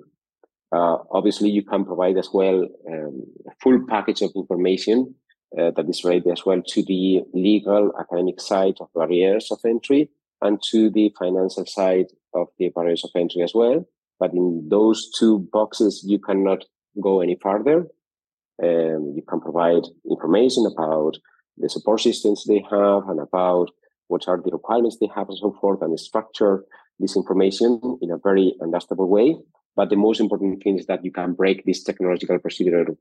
Uh, 0.73 0.99
obviously, 1.11 1.51
you 1.51 1.63
can 1.63 1.85
provide 1.85 2.17
as 2.17 2.31
well 2.33 2.67
um, 2.89 3.23
a 3.47 3.53
full 3.63 3.79
package 3.89 4.23
of 4.23 4.33
information 4.35 5.15
uh, 5.59 5.71
that 5.73 5.89
is 5.89 6.03
related 6.03 6.33
as 6.33 6.47
well 6.47 6.63
to 6.67 6.83
the 6.83 7.23
legal 7.35 7.93
academic 8.01 8.41
side 8.41 8.75
of 8.81 8.89
barriers 8.95 9.51
of 9.51 9.59
entry 9.67 10.09
and 10.41 10.63
to 10.71 10.91
the 10.91 11.13
financial 11.19 11.67
side 11.67 12.07
of 12.35 12.49
the 12.59 12.71
barriers 12.71 13.05
of 13.05 13.11
entry 13.15 13.43
as 13.43 13.53
well. 13.55 13.87
But 14.19 14.33
in 14.33 14.67
those 14.71 15.11
two 15.19 15.49
boxes, 15.53 16.05
you 16.07 16.19
cannot 16.19 16.65
go 17.03 17.21
any 17.21 17.37
further. 17.43 17.87
Um, 18.63 19.13
you 19.15 19.23
can 19.29 19.41
provide 19.41 19.83
information 20.09 20.67
about 20.67 21.19
the 21.59 21.69
support 21.69 22.01
systems 22.01 22.45
they 22.47 22.65
have 22.71 23.09
and 23.09 23.21
about 23.21 23.71
what 24.09 24.27
are 24.29 24.41
the 24.43 24.53
requirements 24.53 24.97
they 25.01 25.09
have 25.15 25.29
and 25.29 25.39
so 25.39 25.57
forth 25.61 25.83
and 25.83 25.99
structure 25.99 26.65
this 26.99 27.17
information 27.17 27.99
in 28.01 28.11
a 28.11 28.19
very 28.19 28.55
understandable 28.63 29.09
way. 29.09 29.37
But 29.77 29.91
the 29.91 29.97
most 29.97 30.21
important 30.21 30.63
thing 30.63 30.79
is 30.79 30.87
that 30.87 31.05
you 31.05 31.11
can 31.11 31.33
break 31.33 31.65
this 31.65 31.83
technological 31.83 32.39
procedural 32.39 32.97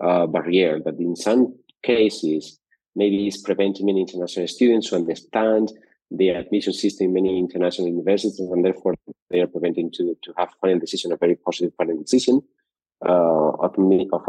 uh, 0.00 0.26
barrier 0.26 0.80
that 0.84 0.98
in 0.98 1.16
some 1.16 1.54
cases 1.82 2.58
maybe 2.94 3.26
is 3.26 3.36
preventing 3.38 3.86
many 3.86 4.00
international 4.00 4.48
students 4.48 4.90
to 4.90 4.96
understand 4.96 5.72
the 6.10 6.30
admission 6.30 6.72
system 6.72 7.08
in 7.08 7.14
many 7.14 7.38
international 7.38 7.88
universities 7.88 8.40
and 8.40 8.64
therefore 8.64 8.94
they 9.30 9.40
are 9.40 9.46
preventing 9.46 9.90
to, 9.92 10.16
to 10.22 10.32
have 10.36 10.54
final 10.60 10.78
decision, 10.78 11.12
a 11.12 11.16
very 11.16 11.36
positive 11.36 11.74
final 11.76 11.98
decision 11.98 12.40
uh, 13.06 13.50
of, 13.50 13.74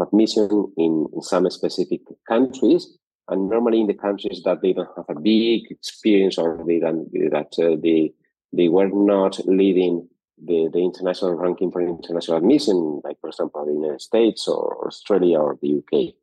admission 0.00 0.72
in, 0.76 1.06
in 1.14 1.22
some 1.22 1.48
specific 1.50 2.00
countries. 2.26 2.98
And 3.28 3.48
normally 3.48 3.80
in 3.80 3.86
the 3.86 3.94
countries 3.94 4.42
that 4.44 4.62
they 4.62 4.72
don't 4.72 4.88
have 4.96 5.04
a 5.08 5.20
big 5.20 5.70
experience 5.70 6.38
or 6.38 6.64
they 6.66 6.78
don't, 6.78 7.10
that 7.12 7.54
uh, 7.58 7.76
they 7.82 8.12
they 8.52 8.68
were 8.68 8.88
not 8.88 9.38
leading 9.46 10.08
the, 10.44 10.68
the 10.72 10.78
international 10.78 11.34
ranking 11.34 11.70
for 11.70 11.80
international 11.80 12.36
admission, 12.36 13.00
like 13.04 13.20
for 13.20 13.28
example 13.28 13.64
the 13.64 13.72
United 13.72 14.00
States 14.00 14.46
or 14.48 14.86
Australia 14.86 15.38
or 15.38 15.58
the 15.60 15.78
UK. 15.78 16.14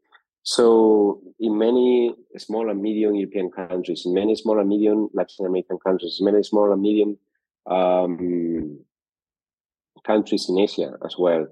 So 0.43 1.21
in 1.39 1.57
many 1.57 2.13
small 2.37 2.69
and 2.69 2.81
medium 2.81 3.15
European 3.15 3.49
countries, 3.49 4.03
in 4.05 4.13
many 4.13 4.35
small 4.35 4.59
and 4.59 4.69
medium 4.69 5.09
Latin 5.13 5.45
American 5.45 5.79
countries, 5.79 6.19
many 6.21 6.43
small 6.43 6.71
and 6.71 6.81
medium 6.81 7.17
um, 7.65 8.79
countries 10.05 10.47
in 10.47 10.59
Asia 10.59 10.93
as 11.03 11.15
well, 11.17 11.47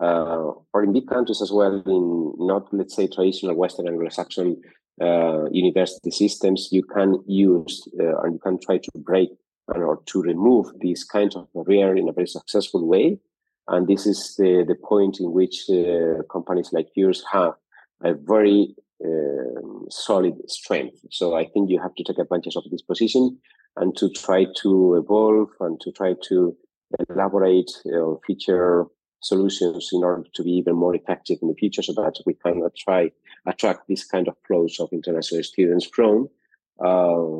uh, 0.00 0.52
or 0.72 0.82
in 0.82 0.92
big 0.92 1.06
countries 1.06 1.40
as 1.40 1.52
well, 1.52 1.82
in 1.86 2.34
not 2.38 2.66
let's 2.72 2.96
say 2.96 3.06
traditional 3.06 3.54
Western 3.54 3.86
Anglo-Saxon 3.86 4.60
uh, 5.00 5.48
university 5.50 6.10
systems, 6.10 6.68
you 6.72 6.82
can 6.82 7.22
use 7.26 7.86
uh, 8.00 8.04
or 8.04 8.28
you 8.28 8.40
can 8.42 8.58
try 8.60 8.76
to 8.76 8.90
break 8.96 9.30
or 9.68 10.02
to 10.06 10.22
remove 10.22 10.66
these 10.80 11.04
kinds 11.04 11.36
of 11.36 11.48
barrier 11.54 11.94
in 11.94 12.08
a 12.08 12.12
very 12.12 12.26
successful 12.26 12.86
way. 12.86 13.18
And 13.68 13.86
this 13.86 14.06
is 14.06 14.34
the, 14.36 14.64
the 14.66 14.74
point 14.74 15.20
in 15.20 15.32
which 15.32 15.64
uh, 15.70 16.22
companies 16.30 16.70
like 16.72 16.88
yours 16.94 17.24
have 17.32 17.54
a 18.02 18.14
very 18.14 18.74
um, 19.04 19.86
solid 19.88 20.34
strength. 20.50 20.98
So 21.10 21.36
I 21.36 21.46
think 21.46 21.70
you 21.70 21.80
have 21.80 21.94
to 21.94 22.04
take 22.04 22.18
advantage 22.18 22.56
of 22.56 22.64
this 22.70 22.82
position 22.82 23.38
and 23.76 23.96
to 23.96 24.10
try 24.10 24.46
to 24.62 24.96
evolve 24.96 25.50
and 25.60 25.80
to 25.80 25.92
try 25.92 26.14
to 26.28 26.56
elaborate 27.08 27.70
uh, 27.86 28.14
feature 28.26 28.86
solutions 29.20 29.90
in 29.92 30.02
order 30.02 30.24
to 30.34 30.42
be 30.42 30.50
even 30.50 30.74
more 30.74 30.94
effective 30.94 31.38
in 31.40 31.48
the 31.48 31.54
future 31.54 31.82
so 31.82 31.92
that 31.92 32.18
we 32.26 32.34
can 32.34 32.60
try 32.76 33.10
attract 33.46 33.88
this 33.88 34.04
kind 34.04 34.28
of 34.28 34.34
flows 34.46 34.78
of 34.80 34.88
international 34.92 35.42
students 35.42 35.86
from 35.86 36.28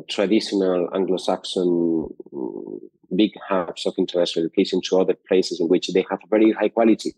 traditional 0.09 0.89
Anglo-Saxon 0.93 2.07
mm, 2.33 2.79
big 3.15 3.31
hubs 3.47 3.85
of 3.85 3.93
international 3.97 4.45
education 4.45 4.81
to 4.83 4.99
other 4.99 5.15
places 5.27 5.59
in 5.59 5.67
which 5.67 5.87
they 5.89 6.05
have 6.09 6.19
very 6.29 6.51
high 6.51 6.69
quality 6.69 7.13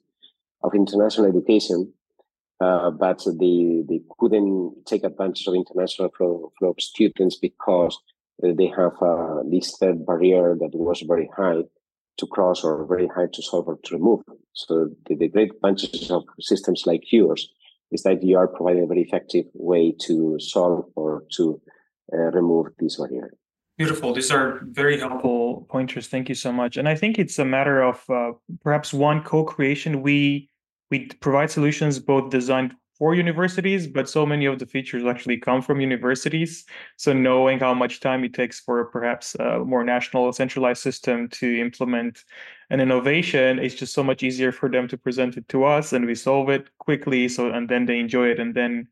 of 0.64 0.74
international 0.74 1.28
education, 1.28 1.94
uh, 2.60 2.90
but 2.90 3.24
they, 3.40 3.84
they 3.88 4.02
couldn't 4.20 4.86
take 4.86 5.04
advantage 5.04 5.48
of 5.48 5.56
international 5.56 6.10
flow, 6.18 6.52
flow 6.58 6.70
of 6.70 6.82
students 6.82 7.38
because 7.38 7.98
they 8.42 8.68
have 8.68 8.94
uh, 9.02 9.42
this 9.50 9.78
third 9.78 10.06
barrier 10.06 10.56
that 10.60 10.72
was 10.74 11.02
very 11.02 11.30
high 11.36 11.62
to 12.18 12.28
cross 12.28 12.64
or 12.64 12.86
very 12.86 13.08
high 13.08 13.28
to 13.34 13.42
solve 13.42 13.68
or 13.68 13.78
to 13.84 13.96
remove. 13.96 14.22
So 14.54 14.90
the, 15.08 15.16
the 15.16 15.28
great 15.28 15.52
advantages 15.52 16.12
of 16.12 16.24
systems 16.40 16.84
like 16.86 17.12
yours 17.12 17.50
is 17.92 18.04
that 18.04 18.24
you 18.24 18.38
are 18.38 18.48
providing 18.48 18.84
a 18.84 18.88
very 18.88 19.02
effective 19.02 19.46
way 19.54 19.94
to 20.02 20.38
solve 20.40 20.86
or 20.96 21.24
to 21.34 21.62
remove 22.12 22.68
this 22.80 22.98
barrier. 22.98 23.34
Beautiful. 23.78 24.14
These 24.14 24.32
are 24.32 24.62
very 24.64 24.98
helpful 25.00 25.68
pointers. 25.70 26.08
Thank 26.08 26.30
you 26.30 26.36
so 26.36 26.52
much. 26.52 26.78
And 26.78 26.88
I 26.88 26.96
think 26.96 27.20
it's 27.20 27.40
a 27.40 27.46
matter 27.46 27.82
of 27.82 28.02
uh, 28.10 28.32
perhaps 28.64 28.94
one 28.94 29.22
co-creation. 29.24 30.02
We 30.02 30.50
we 30.92 31.08
provide 31.20 31.52
solutions 31.52 32.00
both 32.00 32.30
designed 32.30 32.74
for 32.98 33.14
universities, 33.14 33.88
but 33.88 34.08
so 34.08 34.26
many 34.26 34.46
of 34.46 34.60
the 34.60 34.66
features 34.66 35.04
actually 35.04 35.38
come 35.38 35.62
from 35.62 35.82
universities. 35.82 36.64
So 36.96 37.12
knowing 37.12 37.60
how 37.60 37.74
much 37.74 38.00
time 38.00 38.24
it 38.24 38.34
takes 38.34 38.62
for 38.62 38.86
perhaps 38.86 39.36
a 39.36 39.60
more 39.60 39.84
national 39.84 40.32
centralized 40.32 40.82
system 40.82 41.28
to 41.30 41.60
implement 41.60 42.24
an 42.70 42.80
innovation, 42.80 43.60
it's 43.60 43.76
just 43.76 43.94
so 43.94 44.04
much 44.04 44.24
easier 44.24 44.54
for 44.54 44.70
them 44.70 44.88
to 44.88 44.98
present 44.98 45.36
it 45.36 45.48
to 45.50 45.66
us 45.66 45.92
and 45.92 46.06
we 46.06 46.16
solve 46.16 46.50
it 46.50 46.70
quickly. 46.78 47.28
So 47.28 47.52
and 47.52 47.68
then 47.68 47.86
they 47.86 48.00
enjoy 48.00 48.30
it. 48.30 48.40
And 48.40 48.56
then 48.56 48.88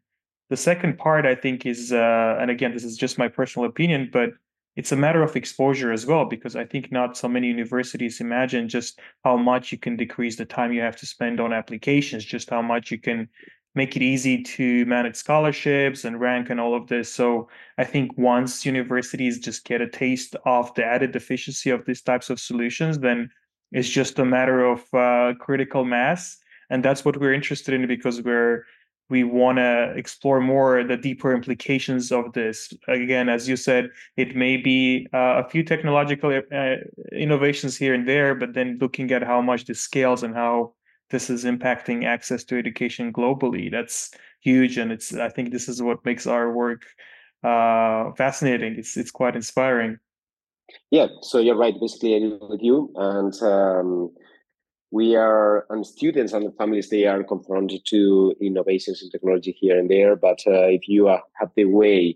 the 0.54 0.58
second 0.58 1.00
part, 1.00 1.26
I 1.26 1.34
think, 1.34 1.66
is 1.66 1.92
uh, 1.92 2.38
and 2.40 2.52
again, 2.52 2.74
this 2.74 2.84
is 2.84 2.96
just 2.96 3.18
my 3.18 3.28
personal 3.28 3.68
opinion, 3.68 4.12
but 4.14 4.30
it's 4.76 4.92
a 4.92 4.96
matter 4.96 5.24
of 5.24 5.36
exposure 5.36 5.92
as 5.92 6.04
well 6.06 6.26
because 6.26 6.56
i 6.56 6.66
think 6.66 6.92
not 6.92 7.16
so 7.16 7.28
many 7.28 7.48
universities 7.48 8.20
imagine 8.20 8.68
just 8.68 9.00
how 9.24 9.38
much 9.38 9.72
you 9.72 9.78
can 9.78 9.96
decrease 9.96 10.36
the 10.36 10.46
time 10.46 10.74
you 10.74 10.82
have 10.82 10.96
to 10.96 11.06
spend 11.06 11.40
on 11.40 11.54
applications 11.54 12.26
just 12.26 12.50
how 12.50 12.60
much 12.60 12.90
you 12.90 12.98
can 12.98 13.30
make 13.76 13.96
it 13.96 14.02
easy 14.02 14.42
to 14.44 14.86
manage 14.86 15.16
scholarships 15.16 16.06
and 16.06 16.20
rank 16.20 16.50
and 16.50 16.60
all 16.60 16.76
of 16.76 16.88
this. 16.88 17.12
So 17.12 17.50
I 17.78 17.84
think 17.84 18.16
once 18.18 18.66
universities 18.66 19.40
just 19.40 19.66
get 19.66 19.82
a 19.82 19.90
taste 19.90 20.36
of 20.46 20.74
the 20.76 20.86
added 20.86 21.16
efficiency 21.16 21.72
of 21.72 21.86
these 21.86 22.02
types 22.02 22.30
of 22.30 22.40
solutions, 22.40 23.00
then 23.00 23.30
it's 23.72 23.90
just 23.90 24.20
a 24.20 24.26
matter 24.26 24.64
of 24.64 24.82
uh, 24.94 25.34
critical 25.40 25.84
mass. 25.86 26.38
And 26.70 26.86
that's 26.86 27.04
what 27.04 27.20
we're 27.20 27.34
interested 27.34 27.74
in 27.74 27.88
because 27.88 28.22
we're 28.22 28.66
we 29.14 29.24
want 29.24 29.60
to 29.60 29.94
explore 29.96 30.42
more 30.42 30.84
the 30.84 30.98
deeper 30.98 31.36
implications 31.40 32.12
of 32.12 32.34
this. 32.34 32.74
Again, 32.88 33.30
as 33.30 33.48
you 33.48 33.56
said, 33.56 33.84
it 34.18 34.36
may 34.36 34.58
be 34.58 35.06
uh, 35.14 35.44
a 35.44 35.50
few 35.52 35.64
technological 35.64 36.30
uh, 36.34 36.76
innovations 37.26 37.78
here 37.78 37.94
and 37.94 38.08
there, 38.08 38.34
but 38.34 38.56
then 38.56 38.80
looking 38.82 39.12
at 39.12 39.22
how 39.22 39.40
much 39.40 39.66
this 39.66 39.80
scales 39.80 40.24
and 40.24 40.34
how 40.34 40.74
this 41.12 41.30
is 41.30 41.46
impacting 41.46 42.06
access 42.16 42.44
to 42.46 42.58
education 42.58 43.14
globally. 43.14 43.70
That's 43.70 44.10
huge, 44.42 44.80
and 44.82 44.92
it's 44.92 45.14
I 45.28 45.30
think 45.30 45.52
this 45.52 45.70
is 45.70 45.80
what 45.80 46.04
makes 46.10 46.26
our 46.26 46.52
work 46.52 46.82
uh, 47.44 48.14
fascinating. 48.18 48.72
It's 48.80 48.98
it's 48.98 49.12
quite 49.12 49.36
inspiring. 49.36 50.00
Yeah, 50.90 51.08
so 51.22 51.38
you're 51.38 51.62
right. 51.66 51.76
Basically, 51.80 52.14
I 52.16 52.18
agree 52.18 52.48
with 52.56 52.64
you, 52.64 52.78
and 52.96 53.34
um, 53.44 54.10
we 54.94 55.16
are 55.16 55.66
and 55.72 55.86
students 55.88 56.34
and 56.34 56.56
families 56.56 56.90
they 56.90 57.06
are 57.08 57.24
confronted 57.24 57.82
to 57.84 58.36
innovations 58.40 59.02
in 59.02 59.10
technology 59.10 59.52
here 59.60 59.78
and 59.80 59.90
there. 59.90 60.16
But 60.16 60.40
uh, 60.46 60.68
if 60.78 60.88
you 60.88 61.08
uh, 61.08 61.20
have 61.40 61.50
the 61.56 61.66
way 61.66 62.16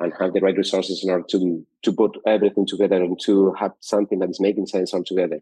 and 0.00 0.10
have 0.18 0.32
the 0.32 0.40
right 0.40 0.56
resources 0.56 1.04
in 1.04 1.10
order 1.10 1.26
to 1.32 1.66
to 1.82 1.92
put 1.92 2.16
everything 2.26 2.66
together 2.66 2.96
and 2.96 3.20
to 3.26 3.52
have 3.60 3.72
something 3.80 4.20
that 4.20 4.30
is 4.30 4.40
making 4.40 4.66
sense 4.68 4.94
altogether 4.94 5.40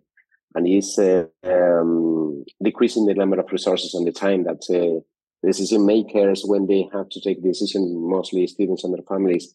and 0.56 0.66
is 0.66 0.98
uh, 0.98 1.24
um, 1.44 2.44
decreasing 2.60 3.06
the 3.06 3.14
number 3.14 3.38
of 3.38 3.52
resources 3.52 3.94
and 3.94 4.04
the 4.04 4.12
time 4.12 4.42
that 4.42 4.62
uh, 4.68 4.98
decision 5.46 5.86
makers, 5.86 6.42
when 6.44 6.66
they 6.66 6.88
have 6.92 7.08
to 7.10 7.20
take 7.20 7.44
decisions, 7.44 7.88
mostly 7.94 8.44
students 8.48 8.82
and 8.82 8.92
their 8.92 9.04
families, 9.08 9.54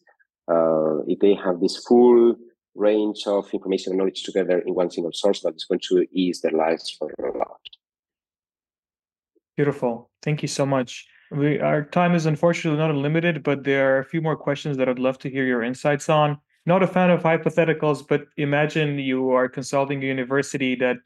uh, 0.50 1.00
if 1.06 1.18
they 1.18 1.34
have 1.34 1.60
this 1.60 1.76
full 1.86 2.34
range 2.78 3.24
of 3.26 3.52
information 3.52 3.92
and 3.92 3.98
knowledge 3.98 4.22
together 4.22 4.58
in 4.60 4.74
one 4.74 4.90
single 4.90 5.12
source, 5.12 5.40
that 5.42 5.54
is 5.54 5.64
going 5.64 5.80
to 5.88 6.06
ease 6.12 6.40
their 6.40 6.52
lives 6.52 6.90
for 6.90 7.10
a 7.18 7.36
lot. 7.36 7.60
Beautiful. 9.56 10.10
Thank 10.22 10.42
you 10.42 10.48
so 10.48 10.64
much. 10.64 11.06
We, 11.30 11.60
our 11.60 11.84
time 11.84 12.14
is 12.14 12.26
unfortunately 12.26 12.78
not 12.78 12.90
unlimited, 12.90 13.42
but 13.42 13.64
there 13.64 13.94
are 13.94 13.98
a 13.98 14.04
few 14.04 14.22
more 14.22 14.36
questions 14.36 14.76
that 14.76 14.88
I'd 14.88 14.98
love 14.98 15.18
to 15.18 15.30
hear 15.30 15.44
your 15.44 15.62
insights 15.62 16.08
on 16.08 16.38
not 16.64 16.82
a 16.82 16.86
fan 16.86 17.10
of 17.10 17.22
hypotheticals, 17.22 18.06
but 18.06 18.26
imagine 18.36 18.98
you 18.98 19.30
are 19.30 19.48
consulting 19.48 20.02
a 20.02 20.06
university 20.06 20.74
that 20.76 20.98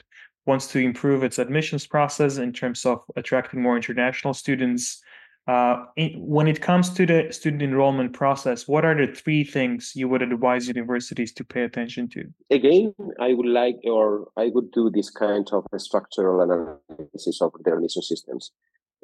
wants 0.44 0.66
to 0.72 0.80
improve 0.80 1.22
its 1.22 1.38
admissions 1.38 1.86
process 1.86 2.38
in 2.38 2.52
terms 2.52 2.84
of 2.84 3.00
attracting 3.16 3.62
more 3.62 3.76
international 3.76 4.34
students. 4.34 5.00
Uh, 5.48 5.86
when 6.18 6.46
it 6.46 6.60
comes 6.60 6.90
to 6.90 7.04
the 7.04 7.26
student 7.32 7.62
enrollment 7.62 8.12
process, 8.12 8.68
what 8.68 8.84
are 8.84 8.94
the 8.94 9.12
three 9.12 9.42
things 9.42 9.92
you 9.96 10.08
would 10.08 10.22
advise 10.22 10.68
universities 10.68 11.32
to 11.32 11.42
pay 11.42 11.62
attention 11.62 12.08
to? 12.08 12.24
Again, 12.50 12.94
I 13.18 13.34
would 13.34 13.48
like, 13.48 13.76
or 13.82 14.28
I 14.36 14.50
would 14.54 14.70
do 14.70 14.88
this 14.88 15.10
kind 15.10 15.48
of 15.52 15.66
structural 15.78 16.40
analysis 16.42 17.42
of 17.42 17.52
their 17.64 17.74
admission 17.74 18.02
systems. 18.02 18.52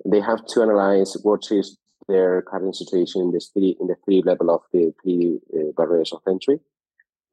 They 0.07 0.21
have 0.21 0.47
to 0.47 0.63
analyze 0.63 1.17
what 1.25 1.51
is 1.51 1.77
their 2.07 2.43
current 2.43 2.77
situation 2.77 3.21
in 3.21 3.31
the 3.33 3.41
three 3.53 3.77
in 3.81 3.89
the 3.89 3.97
three 4.05 4.23
level 4.23 4.51
of 4.51 4.63
the 4.73 4.95
three 5.03 5.41
uh, 5.55 5.73
barriers 5.77 6.13
of 6.13 6.23
entry. 6.29 6.61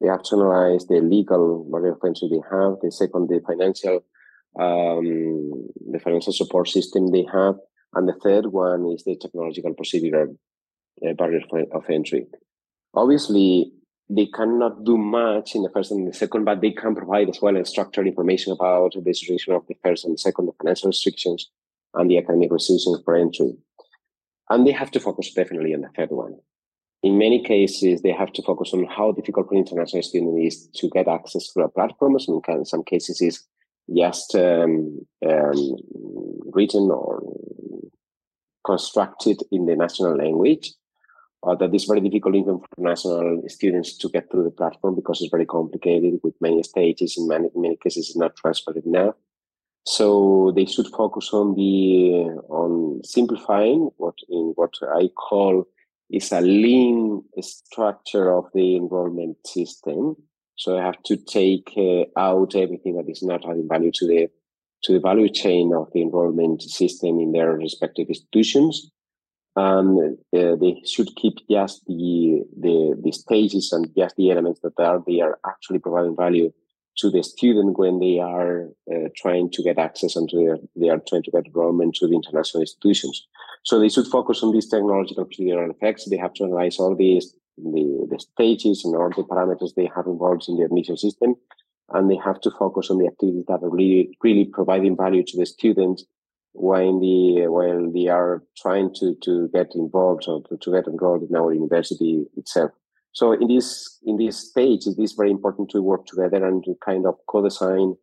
They 0.00 0.08
have 0.08 0.24
to 0.24 0.36
analyze 0.36 0.86
the 0.86 1.00
legal 1.00 1.64
barrier 1.70 1.92
of 1.92 2.00
entry 2.04 2.28
they 2.28 2.42
have. 2.50 2.78
The 2.82 2.90
second, 2.90 3.28
the 3.28 3.40
financial 3.46 4.04
um, 4.58 5.68
the 5.90 6.00
financial 6.02 6.32
support 6.32 6.68
system 6.68 7.12
they 7.12 7.26
have, 7.32 7.56
and 7.96 8.08
the 8.08 8.12
third 8.12 8.46
one 8.46 8.86
is 8.92 9.04
the 9.04 9.16
technological 9.16 9.74
procedural 9.74 10.36
uh, 11.06 11.12
barrier 11.14 11.40
of 11.72 11.84
entry. 11.90 12.26
Obviously, 12.94 13.72
they 14.08 14.26
cannot 14.26 14.84
do 14.84 14.96
much 14.96 15.54
in 15.54 15.62
the 15.62 15.70
first 15.70 15.90
and 15.90 16.06
the 16.06 16.12
second, 16.12 16.44
but 16.44 16.60
they 16.60 16.70
can 16.70 16.94
provide 16.94 17.28
as 17.28 17.40
well 17.40 17.64
structured 17.64 18.06
information 18.06 18.52
about 18.52 18.92
the 18.94 19.14
situation 19.14 19.54
of 19.54 19.66
the 19.66 19.76
first 19.82 20.04
and 20.04 20.20
second, 20.20 20.46
the 20.46 20.52
financial 20.62 20.88
restrictions, 20.88 21.50
and 21.94 22.10
the 22.10 22.18
academic 22.18 22.52
restrictions 22.52 23.00
for 23.04 23.16
entry. 23.16 23.52
And 24.50 24.66
they 24.66 24.72
have 24.72 24.90
to 24.92 25.00
focus 25.00 25.32
definitely 25.32 25.74
on 25.74 25.80
the 25.80 25.88
third 25.96 26.10
one. 26.10 26.36
In 27.02 27.18
many 27.18 27.42
cases, 27.42 28.02
they 28.02 28.12
have 28.12 28.32
to 28.34 28.42
focus 28.42 28.72
on 28.74 28.84
how 28.84 29.12
difficult 29.12 29.48
for 29.48 29.54
international 29.54 30.02
students 30.02 30.56
is 30.56 30.68
to 30.80 30.90
get 30.90 31.08
access 31.08 31.52
to 31.52 31.60
a 31.60 31.68
platform. 31.68 32.18
So 32.20 32.42
in 32.48 32.64
some 32.64 32.84
cases, 32.84 33.20
is 33.20 33.42
just 33.94 34.34
um, 34.34 35.06
um, 35.28 35.76
written 36.52 36.90
or 36.90 37.22
constructed 38.64 39.40
in 39.52 39.66
the 39.66 39.76
national 39.76 40.16
language. 40.16 40.72
Uh, 41.46 41.54
that 41.54 41.72
is 41.74 41.84
very 41.84 42.00
difficult 42.00 42.34
even 42.34 42.58
for 42.58 42.68
national 42.78 43.42
students 43.46 43.96
to 43.96 44.08
get 44.08 44.28
through 44.30 44.42
the 44.42 44.50
platform 44.50 44.96
because 44.96 45.20
it's 45.20 45.30
very 45.30 45.46
complicated 45.46 46.18
with 46.24 46.34
many 46.40 46.62
stages. 46.62 47.16
In 47.16 47.28
many, 47.28 47.48
many 47.54 47.76
cases, 47.76 48.08
it's 48.08 48.16
not 48.16 48.34
transparent 48.34 48.84
enough. 48.84 49.14
So 49.84 50.52
they 50.56 50.64
should 50.64 50.88
focus 50.88 51.30
on 51.32 51.54
the 51.54 52.24
on 52.48 53.02
simplifying 53.04 53.90
what 53.98 54.16
in 54.28 54.52
what 54.56 54.74
I 54.82 55.08
call 55.08 55.68
is 56.10 56.32
a 56.32 56.40
lean 56.40 57.22
structure 57.40 58.36
of 58.36 58.46
the 58.52 58.76
enrollment 58.76 59.46
system. 59.46 60.16
So 60.56 60.78
I 60.78 60.82
have 60.82 61.02
to 61.04 61.16
take 61.16 61.72
uh, 61.76 62.04
out 62.18 62.54
everything 62.54 62.96
that 62.96 63.10
is 63.10 63.22
not 63.22 63.48
adding 63.48 63.68
value 63.68 63.92
to 63.92 64.06
the 64.06 64.28
to 64.82 64.92
the 64.92 65.00
value 65.00 65.28
chain 65.28 65.72
of 65.74 65.88
the 65.92 66.02
enrollment 66.02 66.62
system 66.62 67.18
in 67.18 67.32
their 67.32 67.52
respective 67.52 68.08
institutions. 68.08 68.90
And 69.56 70.18
uh, 70.36 70.56
they 70.56 70.82
should 70.84 71.08
keep 71.16 71.34
just 71.50 71.84
the, 71.86 72.42
the 72.58 73.00
the 73.02 73.12
stages 73.12 73.72
and 73.72 73.88
just 73.96 74.16
the 74.16 74.30
elements 74.30 74.60
that 74.62 74.78
are 74.78 75.02
they 75.06 75.20
are 75.20 75.38
actually 75.46 75.78
providing 75.78 76.16
value 76.16 76.52
to 76.98 77.10
the 77.10 77.22
student 77.22 77.78
when 77.78 78.00
they 78.00 78.18
are 78.18 78.68
uh, 78.90 79.08
trying 79.16 79.50
to 79.50 79.62
get 79.62 79.78
access 79.78 80.16
and 80.16 80.28
to 80.30 80.58
they 80.74 80.88
are 80.88 81.00
trying 81.08 81.22
to 81.22 81.30
get 81.30 81.46
enrollment 81.46 81.94
to 81.96 82.06
the 82.06 82.14
international 82.14 82.62
institutions. 82.62 83.26
So 83.64 83.78
they 83.78 83.88
should 83.88 84.06
focus 84.06 84.42
on 84.42 84.52
these 84.52 84.68
technological 84.68 85.26
procedural 85.26 85.70
effects. 85.70 86.08
They 86.08 86.16
have 86.16 86.34
to 86.34 86.44
analyze 86.44 86.78
all 86.78 86.94
these 86.94 87.34
the, 87.56 88.06
the 88.10 88.18
stages 88.18 88.84
and 88.84 88.94
all 88.94 89.10
the 89.10 89.22
parameters 89.22 89.74
they 89.74 89.90
have 89.94 90.06
involved 90.06 90.44
in 90.48 90.56
the 90.56 90.64
admission 90.64 90.96
system. 90.96 91.34
And 91.90 92.10
they 92.10 92.18
have 92.24 92.40
to 92.40 92.50
focus 92.50 92.90
on 92.90 92.98
the 92.98 93.06
activities 93.06 93.44
that 93.46 93.62
are 93.62 93.70
really, 93.70 94.16
really 94.22 94.44
providing 94.44 94.96
value 94.96 95.22
to 95.24 95.36
the 95.36 95.46
students 95.46 96.04
when 96.52 97.00
the 97.00 97.46
while 97.48 97.92
they 97.92 98.08
are 98.08 98.42
trying 98.56 98.92
to, 98.94 99.14
to 99.22 99.48
get 99.52 99.74
involved 99.74 100.24
or 100.26 100.42
to, 100.48 100.56
to 100.56 100.72
get 100.72 100.86
enrolled 100.88 101.22
in 101.28 101.36
our 101.36 101.52
university 101.52 102.24
itself. 102.36 102.70
So 103.12 103.32
in 103.32 103.48
this 103.48 103.98
in 104.04 104.16
this 104.16 104.50
stage, 104.50 104.86
it 104.86 104.98
is 104.98 105.12
very 105.12 105.30
important 105.30 105.70
to 105.70 105.82
work 105.82 106.06
together 106.06 106.44
and 106.44 106.64
to 106.64 106.76
kind 106.84 107.06
of 107.06 107.14
co-design 107.26 107.94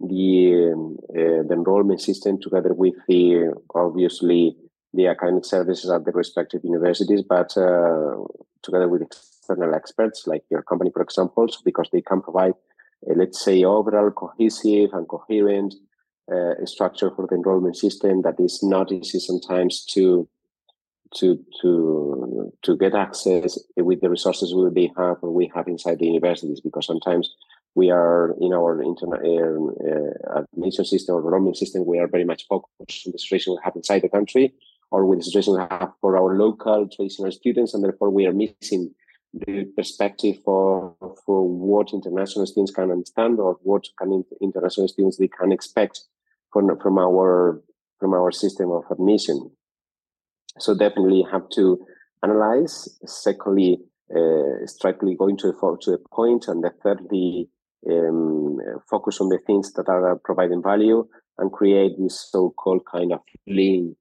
the 0.00 0.72
um, 0.72 0.96
uh, 1.10 1.42
the 1.48 1.54
enrollment 1.54 2.00
system 2.00 2.40
together 2.40 2.74
with 2.74 2.94
the 3.08 3.52
obviously 3.74 4.56
the 4.92 5.06
academic 5.06 5.44
services 5.44 5.90
at 5.90 6.04
the 6.04 6.12
respective 6.12 6.62
universities, 6.64 7.22
but 7.22 7.56
uh, 7.56 8.16
together 8.62 8.88
with 8.88 9.02
external 9.02 9.74
experts 9.74 10.26
like 10.26 10.44
your 10.50 10.62
company, 10.62 10.90
for 10.92 11.02
example, 11.02 11.48
because 11.64 11.88
they 11.92 12.00
can 12.00 12.20
provide, 12.20 12.52
uh, 13.08 13.14
let's 13.16 13.44
say, 13.44 13.64
overall 13.64 14.10
cohesive 14.10 14.90
and 14.92 15.08
coherent 15.08 15.74
uh, 16.32 16.54
structure 16.64 17.10
for 17.10 17.26
the 17.26 17.34
enrollment 17.34 17.76
system 17.76 18.22
that 18.22 18.38
is 18.38 18.62
not 18.62 18.92
easy 18.92 19.18
sometimes 19.18 19.84
to 19.84 20.28
to 21.16 21.44
to 21.60 22.52
to 22.62 22.76
get 22.76 22.94
access 22.94 23.58
with 23.76 24.00
the 24.00 24.08
resources 24.08 24.54
we 24.54 24.92
have 24.96 25.16
or 25.22 25.32
we 25.32 25.50
have 25.54 25.66
inside 25.66 25.98
the 25.98 26.06
universities 26.06 26.60
because 26.60 26.86
sometimes 26.86 27.34
we 27.74 27.90
are 27.90 28.36
in 28.40 28.52
our 28.52 28.80
internet 28.82 29.20
uh, 29.20 30.42
admission 30.54 30.84
system 30.84 31.16
or 31.16 31.24
enrollment 31.24 31.56
system 31.56 31.84
we 31.84 31.98
are 31.98 32.06
very 32.06 32.24
much 32.24 32.46
focused 32.48 33.06
on 33.06 33.12
the 33.12 33.18
situation 33.18 33.52
we 33.52 33.58
have 33.64 33.74
inside 33.74 34.02
the 34.02 34.08
country 34.08 34.54
or 34.90 35.06
with 35.06 35.18
the 35.18 35.24
situation 35.24 35.54
we 35.54 35.60
have 35.60 35.92
for 36.00 36.16
our 36.16 36.36
local 36.36 36.88
traditional 36.88 37.30
students 37.30 37.74
and 37.74 37.84
therefore 37.84 38.10
we 38.10 38.26
are 38.26 38.32
missing 38.32 38.92
the 39.32 39.64
perspective 39.76 40.36
for 40.44 40.94
for 41.24 41.48
what 41.48 41.92
international 41.92 42.46
students 42.46 42.72
can 42.72 42.90
understand 42.90 43.38
or 43.38 43.58
what 43.62 43.84
can 43.98 44.24
international 44.40 44.88
students 44.88 45.18
they 45.18 45.28
can 45.28 45.52
expect 45.52 46.00
from 46.52 46.76
from 46.80 46.98
our 46.98 47.62
from 48.00 48.12
our 48.12 48.32
system 48.32 48.70
of 48.72 48.84
admission 48.90 49.50
so 50.58 50.74
definitely 50.74 51.24
have 51.30 51.48
to 51.50 51.84
analyze. 52.22 52.88
Secondly, 53.06 53.78
uh, 54.14 54.66
strictly 54.66 55.14
going 55.16 55.36
to 55.38 55.48
a, 55.48 55.76
to 55.80 55.90
the 55.92 55.98
point, 56.12 56.48
and 56.48 56.62
the 56.64 56.70
thirdly, 56.82 57.48
um, 57.88 58.58
focus 58.90 59.20
on 59.20 59.28
the 59.28 59.38
things 59.46 59.72
that 59.74 59.88
are 59.88 60.20
providing 60.24 60.62
value 60.62 61.06
and 61.38 61.52
create 61.52 61.92
this 61.98 62.28
so-called 62.30 62.82
kind 62.90 63.12
of 63.12 63.20
lean 63.46 63.96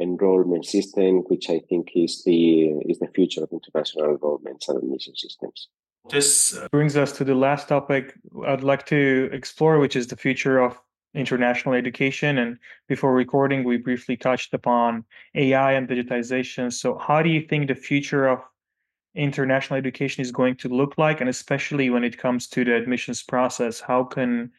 enrollment 0.00 0.64
system, 0.64 1.18
which 1.28 1.50
I 1.50 1.60
think 1.68 1.90
is 1.94 2.24
the 2.24 2.70
is 2.88 2.98
the 2.98 3.08
future 3.08 3.42
of 3.44 3.50
international 3.52 4.16
enrollments 4.16 4.68
and 4.68 4.78
admission 4.78 5.14
systems. 5.16 5.68
This 6.10 6.58
brings 6.70 6.96
us 6.96 7.12
to 7.18 7.24
the 7.24 7.34
last 7.34 7.68
topic 7.68 8.14
I'd 8.46 8.62
like 8.62 8.86
to 8.86 9.28
explore, 9.32 9.78
which 9.78 9.96
is 9.96 10.06
the 10.06 10.16
future 10.16 10.58
of 10.58 10.80
international 11.14 11.74
education. 11.74 12.38
And 12.38 12.58
before 12.86 13.12
recording, 13.14 13.64
we 13.64 13.76
briefly 13.76 14.16
touched 14.16 14.54
upon 14.54 15.04
AI 15.34 15.72
and 15.72 15.88
digitization. 15.88 16.72
So, 16.72 16.96
how 16.98 17.22
do 17.22 17.28
you 17.28 17.42
think 17.46 17.68
the 17.68 17.74
future 17.74 18.26
of 18.26 18.40
international 19.14 19.78
education 19.78 20.22
is 20.22 20.30
going 20.30 20.56
to 20.56 20.68
look 20.68 20.96
like? 20.96 21.20
And 21.20 21.28
especially 21.28 21.90
when 21.90 22.04
it 22.04 22.18
comes 22.18 22.46
to 22.48 22.64
the 22.64 22.74
admissions 22.76 23.22
process, 23.22 23.80
how 23.80 24.04
can 24.04 24.50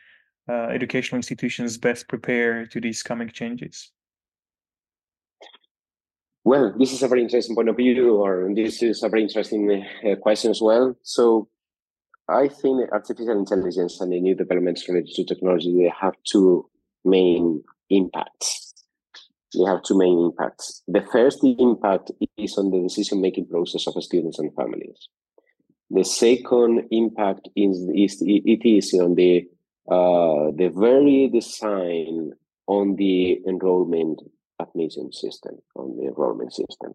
uh, 0.47 0.67
educational 0.67 1.17
institutions 1.17 1.77
best 1.77 2.07
prepare 2.07 2.65
to 2.67 2.81
these 2.81 3.01
coming 3.03 3.29
changes? 3.29 3.91
Well, 6.49 6.73
this 6.79 6.93
is 6.93 7.03
a 7.03 7.07
very 7.07 7.21
interesting 7.21 7.55
point 7.55 7.69
of 7.69 7.77
view, 7.77 8.15
or 8.15 8.49
this 8.55 8.81
is 8.81 9.03
a 9.03 9.09
very 9.09 9.21
interesting 9.21 9.85
uh, 10.03 10.15
question 10.15 10.49
as 10.49 10.59
well. 10.59 10.95
So, 11.03 11.47
I 12.27 12.47
think 12.47 12.91
artificial 12.91 13.37
intelligence 13.37 14.01
and 14.01 14.11
the 14.11 14.19
new 14.19 14.33
developments 14.33 14.89
related 14.89 15.13
to 15.13 15.25
technology 15.25 15.71
they 15.77 15.93
have 16.01 16.15
two 16.23 16.67
main 17.05 17.63
impacts. 17.91 18.73
They 19.55 19.63
have 19.65 19.83
two 19.83 19.95
main 19.95 20.17
impacts. 20.17 20.81
The 20.87 21.05
first 21.13 21.43
impact 21.43 22.09
is 22.35 22.57
on 22.57 22.71
the 22.71 22.81
decision 22.81 23.21
making 23.21 23.45
process 23.45 23.85
of 23.85 24.03
students 24.03 24.39
and 24.39 24.51
families. 24.55 25.07
The 25.91 26.03
second 26.03 26.87
impact 26.89 27.47
is, 27.55 27.77
is 27.93 28.23
it 28.25 28.67
is 28.67 28.91
on 28.95 29.13
the 29.13 29.47
uh, 29.87 30.49
the 30.57 30.71
very 30.75 31.29
design 31.31 32.31
on 32.65 32.95
the 32.95 33.39
enrollment 33.47 34.19
admission 34.59 35.11
system, 35.11 35.57
on 35.75 35.97
the 35.97 36.07
enrollment 36.07 36.53
system. 36.53 36.93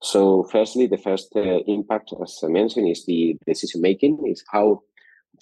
So, 0.00 0.44
firstly, 0.44 0.86
the 0.86 0.98
first 0.98 1.32
uh, 1.34 1.58
impact, 1.66 2.12
as 2.22 2.38
I 2.44 2.48
mentioned, 2.48 2.88
is 2.88 3.04
the 3.04 3.36
decision 3.46 3.80
making. 3.80 4.24
Is 4.26 4.44
how 4.50 4.82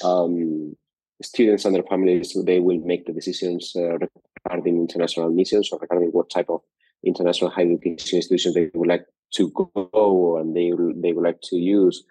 um, 0.02 0.76
students 1.22 1.64
and 1.64 1.74
their 1.74 1.82
families 1.82 2.36
they 2.44 2.60
will 2.60 2.80
make 2.80 3.06
the 3.06 3.12
decisions 3.12 3.72
uh, 3.76 3.98
regarding 4.44 4.78
international 4.78 5.30
missions 5.30 5.70
or 5.72 5.78
regarding 5.78 6.10
what 6.10 6.30
type 6.30 6.48
of 6.48 6.60
international 7.04 7.50
higher 7.50 7.70
education 7.70 8.16
institutions 8.16 8.54
they 8.54 8.70
would 8.74 8.88
like 8.88 9.06
to 9.32 9.50
go 9.50 10.38
and 10.38 10.56
they 10.56 10.72
they 11.00 11.12
would 11.12 11.24
like 11.24 11.40
to 11.42 11.56
use. 11.56 12.04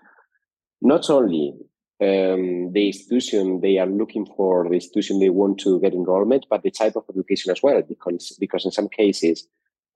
Not 0.81 1.09
only 1.09 1.55
um, 2.01 2.73
the 2.73 2.87
institution 2.87 3.61
they 3.61 3.77
are 3.77 3.87
looking 3.87 4.25
for, 4.37 4.67
the 4.67 4.75
institution 4.75 5.19
they 5.19 5.29
want 5.29 5.59
to 5.59 5.79
get 5.79 5.93
enrollment, 5.93 6.45
but 6.49 6.63
the 6.63 6.71
type 6.71 6.95
of 6.95 7.05
education 7.09 7.51
as 7.51 7.61
well, 7.63 7.81
because 7.81 8.37
because 8.39 8.65
in 8.65 8.71
some 8.71 8.89
cases. 8.89 9.47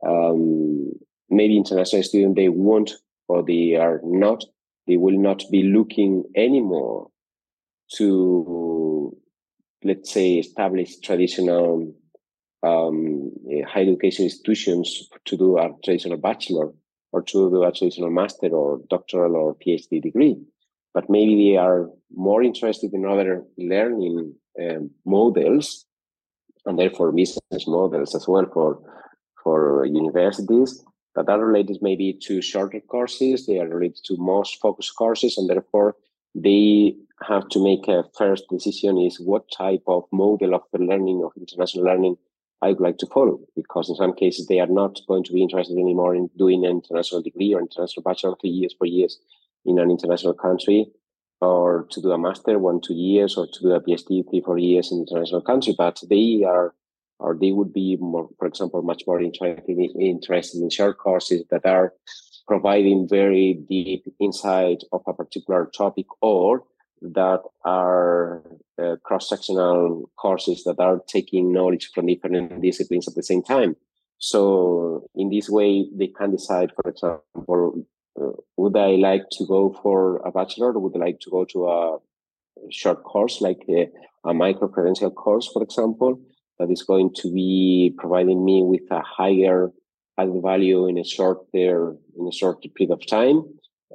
Um, 0.06 0.94
maybe 1.30 1.58
international 1.58 2.04
students 2.04 2.36
they 2.36 2.50
won't 2.50 2.92
or 3.28 3.44
they 3.44 3.76
are 3.76 4.02
not 4.04 4.44
they 4.88 4.98
will 4.98 5.18
not 5.18 5.44
be 5.52 5.64
looking 5.64 6.24
anymore 6.36 7.10
to 7.96 9.16
let's 9.84 10.12
say 10.12 10.36
establish 10.36 10.98
traditional 11.00 11.94
um, 12.64 13.32
higher 13.68 13.84
education 13.84 14.26
institutions 14.26 15.08
to 15.26 15.38
do 15.38 15.58
a 15.58 15.70
traditional 15.84 16.18
bachelor 16.18 16.72
or 17.12 17.22
to 17.22 17.50
do 17.50 17.64
a 17.64 17.72
traditional 17.72 18.10
master 18.10 18.48
or 18.48 18.82
doctoral 18.90 19.36
or 19.36 19.56
phd 19.56 20.02
degree 20.02 20.36
but 20.94 21.10
maybe 21.10 21.36
they 21.36 21.58
are 21.58 21.90
more 22.12 22.42
interested 22.44 22.94
in 22.94 23.06
other 23.06 23.44
learning 23.58 24.34
um, 24.62 24.90
models 25.06 25.86
and 26.66 26.78
therefore 26.78 27.12
business 27.12 27.68
models 27.68 28.16
as 28.16 28.28
well 28.28 28.46
for 28.54 28.80
for 29.44 29.86
universities 29.86 30.84
that 31.16 31.30
are 31.30 31.46
related 31.46 31.78
maybe 31.82 32.14
to 32.14 32.42
shorter 32.42 32.80
courses, 32.82 33.46
they 33.46 33.60
are 33.60 33.68
related 33.68 34.04
to 34.06 34.16
most 34.18 34.60
focused 34.62 34.96
courses, 34.96 35.38
and 35.38 35.50
therefore 35.50 35.96
they 36.36 36.96
have 37.28 37.48
to 37.50 37.64
make 37.64 37.88
a 37.88 38.04
first 38.18 38.46
decision 38.50 38.98
is 38.98 39.20
what 39.20 39.52
type 39.52 39.84
of 39.88 40.04
model 40.12 40.54
of 40.54 40.62
the 40.72 40.80
learning 40.80 41.22
of 41.24 41.32
international 41.38 41.84
learning 41.84 42.16
I 42.62 42.70
would 42.70 42.80
like 42.80 42.98
to 43.00 43.08
follow, 43.08 43.40
because 43.56 43.90
in 43.90 43.96
some 43.96 44.14
cases 44.14 44.48
they 44.48 44.60
are 44.60 44.68
not 44.68 45.00
going 45.08 45.24
to 45.24 45.34
be 45.34 45.42
interested 45.42 45.78
anymore 45.78 46.16
in 46.16 46.30
doing 46.38 46.66
an 46.66 46.72
international 46.72 47.22
degree 47.22 47.54
or 47.54 47.62
international 47.62 48.04
bachelor 48.04 48.36
three 48.40 48.50
years, 48.50 48.76
four 48.78 48.88
years 48.88 49.18
in 49.66 49.80
an 49.80 49.92
international 49.92 50.34
country, 50.34 50.88
or 51.42 51.88
to 51.92 52.02
do 52.02 52.12
a 52.12 52.18
master 52.18 52.60
one, 52.60 52.82
two 52.82 52.94
years, 52.94 53.38
or 53.38 53.48
to 53.48 53.60
do 53.62 53.72
a 53.72 53.82
PhD 53.82 54.30
three, 54.30 54.42
four 54.42 54.58
years 54.58 54.92
in 54.92 55.00
international 55.00 55.42
country, 55.42 55.74
but 55.78 56.02
they 56.10 56.44
are 56.46 56.74
or 57.20 57.36
they 57.36 57.52
would 57.52 57.74
be 57.74 57.98
more, 58.00 58.30
for 58.38 58.48
example, 58.48 58.82
much 58.82 59.04
more 59.06 59.22
interested 59.22 59.78
in, 59.78 60.02
interested 60.02 60.62
in 60.62 60.70
short 60.70 60.98
courses 60.98 61.44
that 61.52 61.66
are 61.66 61.94
providing 62.48 63.08
very 63.08 63.60
deep 63.70 64.06
insight 64.20 64.84
of 64.92 65.02
a 65.06 65.14
particular 65.14 65.70
topic 65.76 66.06
or 66.22 66.64
that 67.02 67.42
are 67.66 68.42
uh, 68.82 68.96
cross-sectional 69.04 70.10
courses 70.18 70.64
that 70.64 70.80
are 70.80 71.02
taking 71.08 71.54
knowledge 71.54 71.90
from 71.94 72.08
different 72.08 72.62
disciplines 72.62 73.08
at 73.08 73.16
the 73.16 73.24
same 73.24 73.44
time. 73.44 73.76
So 74.18 75.08
in 75.16 75.30
this 75.30 75.50
way, 75.50 75.88
they 75.94 76.08
can 76.08 76.32
decide, 76.32 76.72
for 76.76 76.90
example, 76.90 77.86
would 78.58 78.78
I 78.78 78.92
like 78.96 79.24
to 79.34 79.46
go 79.46 79.78
for 79.82 80.18
a 80.26 80.32
bachelor 80.32 80.74
or 80.74 80.80
would 80.80 80.96
I 80.96 81.06
like 81.06 81.20
to 81.22 81.30
go 81.30 81.46
to 81.46 81.68
a 81.68 81.98
short 82.70 83.04
course 83.04 83.42
like 83.42 83.64
a, 83.70 83.90
a 84.26 84.34
micro-credential 84.34 85.12
course, 85.12 85.48
for 85.52 85.64
example, 85.64 86.20
that 86.58 86.70
is 86.70 86.84
going 86.84 87.14
to 87.16 87.32
be 87.34 87.94
providing 87.98 88.44
me 88.44 88.64
with 88.64 88.82
a 88.92 89.02
higher 89.02 89.72
added 90.18 90.42
value 90.44 90.88
in 90.88 90.98
a 90.98 91.04
shorter 91.04 91.96
in 92.18 92.28
a 92.28 92.32
short 92.32 92.62
period 92.76 92.92
of 92.92 93.06
time. 93.08 93.44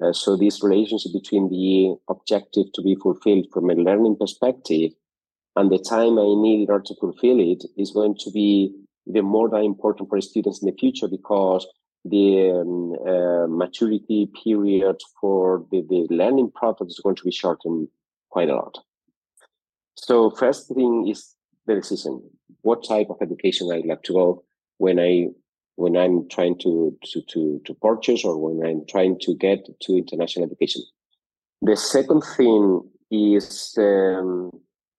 Uh, 0.02 0.12
so 0.12 0.36
this 0.36 0.62
relationship 0.62 1.12
between 1.12 1.48
the 1.50 1.94
objective 2.08 2.66
to 2.74 2.82
be 2.82 2.96
fulfilled 2.96 3.46
from 3.52 3.70
a 3.70 3.74
learning 3.74 4.16
perspective 4.18 4.90
and 5.56 5.70
the 5.70 5.78
time 5.78 6.18
I 6.18 6.34
need 6.34 6.64
in 6.64 6.70
order 6.70 6.84
to 6.86 6.94
fulfill 6.96 7.38
it 7.38 7.64
is 7.76 7.92
going 7.92 8.16
to 8.20 8.30
be 8.32 8.74
even 9.06 9.24
more 9.24 9.48
than 9.48 9.62
important 9.62 10.08
for 10.08 10.20
students 10.20 10.62
in 10.62 10.66
the 10.66 10.76
future 10.76 11.06
because 11.06 11.66
the 12.04 12.50
um, 12.50 12.92
uh, 13.08 13.46
maturity 13.48 14.30
period 14.42 14.96
for 15.20 15.64
the, 15.70 15.84
the 15.88 16.06
learning 16.10 16.50
product 16.50 16.90
is 16.90 17.00
going 17.02 17.16
to 17.16 17.24
be 17.24 17.30
shortened 17.30 17.88
quite 18.30 18.50
a 18.50 18.54
lot. 18.54 18.78
So 19.96 20.30
first 20.30 20.68
thing 20.68 21.08
is 21.08 21.34
the 21.66 21.74
decision 21.76 22.22
what 22.62 22.86
type 22.86 23.08
of 23.10 23.18
education 23.20 23.70
I'd 23.70 23.86
like 23.86 24.02
to 24.04 24.12
go 24.12 24.44
when 24.78 24.98
I 24.98 25.28
when 25.76 25.96
I'm 25.96 26.28
trying 26.28 26.58
to 26.60 26.96
to 27.12 27.22
to, 27.32 27.60
to 27.64 27.74
purchase 27.74 28.24
or 28.24 28.36
when 28.38 28.66
I'm 28.68 28.84
trying 28.88 29.18
to 29.20 29.34
get 29.36 29.66
to 29.82 29.96
international 29.96 30.46
education. 30.46 30.82
The 31.62 31.76
second 31.76 32.22
thing 32.36 32.82
is 33.10 33.74
um, 33.78 34.50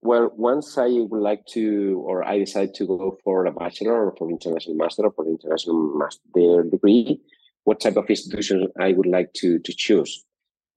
well, 0.02 0.30
once 0.36 0.78
I 0.78 0.88
would 0.88 1.20
like 1.20 1.46
to, 1.52 2.02
or 2.06 2.22
I 2.24 2.38
decide 2.38 2.74
to 2.74 2.86
go 2.86 3.18
for 3.24 3.46
a 3.46 3.52
bachelor 3.52 4.06
or 4.06 4.14
for 4.16 4.30
international 4.30 4.76
master 4.76 5.02
or 5.02 5.12
for 5.12 5.26
international 5.26 5.96
master 5.96 6.62
degree, 6.62 7.20
what 7.64 7.80
type 7.80 7.96
of 7.96 8.08
institution 8.08 8.68
I 8.78 8.92
would 8.92 9.06
like 9.06 9.32
to 9.34 9.58
to 9.58 9.72
choose 9.74 10.24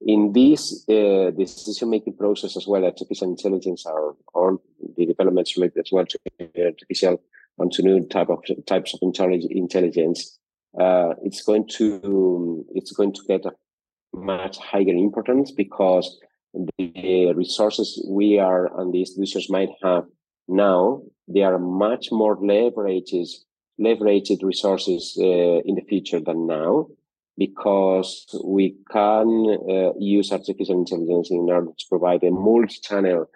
in 0.01 0.32
this 0.32 0.86
uh, 0.89 1.32
decision-making 1.32 2.15
process 2.15 2.55
as 2.55 2.65
well, 2.67 2.86
artificial 2.86 3.30
intelligence 3.30 3.86
are 3.86 4.15
all 4.34 4.61
the 4.95 5.05
developments 5.05 5.57
related 5.57 5.80
as 5.86 5.91
well 5.91 6.05
to 6.05 6.20
artificial 6.57 7.22
and 7.57 7.72
to 7.74 7.84
new 7.84 8.05
type 8.07 8.30
of 8.30 8.43
types 8.65 8.93
of 8.93 8.99
intelligence. 9.01 10.39
Uh, 10.80 11.13
it's 11.24 11.41
going 11.41 11.67
to 11.67 12.65
it's 12.74 12.91
going 12.91 13.11
to 13.13 13.22
get 13.28 13.45
a 13.45 13.51
much 14.13 14.57
higher 14.57 14.88
importance 14.88 15.51
because 15.51 16.20
the 16.54 17.34
resources 17.36 18.04
we 18.10 18.39
are 18.39 18.80
and 18.80 18.93
the 18.93 19.02
institutions 19.02 19.50
might 19.50 19.70
have 19.84 20.06
now, 20.47 21.04
they 21.28 21.43
are 21.43 21.60
much 21.60 22.12
more 22.12 22.36
leverages, 22.38 23.30
leveraged 23.80 24.43
resources 24.43 25.16
uh, 25.20 25.24
in 25.24 25.76
the 25.76 25.86
future 25.88 26.20
than 26.20 26.47
now 26.47 26.88
because 27.38 28.26
we 28.43 28.76
can 28.91 29.58
uh, 29.70 29.93
use 29.97 30.32
artificial 30.32 30.78
intelligence 30.78 31.32
in 31.32 31.50
order 31.50 31.68
to 31.68 31.86
provide 31.88 32.24
a 32.24 32.32
multi-channel, 32.32 33.30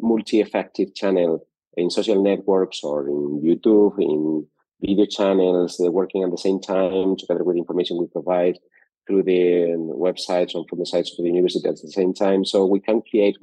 multi-effective 0.00 0.94
channel 0.94 1.46
in 1.76 1.88
social 1.88 2.22
networks 2.22 2.82
or 2.82 3.08
in 3.08 3.40
YouTube, 3.42 3.98
in 3.98 4.46
video 4.80 5.06
channels, 5.06 5.80
uh, 5.80 5.90
working 5.90 6.22
at 6.22 6.30
the 6.30 6.38
same 6.38 6.60
time 6.60 7.16
together 7.16 7.44
with 7.44 7.56
information 7.56 7.98
we 7.98 8.06
provide 8.06 8.58
through 9.06 9.22
the 9.22 9.74
websites 9.78 10.54
and 10.54 10.68
from 10.68 10.78
the 10.78 10.86
sites 10.86 11.12
of 11.12 11.24
the 11.24 11.30
university 11.30 11.68
at 11.68 11.80
the 11.80 11.90
same 11.90 12.14
time. 12.14 12.44
So 12.44 12.64
we 12.64 12.80
can 12.80 13.02
create 13.02 13.36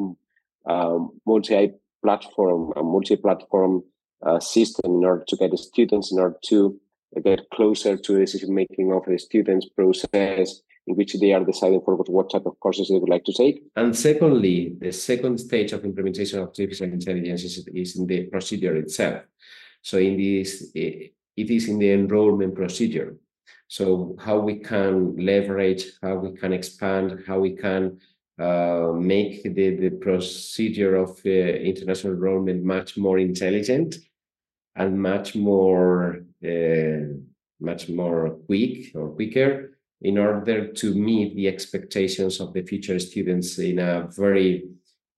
um, 0.65 1.19
multi-platform, 1.25 2.73
a 2.75 2.83
multi-platform 2.83 3.83
uh, 4.25 4.39
system 4.39 4.95
in 4.95 5.05
order 5.05 5.23
to 5.27 5.35
get 5.37 5.51
the 5.51 5.57
students, 5.57 6.11
in 6.11 6.19
order 6.19 6.37
to 6.45 6.79
get 7.23 7.49
closer 7.49 7.97
to 7.97 8.13
the 8.13 8.19
decision 8.19 8.53
making 8.53 8.93
of 8.93 9.03
the 9.05 9.17
students 9.17 9.67
process 9.69 10.61
in 10.87 10.95
which 10.95 11.13
they 11.19 11.33
are 11.33 11.43
deciding 11.43 11.81
for 11.81 11.95
what 11.95 12.31
type 12.31 12.45
of 12.45 12.59
courses 12.59 12.89
they 12.89 12.97
would 12.97 13.09
like 13.09 13.23
to 13.25 13.33
take. 13.33 13.63
And 13.75 13.95
secondly, 13.95 14.75
the 14.79 14.91
second 14.91 15.39
stage 15.39 15.73
of 15.73 15.85
implementation 15.85 16.39
of 16.39 16.47
artificial 16.47 16.87
intelligence 16.87 17.43
is, 17.43 17.67
is 17.73 17.97
in 17.97 18.07
the 18.07 18.25
procedure 18.25 18.75
itself. 18.77 19.23
So 19.81 19.97
in 19.97 20.17
this, 20.17 20.71
it 20.73 21.11
is 21.35 21.67
in 21.67 21.79
the 21.79 21.91
enrollment 21.91 22.55
procedure. 22.55 23.15
So 23.71 24.17
how 24.19 24.37
we 24.37 24.55
can 24.55 25.15
leverage, 25.15 25.85
how 26.01 26.15
we 26.15 26.35
can 26.35 26.51
expand, 26.51 27.23
how 27.25 27.39
we 27.39 27.51
can 27.55 28.01
uh, 28.37 28.91
make 28.93 29.43
the, 29.43 29.77
the 29.77 29.91
procedure 29.91 30.97
of 30.97 31.11
uh, 31.25 31.29
international 31.29 32.15
enrollment 32.15 32.65
much 32.65 32.97
more 32.97 33.17
intelligent 33.17 33.95
and 34.75 35.01
much 35.01 35.35
more 35.35 36.19
uh, 36.45 37.15
much 37.61 37.87
more 37.87 38.31
quick 38.45 38.93
or 38.93 39.11
quicker 39.11 39.77
in 40.01 40.17
order 40.17 40.73
to 40.73 40.93
meet 40.93 41.33
the 41.37 41.47
expectations 41.47 42.41
of 42.41 42.51
the 42.51 42.63
future 42.63 42.99
students 42.99 43.57
in 43.57 43.79
a 43.79 44.09
very 44.17 44.65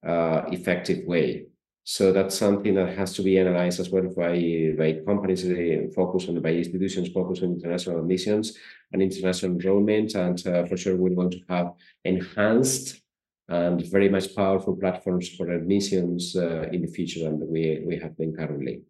uh, 0.06 0.44
effective 0.52 1.08
way. 1.08 1.48
So 1.86 2.14
that's 2.14 2.38
something 2.38 2.76
that 2.76 2.98
has 2.98 3.14
to 3.16 3.24
be 3.24 3.38
analyzed 3.38 3.80
as 3.80 3.90
well 3.90 4.08
by, 4.16 4.74
by 4.78 5.02
companies 5.06 5.44
uh, 5.46 5.92
focus 5.94 6.30
on, 6.30 6.42
by 6.42 6.52
institutions 6.52 7.10
focus 7.10 7.44
on 7.44 7.54
international 7.54 8.00
admissions 8.00 8.58
and 8.94 9.02
international 9.02 9.52
enrollment. 9.52 10.16
And 10.16 10.48
uh, 10.48 10.66
for 10.66 10.78
sure, 10.78 10.96
we 10.96 11.14
want 11.14 11.34
to 11.34 11.40
have 11.50 11.74
enhanced 12.06 13.02
and 13.50 13.86
very 13.88 14.08
much 14.08 14.34
powerful 14.34 14.76
platforms 14.78 15.28
for 15.30 15.52
admissions 15.52 16.36
uh, 16.36 16.70
in 16.72 16.82
the 16.82 16.88
future 16.88 17.26
than 17.26 17.40
we, 17.50 17.84
we 17.86 17.98
have 17.98 18.18
been 18.18 18.34
currently. 18.34 18.82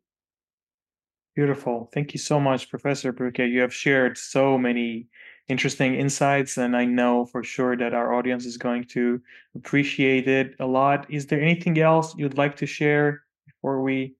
Beautiful. 1.35 1.89
Thank 1.91 2.13
you 2.13 2.19
so 2.19 2.39
much, 2.39 2.69
Professor 2.69 3.11
Bruque. 3.11 3.49
You 3.49 3.61
have 3.61 3.73
shared 3.73 4.19
so 4.19 4.55
many 4.55 5.07
interesting 5.49 5.95
insights, 5.95 6.57
and 6.57 6.75
I 6.75 6.85
know 6.85 7.25
for 7.25 7.43
sure 7.43 7.75
that 7.77 7.93
our 7.93 8.13
audience 8.13 8.45
is 8.45 8.57
going 8.57 8.85
to 8.85 9.21
appreciate 9.55 10.27
it 10.27 10.55
a 10.59 10.65
lot. 10.65 11.09
Is 11.09 11.27
there 11.27 11.41
anything 11.41 11.79
else 11.79 12.15
you'd 12.17 12.37
like 12.37 12.55
to 12.57 12.65
share 12.65 13.23
before 13.45 13.81
we 13.81 14.15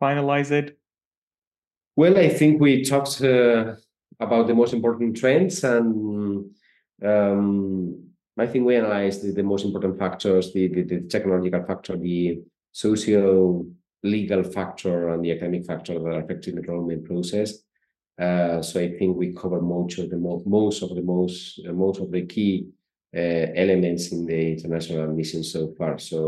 finalize 0.00 0.50
it? 0.50 0.78
Well, 1.96 2.16
I 2.18 2.28
think 2.28 2.60
we 2.60 2.84
talked 2.84 3.20
uh, 3.20 3.74
about 4.20 4.46
the 4.46 4.54
most 4.54 4.72
important 4.72 5.16
trends, 5.16 5.62
and 5.64 6.50
um, 7.04 8.12
I 8.38 8.46
think 8.46 8.64
we 8.64 8.76
analyzed 8.76 9.22
the, 9.22 9.32
the 9.32 9.42
most 9.42 9.64
important 9.64 9.98
factors 9.98 10.52
the, 10.52 10.68
the, 10.68 10.82
the 10.82 11.00
technological 11.02 11.64
factor, 11.64 11.96
the 11.96 12.40
social 12.70 13.66
legal 14.02 14.42
factor 14.42 15.10
and 15.10 15.24
the 15.24 15.32
academic 15.32 15.66
factor 15.66 15.98
that 15.98 16.06
are 16.06 16.20
affecting 16.20 16.54
the 16.54 16.62
enrollment 16.62 17.04
process. 17.04 17.58
Uh, 18.22 18.62
so 18.62 18.80
I 18.80 18.88
think 18.96 19.16
we 19.16 19.32
cover 19.32 19.60
most 19.60 19.98
of 19.98 20.08
the 20.10 20.16
mo- 20.16 20.44
most 20.46 20.82
of 20.82 20.90
the 20.94 21.02
most 21.02 21.60
uh, 21.68 21.72
most 21.72 21.98
of 22.00 22.08
the 22.12 22.24
key 22.24 22.68
uh, 23.16 23.46
elements 23.64 24.12
in 24.12 24.26
the 24.26 24.52
international 24.52 25.08
mission 25.08 25.42
so 25.42 25.74
far. 25.76 25.98
So 25.98 26.18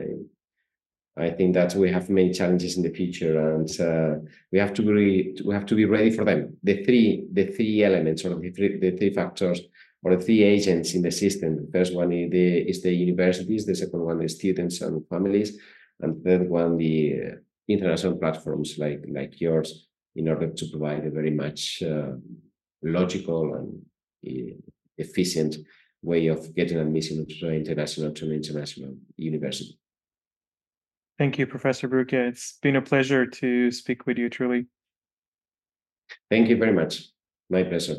I, 0.00 1.24
I 1.26 1.30
think 1.30 1.54
that 1.54 1.74
we 1.74 1.90
have 1.90 2.10
many 2.10 2.32
challenges 2.32 2.76
in 2.76 2.82
the 2.82 2.92
future, 3.00 3.34
and 3.54 3.70
uh, 3.80 4.14
we 4.52 4.58
have 4.58 4.74
to 4.74 4.82
be 4.82 5.40
we 5.44 5.54
have 5.54 5.66
to 5.66 5.74
be 5.74 5.86
ready 5.86 6.10
for 6.10 6.24
them. 6.24 6.40
The 6.62 6.84
three 6.84 7.24
the 7.32 7.46
three 7.46 7.82
elements 7.82 8.24
or 8.24 8.34
the 8.34 8.50
three, 8.50 8.78
the 8.78 8.90
three 8.98 9.14
factors 9.14 9.60
or 10.02 10.16
the 10.16 10.22
three 10.22 10.42
agents 10.42 10.92
in 10.94 11.02
the 11.02 11.12
system. 11.12 11.50
The 11.56 11.72
first 11.72 11.94
one 11.94 12.12
is 12.12 12.30
the, 12.30 12.58
is 12.70 12.82
the 12.82 12.92
universities. 12.92 13.64
The 13.64 13.76
second 13.76 14.00
one 14.00 14.20
is 14.20 14.34
students 14.34 14.82
and 14.82 15.06
families 15.08 15.58
and 16.00 16.16
the 16.16 16.22
third 16.24 16.50
one 16.50 16.76
the 16.76 16.96
uh, 17.14 17.34
international 17.68 18.16
platforms 18.18 18.76
like 18.76 19.02
like 19.08 19.40
yours 19.40 19.88
in 20.16 20.28
order 20.28 20.48
to 20.50 20.66
provide 20.70 21.06
a 21.06 21.10
very 21.10 21.30
much 21.30 21.82
uh, 21.82 22.12
logical 22.82 23.54
and 23.54 23.82
uh, 24.26 24.54
efficient 24.98 25.56
way 26.02 26.26
of 26.26 26.54
getting 26.54 26.78
admission 26.78 27.26
to 27.26 27.48
an 27.48 27.54
international 27.54 28.12
to 28.12 28.26
an 28.26 28.32
international 28.32 28.94
university. 29.16 29.78
Thank 31.18 31.38
you, 31.38 31.46
Professor 31.46 31.88
Bruque. 31.88 32.14
It's 32.14 32.58
been 32.62 32.76
a 32.76 32.82
pleasure 32.82 33.26
to 33.26 33.70
speak 33.70 34.06
with 34.06 34.18
you, 34.18 34.28
truly. 34.28 34.66
Thank 36.30 36.48
you 36.48 36.56
very 36.56 36.72
much. 36.72 37.04
My 37.48 37.62
pleasure. 37.62 37.96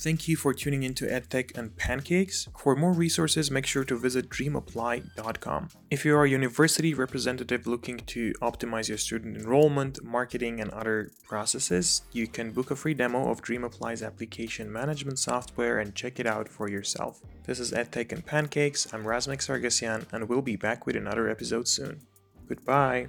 Thank 0.00 0.28
you 0.28 0.36
for 0.36 0.54
tuning 0.54 0.84
into 0.84 1.06
EdTech 1.06 1.58
and 1.58 1.76
Pancakes. 1.76 2.46
For 2.56 2.76
more 2.76 2.92
resources, 2.92 3.50
make 3.50 3.66
sure 3.66 3.82
to 3.82 3.98
visit 3.98 4.28
dreamapply.com. 4.28 5.70
If 5.90 6.04
you 6.04 6.14
are 6.14 6.22
a 6.22 6.30
university 6.30 6.94
representative 6.94 7.66
looking 7.66 7.98
to 8.14 8.32
optimize 8.34 8.88
your 8.88 8.98
student 8.98 9.36
enrollment, 9.36 10.04
marketing, 10.04 10.60
and 10.60 10.70
other 10.70 11.10
processes, 11.26 12.02
you 12.12 12.28
can 12.28 12.52
book 12.52 12.70
a 12.70 12.76
free 12.76 12.94
demo 12.94 13.28
of 13.28 13.42
DreamApply's 13.42 14.04
application 14.04 14.72
management 14.72 15.18
software 15.18 15.80
and 15.80 15.96
check 15.96 16.20
it 16.20 16.28
out 16.28 16.48
for 16.48 16.70
yourself. 16.70 17.20
This 17.42 17.58
is 17.58 17.72
EdTech 17.72 18.12
and 18.12 18.24
Pancakes. 18.24 18.94
I'm 18.94 19.02
Razmik 19.02 19.40
Sargassian, 19.40 20.06
and 20.12 20.28
we'll 20.28 20.42
be 20.42 20.54
back 20.54 20.86
with 20.86 20.94
another 20.94 21.28
episode 21.28 21.66
soon. 21.66 22.02
Goodbye. 22.46 23.08